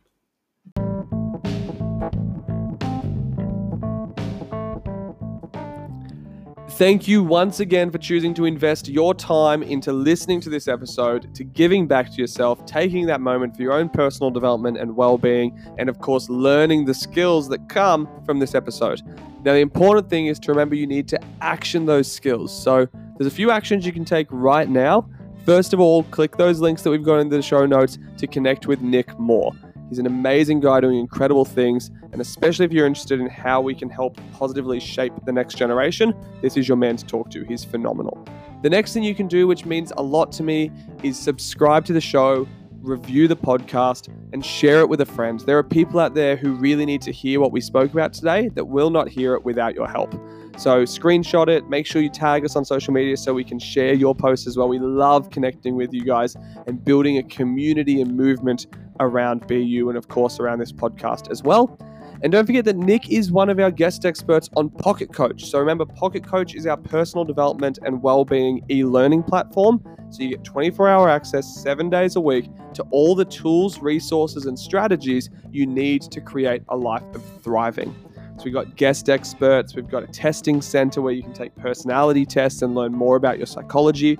Thank 6.77 7.07
you 7.07 7.23
once 7.23 7.59
again 7.59 7.89
for 7.89 7.97
choosing 7.97 8.35
to 8.35 8.45
invest 8.45 8.87
your 8.87 9.15
time 9.15 9.63
into 9.63 9.91
listening 9.91 10.39
to 10.41 10.49
this 10.51 10.67
episode, 10.67 11.33
to 11.33 11.43
giving 11.43 11.87
back 11.87 12.11
to 12.11 12.21
yourself, 12.21 12.63
taking 12.67 13.07
that 13.07 13.19
moment 13.19 13.55
for 13.55 13.63
your 13.63 13.73
own 13.73 13.89
personal 13.89 14.29
development 14.29 14.77
and 14.77 14.95
well 14.95 15.17
being, 15.17 15.59
and 15.79 15.89
of 15.89 15.97
course, 15.97 16.29
learning 16.29 16.85
the 16.85 16.93
skills 16.93 17.49
that 17.49 17.67
come 17.67 18.07
from 18.27 18.37
this 18.37 18.53
episode. 18.53 19.01
Now, 19.43 19.53
the 19.53 19.59
important 19.59 20.07
thing 20.07 20.27
is 20.27 20.37
to 20.37 20.51
remember 20.51 20.75
you 20.75 20.85
need 20.85 21.07
to 21.07 21.19
action 21.41 21.87
those 21.87 22.11
skills. 22.11 22.55
So, 22.55 22.87
there's 23.17 23.25
a 23.25 23.35
few 23.35 23.49
actions 23.49 23.83
you 23.83 23.91
can 23.91 24.05
take 24.05 24.27
right 24.29 24.69
now. 24.69 25.09
First 25.47 25.73
of 25.73 25.79
all, 25.79 26.03
click 26.03 26.37
those 26.37 26.59
links 26.59 26.83
that 26.83 26.91
we've 26.91 27.01
got 27.01 27.17
in 27.17 27.29
the 27.29 27.41
show 27.41 27.65
notes 27.65 27.97
to 28.17 28.27
connect 28.27 28.67
with 28.67 28.81
Nick 28.81 29.17
more. 29.17 29.51
He's 29.89 29.99
an 29.99 30.05
amazing 30.05 30.59
guy 30.59 30.81
doing 30.81 30.99
incredible 30.99 31.45
things, 31.45 31.91
and 32.11 32.19
especially 32.19 32.65
if 32.65 32.71
you're 32.71 32.85
interested 32.85 33.19
in 33.19 33.27
how 33.27 33.61
we 33.61 33.73
can 33.73 33.89
help 33.89 34.19
positively 34.33 34.79
shape 34.79 35.13
the 35.25 35.31
next 35.31 35.55
generation, 35.55 36.13
this 36.41 36.57
is 36.57 36.67
your 36.67 36.77
man 36.77 36.97
to 36.97 37.05
talk 37.05 37.29
to. 37.31 37.43
He's 37.45 37.63
phenomenal. 37.63 38.25
The 38.63 38.69
next 38.69 38.93
thing 38.93 39.03
you 39.03 39.15
can 39.15 39.27
do, 39.27 39.47
which 39.47 39.65
means 39.65 39.93
a 39.97 40.03
lot 40.03 40.31
to 40.33 40.43
me, 40.43 40.71
is 41.03 41.17
subscribe 41.17 41.85
to 41.85 41.93
the 41.93 42.01
show, 42.01 42.47
review 42.81 43.27
the 43.27 43.37
podcast, 43.37 44.09
and 44.33 44.45
share 44.45 44.79
it 44.79 44.89
with 44.89 45.01
a 45.01 45.05
friend. 45.05 45.39
There 45.41 45.57
are 45.57 45.63
people 45.63 45.99
out 45.99 46.15
there 46.15 46.35
who 46.35 46.53
really 46.53 46.85
need 46.85 47.01
to 47.03 47.11
hear 47.11 47.39
what 47.39 47.51
we 47.51 47.61
spoke 47.61 47.91
about 47.91 48.13
today 48.13 48.49
that 48.49 48.65
will 48.65 48.89
not 48.89 49.07
hear 49.07 49.35
it 49.35 49.45
without 49.45 49.75
your 49.75 49.87
help. 49.87 50.13
So 50.57 50.83
screenshot 50.83 51.49
it, 51.49 51.69
make 51.69 51.85
sure 51.85 52.01
you 52.01 52.09
tag 52.09 52.43
us 52.43 52.55
on 52.55 52.65
social 52.65 52.91
media 52.91 53.15
so 53.15 53.31
we 53.31 53.43
can 53.43 53.59
share 53.59 53.93
your 53.93 54.15
posts 54.15 54.47
as 54.47 54.57
well. 54.57 54.67
We 54.67 54.79
love 54.79 55.29
connecting 55.29 55.75
with 55.75 55.93
you 55.93 56.03
guys 56.03 56.35
and 56.65 56.83
building 56.83 57.19
a 57.19 57.23
community 57.23 58.01
and 58.01 58.17
movement 58.17 58.65
around 58.99 59.47
Be 59.47 59.63
You 59.63 59.89
and, 59.89 59.97
of 59.97 60.07
course, 60.07 60.39
around 60.39 60.59
this 60.59 60.71
podcast 60.71 61.31
as 61.31 61.43
well. 61.43 61.77
And 62.23 62.31
don't 62.31 62.45
forget 62.45 62.65
that 62.65 62.77
Nick 62.77 63.09
is 63.11 63.31
one 63.31 63.49
of 63.49 63.59
our 63.59 63.69
guest 63.69 64.05
experts 64.05 64.49
on 64.55 64.69
Pocket 64.69 65.13
Coach. 65.13 65.45
So 65.45 65.59
remember, 65.59 65.85
Pocket 65.85 66.25
Coach 66.25 66.55
is 66.55 66.65
our 66.65 66.77
personal 66.77 67.25
development 67.25 67.77
and 67.83 68.01
well-being 68.01 68.65
e-learning 68.71 69.23
platform. 69.23 69.83
So 70.09 70.23
you 70.23 70.29
get 70.29 70.43
24-hour 70.43 71.09
access, 71.09 71.61
seven 71.61 71.89
days 71.89 72.15
a 72.15 72.21
week, 72.21 72.49
to 72.73 72.83
all 72.89 73.13
the 73.13 73.25
tools, 73.25 73.79
resources, 73.79 74.45
and 74.45 74.57
strategies 74.57 75.29
you 75.51 75.67
need 75.67 76.01
to 76.03 76.21
create 76.21 76.63
a 76.69 76.77
life 76.77 77.03
of 77.13 77.23
thriving. 77.43 77.93
So 78.37 78.45
we've 78.45 78.53
got 78.53 78.75
guest 78.75 79.09
experts, 79.09 79.75
we've 79.75 79.89
got 79.89 80.03
a 80.03 80.07
testing 80.07 80.61
center 80.61 81.01
where 81.01 81.13
you 81.13 81.23
can 81.23 81.33
take 81.33 81.55
personality 81.55 82.25
tests 82.25 82.61
and 82.61 82.73
learn 82.73 82.93
more 82.93 83.15
about 83.15 83.37
your 83.37 83.47
psychology. 83.47 84.17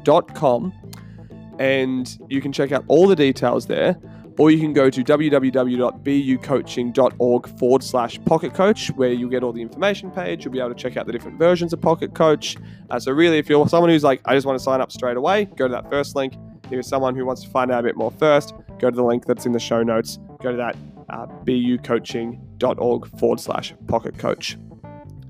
and 1.59 2.17
you 2.29 2.41
can 2.41 2.51
check 2.51 2.71
out 2.71 2.83
all 2.87 3.07
the 3.07 3.15
details 3.15 3.67
there. 3.67 3.95
Or 4.37 4.51
you 4.51 4.59
can 4.59 4.71
go 4.71 4.89
to 4.89 5.03
www.bucoaching.org 5.03 7.59
forward 7.59 7.83
slash 7.83 8.23
pocket 8.23 8.53
coach, 8.53 8.89
where 8.91 9.11
you'll 9.11 9.29
get 9.29 9.43
all 9.43 9.51
the 9.51 9.61
information 9.61 10.09
page. 10.11 10.45
You'll 10.45 10.53
be 10.53 10.59
able 10.59 10.69
to 10.69 10.75
check 10.75 10.95
out 10.95 11.05
the 11.05 11.11
different 11.11 11.37
versions 11.37 11.73
of 11.73 11.81
Pocket 11.81 12.15
Coach. 12.15 12.55
Uh, 12.89 12.97
so, 12.97 13.11
really, 13.11 13.37
if 13.37 13.49
you're 13.49 13.67
someone 13.67 13.89
who's 13.89 14.05
like, 14.05 14.21
I 14.23 14.35
just 14.35 14.47
want 14.47 14.57
to 14.57 14.63
sign 14.63 14.79
up 14.79 14.93
straight 14.93 15.17
away, 15.17 15.43
go 15.57 15.67
to 15.67 15.73
that 15.73 15.89
first 15.89 16.15
link. 16.15 16.35
If 16.63 16.71
you're 16.71 16.83
someone 16.83 17.17
who 17.17 17.25
wants 17.25 17.43
to 17.43 17.49
find 17.49 17.69
out 17.69 17.81
a 17.81 17.83
bit 17.83 17.97
more 17.97 18.11
first, 18.11 18.53
go 18.77 18.89
to 18.89 18.95
the 18.95 19.03
link 19.03 19.25
that's 19.25 19.45
in 19.45 19.51
the 19.51 19.59
show 19.59 19.83
notes. 19.83 20.19
Go 20.41 20.51
to 20.51 20.57
that 20.57 20.77
uh, 21.09 21.27
bucoaching.org 21.43 23.19
forward 23.19 23.41
slash 23.41 23.73
pocket 23.87 24.17
coach. 24.17 24.57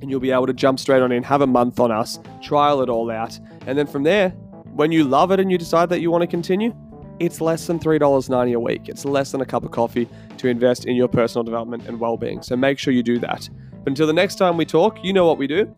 And 0.01 0.11
you'll 0.11 0.20
be 0.20 0.30
able 0.30 0.45
to 0.45 0.53
jump 0.53 0.80
straight 0.80 1.01
on 1.01 1.11
in, 1.11 1.24
have 1.24 1.41
a 1.41 1.47
month 1.47 1.80
on 1.80 1.91
us, 1.91 2.20
trial 2.43 2.82
it 2.82 2.89
all 2.89 3.09
out. 3.09 3.39
And 3.65 3.76
then 3.76 3.88
from 3.88 4.03
there, 4.03 4.36
when 4.74 4.91
you 4.91 5.03
love 5.03 5.32
it 5.32 5.39
and 5.39 5.51
you 5.51 5.57
decide 5.57 5.89
that 5.89 6.01
you 6.01 6.11
want 6.11 6.22
to 6.22 6.28
continue, 6.28 6.76
it's 7.20 7.41
less 7.41 7.67
than 7.67 7.80
$3.90 7.80 8.53
a 8.53 8.59
week. 8.59 8.88
It's 8.88 9.03
less 9.05 9.32
than 9.32 9.41
a 9.41 9.45
cup 9.45 9.63
of 9.65 9.72
coffee 9.72 10.07
to 10.38 10.47
invest 10.47 10.86
in 10.86 10.95
your 10.95 11.07
personal 11.07 11.43
development 11.43 11.88
and 11.88 11.99
well 11.99 12.17
being. 12.17 12.41
So 12.41 12.55
make 12.55 12.80
sure 12.80 12.93
you 12.93 13.03
do 13.03 13.20
that. 13.20 13.49
But 13.84 13.91
until 13.91 14.07
the 14.07 14.13
next 14.13 14.36
time 14.36 14.57
we 14.57 14.65
talk, 14.65 15.03
you 15.03 15.13
know 15.13 15.26
what 15.26 15.38
we 15.38 15.47
do 15.47 15.74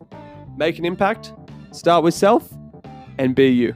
make 0.56 0.78
an 0.78 0.84
impact, 0.84 1.32
start 1.72 2.04
with 2.04 2.14
self, 2.14 2.52
and 3.18 3.34
be 3.34 3.48
you. 3.48 3.74